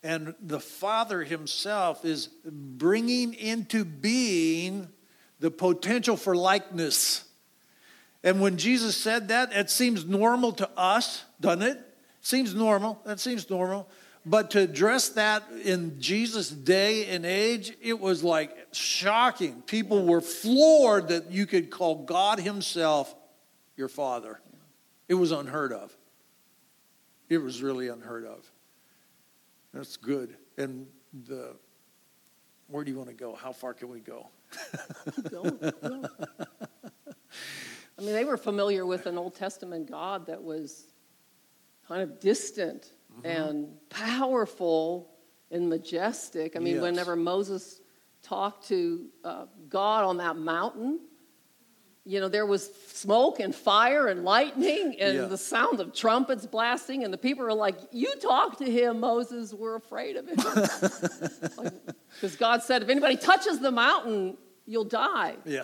And 0.03 0.35
the 0.39 0.59
Father 0.59 1.23
Himself 1.23 2.05
is 2.05 2.27
bringing 2.45 3.33
into 3.33 3.85
being 3.85 4.87
the 5.39 5.51
potential 5.51 6.17
for 6.17 6.35
likeness. 6.35 7.25
And 8.25 8.41
when 8.41 8.57
Jesus 8.57 8.97
said 8.97 9.27
that, 9.27 9.53
it 9.53 9.69
seems 9.69 10.03
normal 10.03 10.51
to 10.53 10.67
us, 10.75 11.23
doesn't 11.39 11.61
it? 11.61 11.79
Seems 12.21 12.55
normal. 12.55 12.99
That 13.05 13.19
seems 13.19 13.47
normal. 13.47 13.87
But 14.25 14.49
to 14.51 14.61
address 14.61 15.09
that 15.09 15.43
in 15.63 16.01
Jesus' 16.01 16.49
day 16.49 17.05
and 17.05 17.23
age, 17.23 17.73
it 17.83 17.99
was 17.99 18.23
like 18.23 18.57
shocking. 18.71 19.61
People 19.67 20.07
were 20.07 20.21
floored 20.21 21.09
that 21.09 21.31
you 21.31 21.45
could 21.45 21.69
call 21.69 22.03
God 22.03 22.39
Himself 22.39 23.13
your 23.77 23.87
Father. 23.87 24.41
It 25.07 25.13
was 25.13 25.31
unheard 25.31 25.71
of. 25.71 25.95
It 27.29 27.37
was 27.37 27.61
really 27.61 27.89
unheard 27.89 28.25
of. 28.25 28.51
That's 29.71 29.97
good. 29.97 30.35
And 30.57 30.87
the 31.27 31.55
where 32.67 32.83
do 32.83 32.91
you 32.91 32.97
want 32.97 33.09
to 33.09 33.15
go? 33.15 33.35
How 33.35 33.51
far 33.51 33.75
can 33.75 33.89
we 33.89 33.99
go? 33.99 34.27
go, 35.29 35.51
go. 35.51 36.05
I 37.97 38.01
mean, 38.01 38.13
they 38.13 38.25
were 38.25 38.37
familiar 38.37 38.85
with 38.85 39.05
an 39.05 39.17
Old 39.17 39.35
Testament 39.35 39.89
God 39.89 40.25
that 40.27 40.41
was 40.41 40.85
kind 41.87 42.01
of 42.01 42.19
distant 42.19 42.91
mm-hmm. 43.11 43.25
and 43.25 43.89
powerful 43.89 45.11
and 45.51 45.69
majestic. 45.69 46.55
I 46.55 46.59
mean, 46.59 46.75
yes. 46.75 46.83
whenever 46.83 47.15
Moses 47.15 47.79
talked 48.21 48.67
to 48.67 49.05
uh, 49.23 49.45
God 49.69 50.03
on 50.03 50.17
that 50.17 50.35
mountain, 50.35 50.99
you 52.07 52.19
know, 52.19 52.27
there 52.27 52.45
was 52.45 52.69
smoke 52.87 53.39
and 53.39 53.53
fire 53.53 54.07
and 54.07 54.23
lightning 54.23 54.95
and 54.99 55.17
yeah. 55.17 55.25
the 55.25 55.37
sound 55.37 55.79
of 55.79 55.93
trumpets 55.93 56.45
blasting, 56.45 57.03
and 57.03 57.11
the 57.11 57.17
people 57.17 57.43
were 57.43 57.53
like, 57.53 57.77
You 57.91 58.13
talk 58.21 58.59
to 58.59 58.69
him, 58.69 58.99
Moses, 58.99 59.53
we're 59.53 59.75
afraid 59.75 60.15
of 60.15 60.27
him. 60.27 60.35
Because 60.35 61.57
like, 62.21 62.37
God 62.37 62.61
said, 62.61 62.83
If 62.83 62.89
anybody 62.89 63.17
touches 63.17 63.59
the 63.59 63.71
mountain, 63.71 64.37
you'll 64.67 64.83
die. 64.83 65.35
Yeah. 65.45 65.63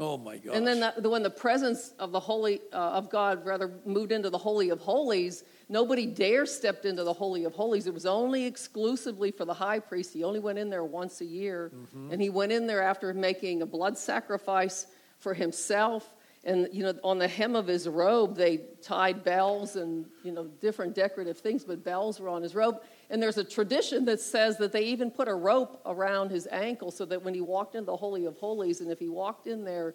Oh 0.00 0.18
my 0.18 0.38
God! 0.38 0.56
And 0.56 0.66
then 0.66 0.92
the, 0.98 1.08
when 1.08 1.22
the 1.22 1.30
presence 1.30 1.94
of 2.00 2.10
the 2.10 2.18
holy 2.18 2.60
uh, 2.72 2.76
of 2.76 3.10
God 3.10 3.46
rather 3.46 3.70
moved 3.86 4.10
into 4.10 4.28
the 4.28 4.38
holy 4.38 4.70
of 4.70 4.80
holies, 4.80 5.44
nobody 5.68 6.04
dare 6.04 6.46
stepped 6.46 6.84
into 6.84 7.04
the 7.04 7.12
holy 7.12 7.44
of 7.44 7.54
holies. 7.54 7.86
It 7.86 7.94
was 7.94 8.04
only 8.04 8.44
exclusively 8.44 9.30
for 9.30 9.44
the 9.44 9.54
high 9.54 9.78
priest. 9.78 10.12
He 10.12 10.24
only 10.24 10.40
went 10.40 10.58
in 10.58 10.68
there 10.68 10.82
once 10.82 11.20
a 11.20 11.24
year, 11.24 11.70
mm-hmm. 11.72 12.10
and 12.10 12.20
he 12.20 12.28
went 12.28 12.50
in 12.50 12.66
there 12.66 12.82
after 12.82 13.14
making 13.14 13.62
a 13.62 13.66
blood 13.66 13.96
sacrifice 13.96 14.86
for 15.20 15.32
himself. 15.32 16.12
And 16.46 16.68
you 16.72 16.82
know, 16.82 16.94
on 17.02 17.18
the 17.18 17.28
hem 17.28 17.56
of 17.56 17.66
his 17.66 17.88
robe, 17.88 18.36
they 18.36 18.58
tied 18.82 19.24
bells 19.24 19.76
and 19.76 20.04
you 20.22 20.32
know 20.32 20.44
different 20.60 20.94
decorative 20.94 21.38
things, 21.38 21.64
but 21.64 21.82
bells 21.82 22.20
were 22.20 22.28
on 22.28 22.42
his 22.42 22.54
robe. 22.54 22.82
And 23.08 23.22
there's 23.22 23.38
a 23.38 23.44
tradition 23.44 24.04
that 24.06 24.20
says 24.20 24.58
that 24.58 24.70
they 24.70 24.84
even 24.84 25.10
put 25.10 25.26
a 25.26 25.34
rope 25.34 25.80
around 25.86 26.30
his 26.30 26.46
ankle 26.50 26.90
so 26.90 27.06
that 27.06 27.22
when 27.22 27.32
he 27.32 27.40
walked 27.40 27.74
into 27.74 27.86
the 27.86 27.96
Holy 27.96 28.26
of 28.26 28.36
Holies, 28.36 28.80
and 28.80 28.90
if 28.90 28.98
he 28.98 29.08
walked 29.08 29.46
in 29.46 29.64
there 29.64 29.94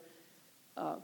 uh, 0.75 0.95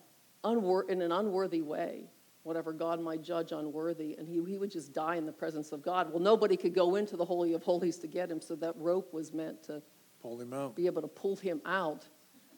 unwor- 0.44 0.90
in 0.90 1.02
an 1.02 1.12
unworthy 1.12 1.62
way, 1.62 2.10
whatever 2.42 2.74
God 2.74 3.00
might 3.00 3.22
judge 3.22 3.52
unworthy, 3.52 4.16
and 4.18 4.28
he, 4.28 4.42
he 4.48 4.58
would 4.58 4.72
just 4.72 4.94
die 4.94 5.16
in 5.16 5.26
the 5.26 5.32
presence 5.32 5.72
of 5.72 5.82
God. 5.82 6.12
Well, 6.12 6.22
nobody 6.22 6.56
could 6.58 6.74
go 6.74 6.96
into 6.96 7.18
the 7.18 7.26
Holy 7.26 7.54
of 7.54 7.64
Holies 7.64 7.98
to 8.00 8.08
get 8.08 8.32
him, 8.32 8.42
so 8.42 8.56
that 8.56 8.76
rope 8.78 9.14
was 9.14 9.34
meant 9.34 9.64
to 9.64 9.82
pull 10.22 10.40
him 10.40 10.54
out. 10.54 10.76
be 10.76 10.86
able 10.88 11.02
to 11.02 11.08
pull 11.08 11.36
him 11.36 11.62
out. 11.66 12.08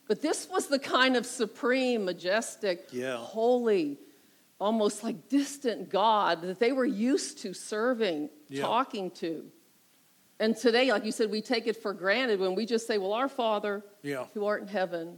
But 0.07 0.21
this 0.21 0.47
was 0.49 0.67
the 0.67 0.79
kind 0.79 1.15
of 1.15 1.25
supreme, 1.25 2.05
majestic, 2.05 2.87
yeah. 2.91 3.17
holy, 3.17 3.97
almost 4.59 5.03
like 5.03 5.27
distant 5.27 5.89
God 5.89 6.41
that 6.41 6.59
they 6.59 6.71
were 6.71 6.85
used 6.85 7.39
to 7.39 7.53
serving, 7.53 8.29
yeah. 8.47 8.61
talking 8.61 9.11
to. 9.11 9.45
And 10.39 10.55
today, 10.55 10.91
like 10.91 11.03
you 11.03 11.11
said, 11.11 11.31
we 11.31 11.41
take 11.41 11.67
it 11.67 11.81
for 11.81 11.93
granted 11.93 12.39
when 12.39 12.55
we 12.55 12.65
just 12.65 12.87
say, 12.87 12.97
Well, 12.97 13.13
our 13.13 13.27
Father 13.27 13.83
yeah. 14.03 14.25
who 14.33 14.45
art 14.45 14.61
in 14.61 14.67
heaven. 14.67 15.17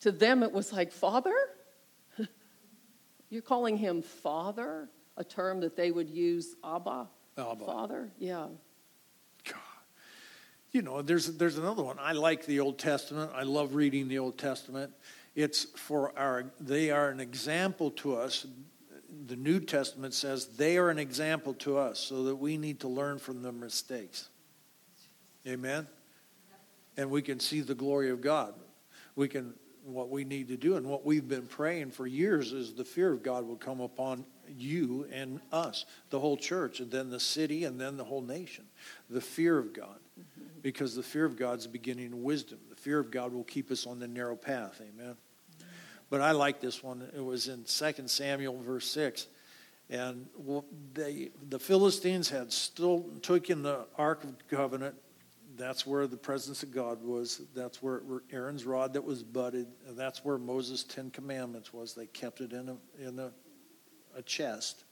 To 0.00 0.12
them, 0.12 0.42
it 0.42 0.52
was 0.52 0.72
like, 0.72 0.92
Father? 0.92 1.34
You're 3.30 3.42
calling 3.42 3.76
him 3.76 4.02
Father? 4.02 4.88
A 5.16 5.24
term 5.24 5.60
that 5.60 5.74
they 5.74 5.90
would 5.90 6.08
use, 6.08 6.54
Abba? 6.62 7.08
Abba. 7.36 7.64
Father? 7.64 8.12
Yeah. 8.18 8.46
You 10.72 10.82
know, 10.82 11.02
there's, 11.02 11.36
there's 11.36 11.58
another 11.58 11.82
one. 11.82 11.96
I 11.98 12.12
like 12.12 12.44
the 12.44 12.60
Old 12.60 12.78
Testament. 12.78 13.30
I 13.34 13.42
love 13.42 13.74
reading 13.74 14.08
the 14.08 14.18
Old 14.18 14.36
Testament. 14.36 14.92
It's 15.34 15.64
for 15.64 16.16
our, 16.18 16.52
they 16.60 16.90
are 16.90 17.08
an 17.08 17.20
example 17.20 17.90
to 17.92 18.16
us 18.16 18.46
the 19.26 19.36
New 19.36 19.60
Testament 19.60 20.14
says 20.14 20.46
they 20.46 20.78
are 20.78 20.90
an 20.90 20.98
example 20.98 21.54
to 21.54 21.78
us 21.78 21.98
so 21.98 22.24
that 22.24 22.36
we 22.36 22.56
need 22.56 22.80
to 22.80 22.88
learn 22.88 23.18
from 23.18 23.42
their 23.42 23.52
mistakes. 23.52 24.28
Amen? 25.46 25.86
And 26.96 27.10
we 27.10 27.22
can 27.22 27.40
see 27.40 27.60
the 27.60 27.74
glory 27.74 28.10
of 28.10 28.20
God. 28.20 28.54
We 29.16 29.28
can, 29.28 29.54
what 29.84 30.10
we 30.10 30.24
need 30.24 30.48
to 30.48 30.56
do 30.56 30.76
and 30.76 30.86
what 30.86 31.04
we've 31.04 31.28
been 31.28 31.46
praying 31.46 31.92
for 31.92 32.06
years 32.06 32.52
is 32.52 32.74
the 32.74 32.84
fear 32.84 33.12
of 33.12 33.22
God 33.22 33.46
will 33.46 33.56
come 33.56 33.80
upon 33.80 34.24
you 34.56 35.06
and 35.12 35.40
us, 35.52 35.84
the 36.10 36.20
whole 36.20 36.36
church, 36.36 36.80
and 36.80 36.90
then 36.90 37.10
the 37.10 37.20
city, 37.20 37.64
and 37.64 37.80
then 37.80 37.96
the 37.96 38.04
whole 38.04 38.22
nation. 38.22 38.64
The 39.10 39.20
fear 39.20 39.58
of 39.58 39.72
God. 39.72 39.98
Because 40.62 40.94
the 40.94 41.02
fear 41.02 41.24
of 41.24 41.36
God 41.36 41.58
is 41.58 41.64
the 41.64 41.70
beginning 41.70 42.12
of 42.12 42.18
wisdom. 42.18 42.58
The 42.70 42.76
fear 42.76 42.98
of 42.98 43.10
God 43.10 43.32
will 43.32 43.44
keep 43.44 43.70
us 43.70 43.86
on 43.86 43.98
the 43.98 44.08
narrow 44.08 44.36
path. 44.36 44.80
Amen. 44.80 45.16
But 46.10 46.20
I 46.20 46.32
like 46.32 46.60
this 46.60 46.82
one. 46.82 47.08
It 47.14 47.24
was 47.24 47.48
in 47.48 47.64
2 47.64 48.08
Samuel, 48.08 48.60
verse 48.60 48.90
6. 48.90 49.26
And 49.90 50.26
they, 50.94 51.30
the 51.48 51.58
Philistines 51.58 52.28
had 52.28 52.52
still 52.52 53.06
taken 53.22 53.62
the 53.62 53.86
Ark 53.96 54.24
of 54.24 54.34
Covenant. 54.48 54.94
That's 55.56 55.86
where 55.86 56.06
the 56.06 56.16
presence 56.16 56.62
of 56.62 56.72
God 56.72 57.02
was. 57.02 57.42
That's 57.54 57.82
where 57.82 58.02
Aaron's 58.30 58.64
rod 58.64 58.92
that 58.94 59.04
was 59.04 59.22
budded. 59.22 59.66
That's 59.90 60.24
where 60.24 60.38
Moses' 60.38 60.84
Ten 60.84 61.10
Commandments 61.10 61.72
was. 61.72 61.94
They 61.94 62.06
kept 62.06 62.40
it 62.40 62.52
in 62.52 62.68
a, 62.68 62.76
in 63.06 63.18
a, 63.18 63.32
a 64.14 64.22
chest. 64.22 64.84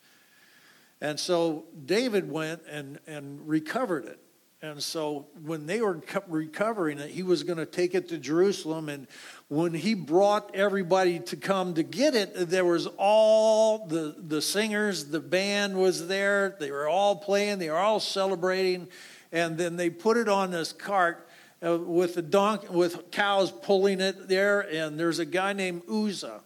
And 1.01 1.21
so 1.21 1.65
David 1.85 2.31
went 2.31 2.63
and, 2.69 2.99
and 3.07 3.47
recovered 3.47 4.07
it. 4.07 4.19
And 4.67 4.83
so 4.83 5.29
when 5.45 5.67
they 5.67 5.81
were 5.81 6.03
recovering 6.27 6.99
it, 6.99 7.11
he 7.11 7.23
was 7.23 7.45
going 7.45 7.59
to 7.59 7.67
take 7.67 7.95
it 7.95 8.09
to 8.09 8.19
Jerusalem. 8.19 8.89
And 8.89 9.07
when 9.47 9.73
he 9.73 9.95
brought 9.95 10.55
everybody 10.57 11.21
to 11.21 11.37
come 11.37 11.75
to 11.75 11.85
get 11.85 12.17
it, 12.17 12.51
there 12.51 12.65
was 12.65 12.89
all 12.99 13.87
the, 13.87 14.17
the 14.19 14.43
singers, 14.43 15.05
the 15.05 15.21
band 15.21 15.77
was 15.77 16.09
there. 16.09 16.57
They 16.59 16.73
were 16.73 16.89
all 16.89 17.15
playing, 17.15 17.61
they 17.61 17.71
were 17.71 17.77
all 17.77 18.01
celebrating. 18.01 18.89
And 19.31 19.57
then 19.57 19.77
they 19.77 19.89
put 19.89 20.17
it 20.17 20.29
on 20.29 20.51
this 20.51 20.73
cart 20.73 21.29
uh, 21.65 21.79
with 21.79 22.15
the 22.15 22.23
donkey, 22.23 22.67
with 22.69 23.13
cows 23.13 23.53
pulling 23.53 24.01
it 24.01 24.27
there. 24.27 24.61
And 24.61 24.99
there's 24.99 25.21
a 25.21 25.27
guy 25.27 25.53
named 25.53 25.83
Uzzah 25.89 26.43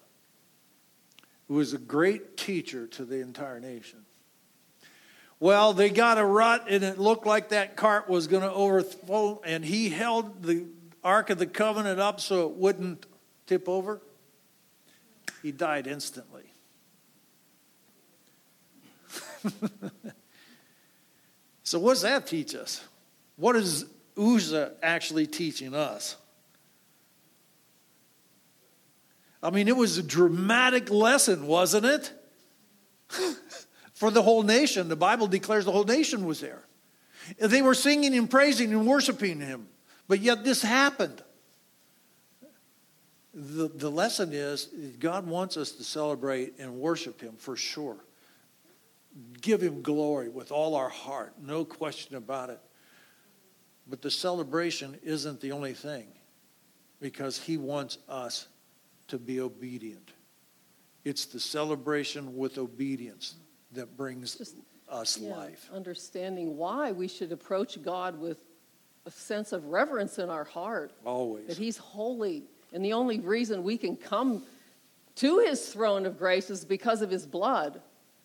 who 1.49 1.55
was 1.55 1.73
a 1.73 1.79
great 1.79 2.37
teacher 2.37 2.87
to 2.89 3.05
the 3.07 3.23
entire 3.23 3.61
nation. 3.61 4.05
Well, 5.41 5.73
they 5.73 5.89
got 5.89 6.19
a 6.19 6.25
rut, 6.25 6.67
and 6.69 6.85
it 6.85 6.99
looked 6.99 7.25
like 7.25 7.49
that 7.49 7.75
cart 7.75 8.11
was 8.11 8.27
going 8.27 8.43
to 8.43 8.53
overflow, 8.53 9.41
and 9.43 9.65
he 9.65 9.89
held 9.89 10.43
the 10.43 10.67
Ark 11.03 11.31
of 11.31 11.39
the 11.39 11.47
Covenant 11.47 11.99
up 11.99 12.21
so 12.21 12.47
it 12.47 12.57
wouldn't 12.57 13.07
tip 13.47 13.67
over. 13.67 14.03
He 15.43 15.51
died 15.51 15.87
instantly. 15.87 16.43
so, 21.63 21.79
what 21.79 21.95
does 21.95 22.03
that 22.03 22.27
teach 22.27 22.55
us? 22.55 22.87
What 23.37 23.57
is 23.57 23.87
Uzzah 24.19 24.73
actually 24.83 25.27
teaching 25.27 25.75
us? 25.75 26.17
I 29.43 29.49
mean, 29.49 29.69
it 29.69 29.77
was 29.77 29.97
a 29.97 30.03
dramatic 30.03 30.91
lesson, 30.91 31.47
wasn't 31.47 31.87
it? 31.87 32.13
for 34.01 34.11
the 34.11 34.23
whole 34.23 34.43
nation. 34.43 34.89
The 34.89 34.97
Bible 34.97 35.27
declares 35.27 35.67
the 35.67 35.73
whole 35.73 35.85
nation 35.85 36.25
was 36.25 36.41
there. 36.41 36.65
They 37.39 37.61
were 37.61 37.75
singing 37.75 38.17
and 38.17 38.31
praising 38.31 38.73
and 38.73 38.87
worshiping 38.87 39.41
him, 39.41 39.69
but 40.09 40.21
yet 40.21 40.43
this 40.43 40.63
happened. 40.63 41.23
The, 43.35 43.69
the 43.69 43.91
lesson 43.91 44.33
is 44.33 44.71
God 44.99 45.27
wants 45.27 45.59
us 45.59 45.73
to 45.73 45.85
celebrate 45.85 46.59
and 46.59 46.77
worship 46.77 47.21
him 47.21 47.35
for 47.37 47.57
sure. 47.57 47.99
Give 49.43 49.63
him 49.63 49.83
glory 49.83 50.31
with 50.31 50.51
all 50.51 50.77
our 50.77 50.89
heart, 50.89 51.35
no 51.39 51.67
question 51.67 52.17
about 52.17 52.49
it. 52.49 52.61
But 53.87 54.01
the 54.01 54.11
celebration 54.11 54.99
isn't 55.03 55.43
the 55.43 55.53
only 55.53 55.75
thing 55.75 56.07
because 57.03 57.39
he 57.39 57.59
wants 57.59 57.99
us 58.09 58.49
to 59.09 59.19
be 59.19 59.43
obedient. 59.43 60.13
It's 61.05 61.27
the 61.27 61.41
celebration 61.41 62.39
with 62.39 62.57
obedience 62.57 63.35
that 63.73 63.97
brings 63.97 64.37
Just, 64.37 64.57
us 64.89 65.19
yeah, 65.19 65.35
life. 65.35 65.69
Understanding 65.73 66.57
why 66.57 66.93
we 66.93 67.09
should 67.09 67.33
approach 67.33 67.83
God 67.83 68.21
with 68.21 68.39
a 69.07 69.11
sense 69.11 69.53
of 69.53 69.67
reverence 69.67 70.19
in 70.19 70.29
our 70.29 70.45
heart. 70.45 70.93
Always. 71.05 71.47
That 71.47 71.57
He's 71.57 71.77
holy. 71.77 72.45
And 72.73 72.85
the 72.85 72.93
only 72.93 73.21
reason 73.21 73.63
we 73.63 73.79
can 73.79 73.97
come 73.97 74.45
to 75.17 75.39
His 75.41 75.73
throne 75.73 76.07
of 76.07 76.19
grace 76.19 76.51
is 76.51 76.65
because 76.65 77.03
of 77.03 77.11
His 77.11 77.27
blood. 77.27 77.81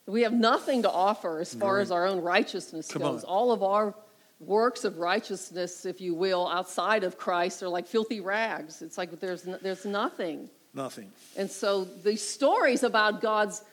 We 0.08 0.22
have 0.22 0.34
nothing 0.34 0.84
to 0.84 0.92
offer 0.92 1.40
as 1.40 1.54
far 1.54 1.76
right. 1.76 1.82
as 1.82 1.92
our 1.92 2.06
own 2.06 2.22
righteousness 2.22 2.92
Come 2.92 3.02
goes. 3.02 3.24
On. 3.24 3.30
All 3.30 3.52
of 3.52 3.64
our 3.64 3.96
works 4.40 4.84
of 4.84 5.00
righteousness, 5.00 5.86
if 5.86 6.00
you 6.00 6.14
will, 6.14 6.48
outside 6.48 7.04
of 7.04 7.18
Christ 7.18 7.64
are 7.64 7.70
like 7.70 7.88
filthy 7.88 8.20
rags. 8.20 8.82
It's 8.82 8.98
like 8.98 9.20
there's, 9.20 9.44
there's 9.44 9.86
nothing. 9.86 10.50
Nothing. 10.74 11.12
And 11.38 11.50
so 11.50 11.86
these 11.86 12.22
stories 12.22 12.84
about 12.84 13.22
God's 13.22 13.64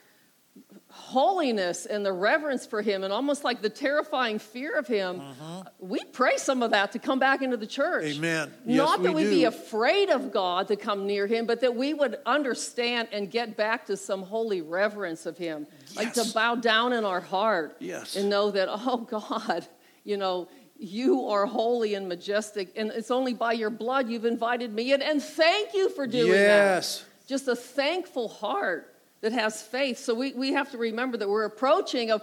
holiness 0.95 1.87
and 1.87 2.05
the 2.05 2.13
reverence 2.13 2.67
for 2.67 2.83
him 2.83 3.03
and 3.03 3.15
almost 3.15 3.45
like 3.45 3.63
the 3.63 3.71
terrifying 3.71 4.39
fear 4.39 4.77
of 4.77 4.87
him 4.87 5.21
uh-huh. 5.21 5.63
we 5.79 5.99
pray 6.13 6.37
some 6.37 6.63
of 6.63 6.71
that 6.71 6.93
to 6.93 6.99
come 6.99 7.19
back 7.19 7.41
into 7.41 7.57
the 7.57 7.67
church 7.67 8.05
amen 8.05 8.53
yes, 8.67 8.77
not 8.77 9.03
that 9.03 9.15
we 9.15 9.25
would 9.25 9.31
be 9.31 9.45
afraid 9.45 10.11
of 10.11 10.31
god 10.31 10.69
to 10.69 10.77
come 10.77 11.07
near 11.07 11.27
him 11.27 11.47
but 11.47 11.63
that 11.63 11.75
we 11.75 11.95
would 11.95 12.19
understand 12.27 13.09
and 13.11 13.31
get 13.31 13.57
back 13.57 13.87
to 13.87 13.97
some 13.97 14.23
holy 14.23 14.61
reverence 14.61 15.25
of 15.25 15.39
him 15.39 15.67
yes. 15.81 15.97
like 15.97 16.13
to 16.13 16.31
bow 16.35 16.55
down 16.55 16.93
in 16.93 17.07
our 17.07 17.23
heart 17.23 17.75
yes. 17.79 18.15
and 18.17 18.29
know 18.29 18.51
that 18.51 18.69
oh 18.71 18.99
god 18.99 19.67
you 20.05 20.19
know 20.19 20.47
you 20.77 21.27
are 21.27 21.47
holy 21.47 21.95
and 21.95 22.07
majestic 22.07 22.71
and 22.77 22.91
it's 22.91 23.11
only 23.11 23.33
by 23.33 23.53
your 23.53 23.71
blood 23.71 24.11
you've 24.11 24.27
invited 24.27 24.75
me 24.75 24.93
in 24.93 25.01
and 25.01 25.23
thank 25.23 25.73
you 25.73 25.89
for 25.89 26.07
doing 26.07 26.33
that. 26.33 26.37
yes. 26.37 26.99
that 26.99 27.29
just 27.29 27.49
a 27.49 27.57
thankful 27.57 28.29
heart 28.29 28.92
that 29.23 29.33
has 29.33 29.63
faith. 29.63 29.99
So 29.99 30.15
we, 30.15 30.35
we 30.35 30.53
have 30.53 30.71
to 30.73 30.79
remember 30.79 31.17
that 31.17 31.29
we're 31.29 31.45
approaching 31.45 32.11
a, 32.11 32.21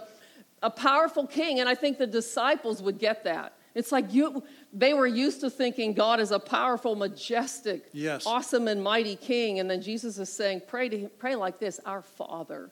a 0.62 0.70
powerful 0.70 1.26
king, 1.26 1.58
and 1.58 1.68
I 1.68 1.74
think 1.74 1.98
the 1.98 2.06
disciples 2.06 2.80
would 2.82 2.98
get 2.98 3.24
that. 3.24 3.54
It's 3.74 3.92
like 3.92 4.12
you, 4.12 4.42
they 4.72 4.94
were 4.94 5.06
used 5.06 5.40
to 5.40 5.50
thinking 5.50 5.94
God 5.94 6.20
is 6.20 6.32
a 6.32 6.38
powerful, 6.38 6.96
majestic, 6.96 7.88
yes. 7.92 8.26
awesome, 8.26 8.68
and 8.68 8.82
mighty 8.82 9.16
king. 9.16 9.60
And 9.60 9.70
then 9.70 9.80
Jesus 9.80 10.18
is 10.18 10.32
saying, 10.32 10.62
pray, 10.66 10.88
to 10.88 10.98
him, 10.98 11.10
pray 11.18 11.36
like 11.36 11.60
this 11.60 11.80
Our 11.86 12.02
Father. 12.02 12.70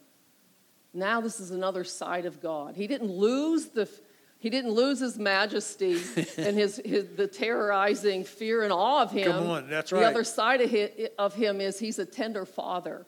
Now, 0.92 1.20
this 1.20 1.38
is 1.38 1.50
another 1.50 1.84
side 1.84 2.26
of 2.26 2.40
God. 2.40 2.74
He 2.74 2.86
didn't 2.86 3.10
lose 3.10 3.66
the. 3.66 3.88
He 4.40 4.50
didn't 4.50 4.70
lose 4.70 5.00
his 5.00 5.18
majesty 5.18 5.94
and 6.38 6.56
his, 6.56 6.80
his, 6.84 7.06
the 7.16 7.26
terrorizing 7.26 8.22
fear 8.22 8.62
and 8.62 8.72
awe 8.72 9.02
of 9.02 9.10
him. 9.10 9.32
Come 9.32 9.50
on, 9.50 9.68
that's 9.68 9.90
right. 9.90 9.98
The 9.98 10.06
other 10.06 10.22
side 10.22 10.60
of, 10.60 10.70
his, 10.70 11.08
of 11.18 11.34
him 11.34 11.60
is 11.60 11.80
he's 11.80 11.98
a 11.98 12.06
tender 12.06 12.44
father. 12.44 13.04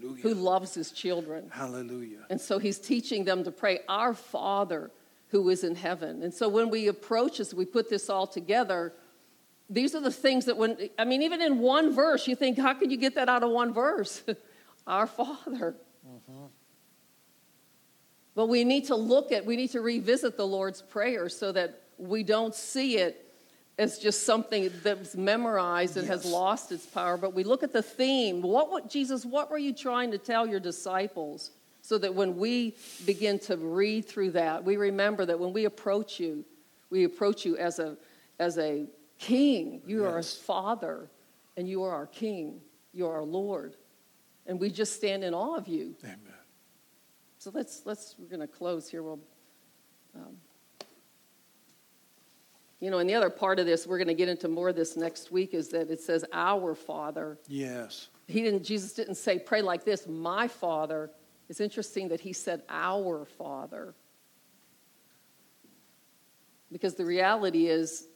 Hallelujah. 0.00 0.22
who 0.22 0.34
loves 0.34 0.74
his 0.74 0.90
children. 0.90 1.50
Hallelujah. 1.50 2.26
And 2.30 2.40
so 2.40 2.58
he's 2.58 2.78
teaching 2.78 3.24
them 3.24 3.44
to 3.44 3.50
pray, 3.50 3.80
Our 3.88 4.14
Father 4.14 4.90
who 5.28 5.48
is 5.48 5.64
in 5.64 5.74
heaven. 5.74 6.22
And 6.22 6.32
so 6.32 6.48
when 6.48 6.70
we 6.70 6.86
approach 6.86 7.38
this, 7.38 7.52
we 7.52 7.64
put 7.64 7.90
this 7.90 8.08
all 8.08 8.24
together. 8.24 8.92
These 9.68 9.96
are 9.96 10.00
the 10.00 10.12
things 10.12 10.44
that 10.44 10.56
when, 10.56 10.76
I 10.96 11.04
mean, 11.04 11.22
even 11.22 11.42
in 11.42 11.58
one 11.58 11.92
verse, 11.92 12.28
you 12.28 12.36
think, 12.36 12.56
how 12.56 12.74
could 12.74 12.92
you 12.92 12.96
get 12.96 13.16
that 13.16 13.28
out 13.28 13.42
of 13.42 13.50
one 13.50 13.72
verse? 13.72 14.22
Our 14.86 15.08
Father. 15.08 15.74
Mm-hmm. 16.06 16.44
But 18.36 18.46
we 18.46 18.62
need 18.62 18.84
to 18.86 18.94
look 18.94 19.32
at, 19.32 19.44
we 19.44 19.56
need 19.56 19.72
to 19.72 19.80
revisit 19.80 20.36
the 20.36 20.46
Lord's 20.46 20.82
Prayer 20.82 21.28
so 21.28 21.50
that 21.50 21.80
we 21.98 22.22
don't 22.22 22.54
see 22.54 22.98
it 22.98 23.23
as 23.78 23.98
just 23.98 24.24
something 24.24 24.70
that's 24.82 25.16
memorized 25.16 25.96
and 25.96 26.06
yes. 26.06 26.22
has 26.22 26.32
lost 26.32 26.70
its 26.70 26.86
power, 26.86 27.16
but 27.16 27.34
we 27.34 27.42
look 27.42 27.62
at 27.62 27.72
the 27.72 27.82
theme. 27.82 28.40
What, 28.40 28.70
what, 28.70 28.88
Jesus, 28.88 29.24
what 29.24 29.50
were 29.50 29.58
you 29.58 29.72
trying 29.72 30.12
to 30.12 30.18
tell 30.18 30.46
your 30.46 30.60
disciples? 30.60 31.50
So 31.82 31.98
that 31.98 32.14
when 32.14 32.38
we 32.38 32.76
begin 33.04 33.38
to 33.40 33.58
read 33.58 34.06
through 34.06 34.30
that, 34.30 34.64
we 34.64 34.78
remember 34.78 35.26
that 35.26 35.38
when 35.38 35.52
we 35.52 35.66
approach 35.66 36.18
you, 36.18 36.44
we 36.88 37.04
approach 37.04 37.44
you 37.44 37.58
as 37.58 37.78
a, 37.78 37.98
as 38.38 38.56
a 38.56 38.86
king. 39.18 39.82
You 39.86 40.04
yes. 40.04 40.12
are 40.12 40.18
a 40.18 40.22
father, 40.22 41.10
and 41.58 41.68
you 41.68 41.82
are 41.82 41.92
our 41.92 42.06
king. 42.06 42.60
You 42.94 43.06
are 43.08 43.16
our 43.16 43.24
Lord. 43.24 43.76
And 44.46 44.58
we 44.58 44.70
just 44.70 44.94
stand 44.94 45.24
in 45.24 45.34
awe 45.34 45.56
of 45.56 45.68
you. 45.68 45.94
Amen. 46.04 46.18
So 47.38 47.50
let's, 47.52 47.82
let's 47.84 48.14
we're 48.18 48.28
going 48.28 48.40
to 48.40 48.46
close 48.46 48.88
here. 48.88 49.02
We'll, 49.02 49.20
um, 50.14 50.36
you 52.80 52.90
know, 52.90 52.98
and 52.98 53.08
the 53.08 53.14
other 53.14 53.30
part 53.30 53.58
of 53.58 53.66
this, 53.66 53.86
we're 53.86 53.98
going 53.98 54.08
to 54.08 54.14
get 54.14 54.28
into 54.28 54.48
more 54.48 54.68
of 54.68 54.76
this 54.76 54.96
next 54.96 55.30
week, 55.30 55.54
is 55.54 55.68
that 55.68 55.90
it 55.90 56.00
says, 56.00 56.24
Our 56.32 56.74
Father. 56.74 57.38
Yes. 57.48 58.08
He 58.26 58.42
didn't, 58.42 58.64
Jesus 58.64 58.92
didn't 58.92 59.16
say, 59.16 59.38
Pray 59.38 59.62
like 59.62 59.84
this, 59.84 60.06
my 60.06 60.48
Father. 60.48 61.10
It's 61.48 61.60
interesting 61.60 62.08
that 62.08 62.20
he 62.20 62.32
said, 62.32 62.62
Our 62.68 63.24
Father. 63.24 63.94
Because 66.72 66.94
the 66.94 67.04
reality 67.04 67.68
is, 67.68 68.06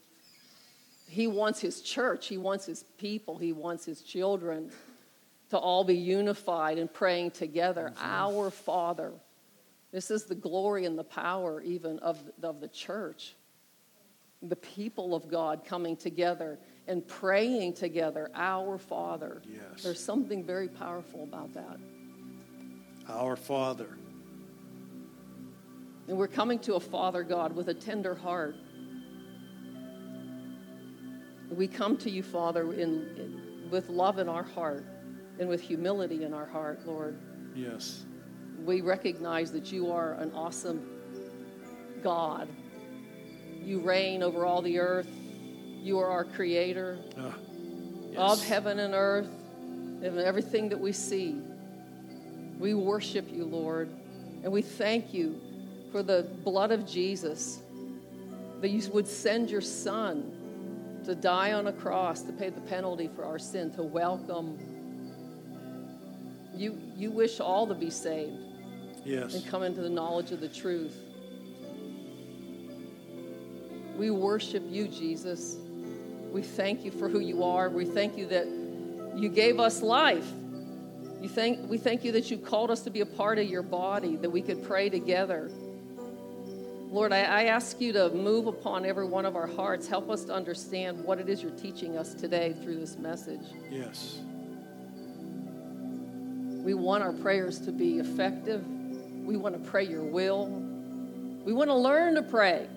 he 1.08 1.26
wants 1.26 1.60
his 1.60 1.80
church, 1.80 2.26
he 2.26 2.36
wants 2.36 2.66
his 2.66 2.84
people, 2.98 3.38
he 3.38 3.52
wants 3.52 3.84
his 3.84 4.02
children 4.02 4.70
to 5.50 5.56
all 5.56 5.84
be 5.84 5.96
unified 5.96 6.76
and 6.76 6.92
praying 6.92 7.30
together. 7.30 7.92
Mm-hmm. 7.94 8.04
Our 8.04 8.50
Father. 8.50 9.12
This 9.90 10.10
is 10.10 10.24
the 10.24 10.34
glory 10.34 10.84
and 10.84 10.98
the 10.98 11.04
power 11.04 11.62
even 11.62 11.98
of, 12.00 12.18
of 12.42 12.60
the 12.60 12.68
church 12.68 13.34
the 14.42 14.56
people 14.56 15.14
of 15.14 15.28
God 15.28 15.64
coming 15.64 15.96
together 15.96 16.58
and 16.86 17.06
praying 17.06 17.74
together, 17.74 18.30
Our 18.34 18.78
Father. 18.78 19.42
Yes. 19.44 19.82
There's 19.82 20.02
something 20.02 20.44
very 20.44 20.68
powerful 20.68 21.24
about 21.24 21.52
that. 21.54 21.78
Our 23.08 23.36
Father. 23.36 23.88
And 26.06 26.16
we're 26.16 26.28
coming 26.28 26.58
to 26.60 26.74
a 26.74 26.80
Father 26.80 27.22
God 27.22 27.54
with 27.54 27.68
a 27.68 27.74
tender 27.74 28.14
heart. 28.14 28.56
We 31.50 31.66
come 31.66 31.96
to 31.98 32.10
you, 32.10 32.22
Father, 32.22 32.72
in, 32.72 32.80
in, 33.16 33.68
with 33.70 33.88
love 33.88 34.18
in 34.18 34.28
our 34.28 34.42
heart 34.42 34.84
and 35.38 35.48
with 35.48 35.60
humility 35.60 36.24
in 36.24 36.32
our 36.32 36.46
heart, 36.46 36.86
Lord. 36.86 37.18
Yes. 37.54 38.04
We 38.64 38.80
recognize 38.80 39.52
that 39.52 39.70
you 39.72 39.90
are 39.90 40.14
an 40.14 40.32
awesome 40.32 40.86
God. 42.02 42.48
You 43.68 43.80
reign 43.80 44.22
over 44.22 44.46
all 44.46 44.62
the 44.62 44.78
earth. 44.78 45.10
You 45.82 45.98
are 45.98 46.08
our 46.08 46.24
creator 46.24 46.98
Ah, 47.18 47.34
of 48.16 48.42
heaven 48.42 48.78
and 48.78 48.94
earth 48.94 49.28
and 50.02 50.18
everything 50.18 50.70
that 50.70 50.80
we 50.80 50.90
see. 50.90 51.36
We 52.58 52.72
worship 52.72 53.30
you, 53.30 53.44
Lord, 53.44 53.90
and 54.42 54.50
we 54.50 54.62
thank 54.62 55.12
you 55.12 55.38
for 55.92 56.02
the 56.02 56.26
blood 56.44 56.72
of 56.72 56.86
Jesus 56.86 57.60
that 58.62 58.70
you 58.70 58.90
would 58.90 59.06
send 59.06 59.50
your 59.50 59.60
son 59.60 60.32
to 61.04 61.14
die 61.14 61.52
on 61.52 61.66
a 61.66 61.72
cross 61.72 62.22
to 62.22 62.32
pay 62.32 62.48
the 62.48 62.62
penalty 62.62 63.10
for 63.14 63.22
our 63.26 63.38
sin, 63.38 63.70
to 63.74 63.82
welcome. 63.82 64.58
You, 66.54 66.80
you 66.96 67.10
wish 67.10 67.38
all 67.38 67.66
to 67.66 67.74
be 67.74 67.90
saved 67.90 68.32
Yes. 69.04 69.34
and 69.34 69.46
come 69.46 69.62
into 69.62 69.82
the 69.82 69.90
knowledge 69.90 70.32
of 70.32 70.40
the 70.40 70.48
truth. 70.48 70.96
We 73.98 74.10
worship 74.10 74.62
you, 74.68 74.86
Jesus. 74.86 75.56
We 76.30 76.42
thank 76.42 76.84
you 76.84 76.92
for 76.92 77.08
who 77.08 77.18
you 77.18 77.42
are. 77.42 77.68
We 77.68 77.84
thank 77.84 78.16
you 78.16 78.26
that 78.28 78.46
you 79.16 79.28
gave 79.28 79.58
us 79.58 79.82
life. 79.82 80.30
You 81.20 81.28
thank, 81.28 81.68
we 81.68 81.78
thank 81.78 82.04
you 82.04 82.12
that 82.12 82.30
you 82.30 82.38
called 82.38 82.70
us 82.70 82.82
to 82.82 82.90
be 82.90 83.00
a 83.00 83.06
part 83.06 83.40
of 83.40 83.48
your 83.48 83.62
body, 83.62 84.14
that 84.16 84.30
we 84.30 84.40
could 84.40 84.62
pray 84.62 84.88
together. 84.88 85.50
Lord, 86.90 87.12
I, 87.12 87.22
I 87.22 87.44
ask 87.46 87.80
you 87.80 87.92
to 87.94 88.10
move 88.10 88.46
upon 88.46 88.86
every 88.86 89.04
one 89.04 89.26
of 89.26 89.34
our 89.34 89.48
hearts. 89.48 89.88
Help 89.88 90.08
us 90.08 90.24
to 90.26 90.32
understand 90.32 91.02
what 91.02 91.18
it 91.18 91.28
is 91.28 91.42
you're 91.42 91.50
teaching 91.50 91.98
us 91.98 92.14
today 92.14 92.54
through 92.62 92.78
this 92.78 92.96
message. 92.96 93.42
Yes. 93.68 94.20
We 96.64 96.74
want 96.74 97.02
our 97.02 97.12
prayers 97.12 97.58
to 97.62 97.72
be 97.72 97.98
effective. 97.98 98.64
We 99.24 99.36
want 99.36 99.62
to 99.62 99.70
pray 99.70 99.84
your 99.84 100.04
will. 100.04 100.46
We 101.44 101.52
want 101.52 101.68
to 101.68 101.74
learn 101.74 102.14
to 102.14 102.22
pray. 102.22 102.68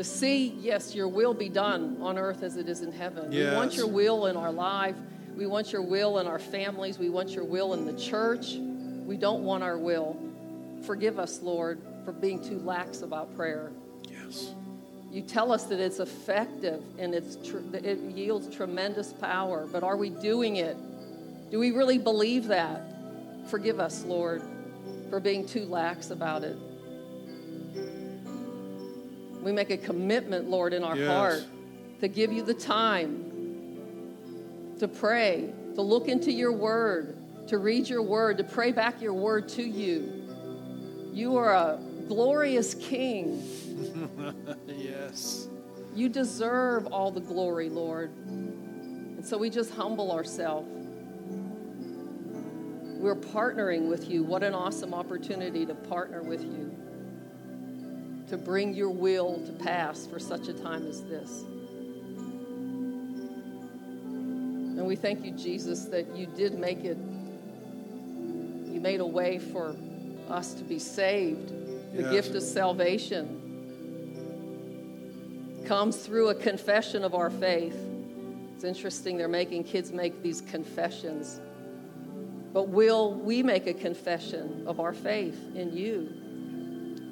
To 0.00 0.04
see, 0.04 0.56
yes, 0.58 0.94
your 0.94 1.08
will 1.08 1.34
be 1.34 1.50
done 1.50 1.98
on 2.00 2.16
earth 2.16 2.42
as 2.42 2.56
it 2.56 2.70
is 2.70 2.80
in 2.80 2.90
heaven. 2.90 3.28
We 3.28 3.44
want 3.54 3.76
your 3.76 3.86
will 3.86 4.28
in 4.28 4.36
our 4.38 4.50
life. 4.50 4.96
We 5.36 5.46
want 5.46 5.74
your 5.74 5.82
will 5.82 6.20
in 6.20 6.26
our 6.26 6.38
families. 6.38 6.98
We 6.98 7.10
want 7.10 7.32
your 7.32 7.44
will 7.44 7.74
in 7.74 7.84
the 7.84 7.92
church. 8.00 8.54
We 8.54 9.18
don't 9.18 9.44
want 9.44 9.62
our 9.62 9.76
will. 9.76 10.16
Forgive 10.86 11.18
us, 11.18 11.42
Lord, 11.42 11.82
for 12.06 12.12
being 12.12 12.42
too 12.42 12.60
lax 12.60 13.02
about 13.02 13.36
prayer. 13.36 13.72
Yes. 14.08 14.54
You 15.12 15.20
tell 15.20 15.52
us 15.52 15.64
that 15.64 15.78
it's 15.78 16.00
effective 16.00 16.82
and 16.98 17.14
it's 17.14 17.36
tr- 17.46 17.58
that 17.70 17.84
it 17.84 17.98
yields 17.98 18.48
tremendous 18.56 19.12
power, 19.12 19.68
but 19.70 19.82
are 19.82 19.98
we 19.98 20.08
doing 20.08 20.56
it? 20.56 20.78
Do 21.50 21.58
we 21.58 21.72
really 21.72 21.98
believe 21.98 22.46
that? 22.46 22.80
Forgive 23.50 23.78
us, 23.78 24.02
Lord, 24.04 24.40
for 25.10 25.20
being 25.20 25.46
too 25.46 25.66
lax 25.66 26.10
about 26.10 26.42
it. 26.42 26.56
We 29.42 29.52
make 29.52 29.70
a 29.70 29.76
commitment, 29.76 30.48
Lord, 30.50 30.72
in 30.74 30.84
our 30.84 30.96
Yes. 30.96 31.08
heart 31.08 31.44
to 32.00 32.08
give 32.08 32.32
you 32.32 32.42
the 32.42 32.54
time 32.54 33.30
to 34.78 34.88
pray, 34.88 35.52
to 35.74 35.82
look 35.82 36.08
into 36.08 36.32
your 36.32 36.52
word, 36.52 37.16
to 37.48 37.58
read 37.58 37.88
your 37.88 38.02
word, 38.02 38.38
to 38.38 38.44
pray 38.44 38.72
back 38.72 39.00
your 39.00 39.12
word 39.12 39.48
to 39.50 39.62
you. 39.62 40.10
You 41.12 41.36
are 41.36 41.52
a 41.52 41.78
glorious 42.08 42.74
king. 42.74 43.42
yes. 44.66 45.48
You 45.94 46.08
deserve 46.08 46.86
all 46.86 47.10
the 47.10 47.20
glory, 47.20 47.68
Lord. 47.68 48.10
And 48.26 49.26
so 49.26 49.36
we 49.36 49.50
just 49.50 49.70
humble 49.74 50.12
ourselves. 50.12 50.68
We're 53.00 53.16
partnering 53.16 53.88
with 53.88 54.08
you. 54.10 54.22
What 54.22 54.42
an 54.42 54.54
awesome 54.54 54.94
opportunity 54.94 55.66
to 55.66 55.74
partner 55.74 56.22
with 56.22 56.42
you, 56.42 56.69
to 58.30 58.38
bring 58.38 58.72
your 58.74 58.90
will 58.90 59.44
to 59.44 59.52
pass 59.52 60.06
for 60.06 60.20
such 60.20 60.46
a 60.46 60.52
time 60.54 60.86
as 60.86 61.02
this. 61.02 61.42
And 64.78 64.86
we 64.86 64.94
thank 64.94 65.24
you, 65.24 65.32
Jesus, 65.32 65.86
that 65.86 66.16
you 66.16 66.26
did 66.26 66.56
make 66.56 66.84
it, 66.84 66.96
you 66.96 68.80
made 68.80 69.00
a 69.00 69.06
way 69.06 69.40
for 69.40 69.74
us 70.28 70.54
to 70.54 70.62
be 70.62 70.78
saved. 70.78 71.48
The 71.92 72.02
Yes. 72.02 72.12
gift 72.12 72.36
of 72.36 72.44
salvation 72.44 73.36
comes 75.64 75.96
through 75.96 76.28
a 76.28 76.34
confession 76.36 77.02
of 77.02 77.16
our 77.16 77.30
faith. 77.30 77.76
It's 78.54 78.62
interesting, 78.62 79.16
they're 79.18 79.26
making 79.26 79.64
kids 79.64 79.90
make 79.90 80.22
these 80.22 80.40
confessions. 80.40 81.40
But 82.52 82.68
will 82.68 83.14
we 83.14 83.42
make 83.42 83.66
a 83.66 83.74
confession 83.74 84.62
of 84.68 84.78
our 84.78 84.92
faith 84.92 85.56
in 85.56 85.76
you? 85.76 86.08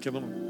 Come 0.00 0.16
on. 0.16 0.47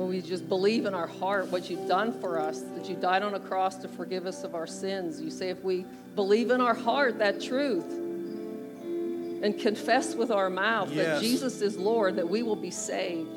When 0.00 0.08
we 0.08 0.22
just 0.22 0.48
believe 0.48 0.86
in 0.86 0.94
our 0.94 1.06
heart 1.06 1.48
what 1.48 1.68
you've 1.68 1.86
done 1.86 2.18
for 2.22 2.38
us, 2.40 2.62
that 2.74 2.88
you 2.88 2.96
died 2.96 3.22
on 3.22 3.34
a 3.34 3.38
cross 3.38 3.76
to 3.82 3.86
forgive 3.86 4.24
us 4.24 4.44
of 4.44 4.54
our 4.54 4.66
sins. 4.66 5.20
You 5.20 5.30
say 5.30 5.50
if 5.50 5.62
we 5.62 5.84
believe 6.14 6.50
in 6.50 6.62
our 6.62 6.72
heart 6.72 7.18
that 7.18 7.38
truth 7.38 7.84
and 7.84 9.58
confess 9.60 10.14
with 10.14 10.30
our 10.30 10.48
mouth 10.48 10.94
that 10.94 11.20
Jesus 11.20 11.60
is 11.60 11.76
Lord, 11.76 12.16
that 12.16 12.26
we 12.26 12.42
will 12.42 12.56
be 12.56 12.70
saved. 12.70 13.28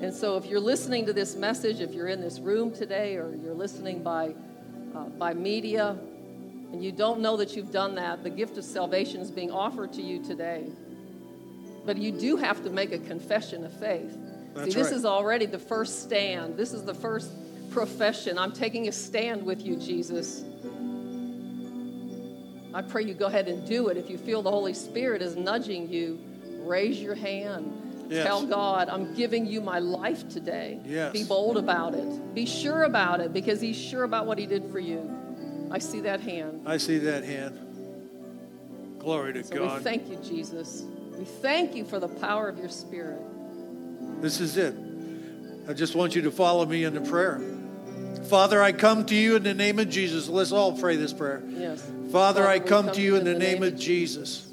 And 0.00 0.14
so 0.14 0.36
if 0.36 0.46
you're 0.46 0.60
listening 0.60 1.06
to 1.06 1.12
this 1.12 1.34
message, 1.34 1.80
if 1.80 1.92
you're 1.92 2.06
in 2.06 2.20
this 2.20 2.38
room 2.38 2.70
today 2.70 3.16
or 3.16 3.34
you're 3.34 3.52
listening 3.52 4.04
by, 4.04 4.32
uh, 4.94 5.06
by 5.18 5.34
media, 5.34 5.98
and 6.70 6.84
you 6.84 6.92
don't 6.92 7.18
know 7.18 7.36
that 7.36 7.56
you've 7.56 7.72
done 7.72 7.96
that, 7.96 8.22
the 8.22 8.30
gift 8.30 8.56
of 8.58 8.64
salvation 8.64 9.20
is 9.20 9.32
being 9.32 9.50
offered 9.50 9.92
to 9.94 10.02
you 10.02 10.22
today. 10.22 10.66
But 11.84 11.96
you 11.96 12.12
do 12.12 12.36
have 12.36 12.62
to 12.62 12.70
make 12.70 12.92
a 12.92 12.98
confession 12.98 13.66
of 13.66 13.76
faith. 13.80 14.16
That's 14.56 14.72
See, 14.72 14.78
this 14.78 14.88
right. 14.88 14.96
is 14.96 15.04
already 15.04 15.44
the 15.44 15.58
first 15.58 16.02
stand. 16.02 16.56
This 16.56 16.72
is 16.72 16.82
the 16.82 16.94
first 16.94 17.30
profession. 17.70 18.38
I'm 18.38 18.52
taking 18.52 18.88
a 18.88 18.92
stand 18.92 19.44
with 19.44 19.62
you, 19.62 19.76
Jesus. 19.76 20.44
I 22.72 22.80
pray 22.80 23.04
you 23.04 23.12
go 23.12 23.26
ahead 23.26 23.48
and 23.48 23.66
do 23.68 23.88
it. 23.88 23.98
If 23.98 24.08
you 24.08 24.16
feel 24.16 24.42
the 24.42 24.50
Holy 24.50 24.72
Spirit 24.72 25.20
is 25.20 25.36
nudging 25.36 25.90
you, 25.90 26.18
raise 26.60 27.00
your 27.00 27.14
hand. 27.14 27.82
Yes. 28.08 28.24
Tell 28.24 28.46
God, 28.46 28.88
I'm 28.88 29.14
giving 29.14 29.44
you 29.44 29.60
my 29.60 29.78
life 29.78 30.26
today. 30.28 30.80
Yes. 30.86 31.12
Be 31.12 31.24
bold 31.24 31.58
about 31.58 31.94
it. 31.94 32.34
Be 32.34 32.46
sure 32.46 32.84
about 32.84 33.20
it 33.20 33.34
because 33.34 33.60
He's 33.60 33.76
sure 33.76 34.04
about 34.04 34.26
what 34.26 34.38
He 34.38 34.46
did 34.46 34.70
for 34.70 34.78
you. 34.78 35.68
I 35.70 35.78
see 35.78 36.00
that 36.00 36.20
hand. 36.20 36.62
I 36.66 36.78
see 36.78 36.98
that 36.98 37.24
hand. 37.24 37.58
Glory 39.00 39.34
to 39.34 39.44
So 39.44 39.76
we 39.76 39.82
thank 39.82 40.08
you, 40.08 40.16
Jesus. 40.16 40.84
We 41.18 41.24
thank 41.24 41.74
you 41.74 41.84
for 41.84 42.00
the 42.00 42.08
power 42.08 42.48
of 42.48 42.58
your 42.58 42.68
Spirit. 42.70 43.20
This 44.20 44.40
is 44.40 44.56
it. 44.56 44.74
I 45.68 45.72
just 45.72 45.94
want 45.94 46.14
you 46.14 46.22
to 46.22 46.30
follow 46.30 46.64
me 46.64 46.84
in 46.84 46.94
the 46.94 47.00
prayer. 47.00 47.40
Father, 48.28 48.62
I 48.62 48.72
come 48.72 49.04
to 49.06 49.14
you 49.14 49.36
in 49.36 49.42
the 49.42 49.54
name 49.54 49.78
of 49.78 49.88
Jesus. 49.88 50.28
Let's 50.28 50.52
all 50.52 50.76
pray 50.76 50.96
this 50.96 51.12
prayer. 51.12 51.42
Yes. 51.46 51.88
Father, 52.10 52.46
I 52.46 52.58
we 52.58 52.66
come 52.66 52.90
to 52.92 53.00
you 53.00 53.16
in 53.16 53.24
the 53.24 53.34
name 53.34 53.62
of 53.62 53.76
Jesus. 53.76 54.46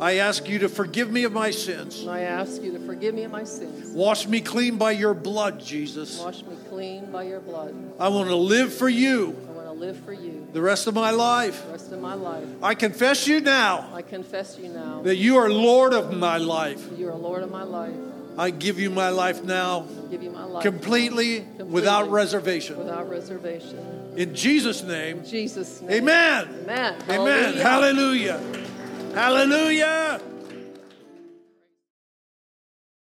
I 0.00 0.18
ask 0.18 0.48
you 0.48 0.60
to 0.60 0.68
forgive 0.68 1.10
me 1.10 1.24
of 1.24 1.32
my 1.32 1.50
sins. 1.50 2.06
I 2.06 2.20
ask 2.20 2.62
you 2.62 2.72
to 2.72 2.78
forgive 2.86 3.14
me 3.14 3.24
of 3.24 3.32
my 3.32 3.42
sins. 3.42 3.92
Wash 3.92 4.28
me 4.28 4.40
clean 4.40 4.76
by 4.76 4.92
your 4.92 5.12
blood, 5.12 5.60
Jesus. 5.60 6.20
Wash 6.20 6.44
me 6.44 6.56
clean 6.68 7.10
by 7.10 7.24
your 7.24 7.40
blood. 7.40 7.74
I 7.98 8.08
want 8.08 8.28
to 8.28 8.36
live 8.36 8.72
for 8.72 8.88
you 8.88 9.36
I 9.48 9.52
want 9.52 9.66
to 9.66 9.72
live 9.72 9.98
for 10.04 10.12
you 10.12 10.46
the 10.52 10.62
rest 10.62 10.86
of 10.86 10.94
my 10.94 11.10
life. 11.10 11.64
the 11.66 11.72
rest 11.72 11.92
of 11.92 12.00
my 12.00 12.14
life. 12.14 12.46
I 12.62 12.74
confess 12.74 13.26
you 13.26 13.40
now 13.40 13.90
I 13.92 14.02
confess 14.02 14.56
you 14.56 14.68
now. 14.68 15.02
that 15.02 15.16
you 15.16 15.36
are 15.38 15.50
Lord 15.50 15.92
of 15.92 16.16
my 16.16 16.36
life. 16.36 16.86
You 16.96 17.08
are 17.08 17.16
Lord 17.16 17.42
of 17.42 17.50
my 17.50 17.64
life. 17.64 17.94
I 18.38 18.50
give 18.50 18.78
you 18.78 18.90
my 18.90 19.08
life 19.08 19.42
now 19.42 19.86
give 20.10 20.22
you 20.22 20.30
my 20.30 20.44
life 20.44 20.62
completely, 20.62 21.40
without 21.58 22.10
reservation. 22.10 22.78
without 22.78 23.10
reservation. 23.10 23.78
In 24.16 24.34
Jesus' 24.34 24.82
name, 24.82 25.18
In 25.18 25.24
Jesus' 25.26 25.82
name. 25.82 25.90
amen. 26.02 26.48
Amen. 26.62 27.02
Amen. 27.10 27.54
Hallelujah. 27.54 28.38
Hallelujah. 28.38 29.12
Hallelujah. 29.14 30.20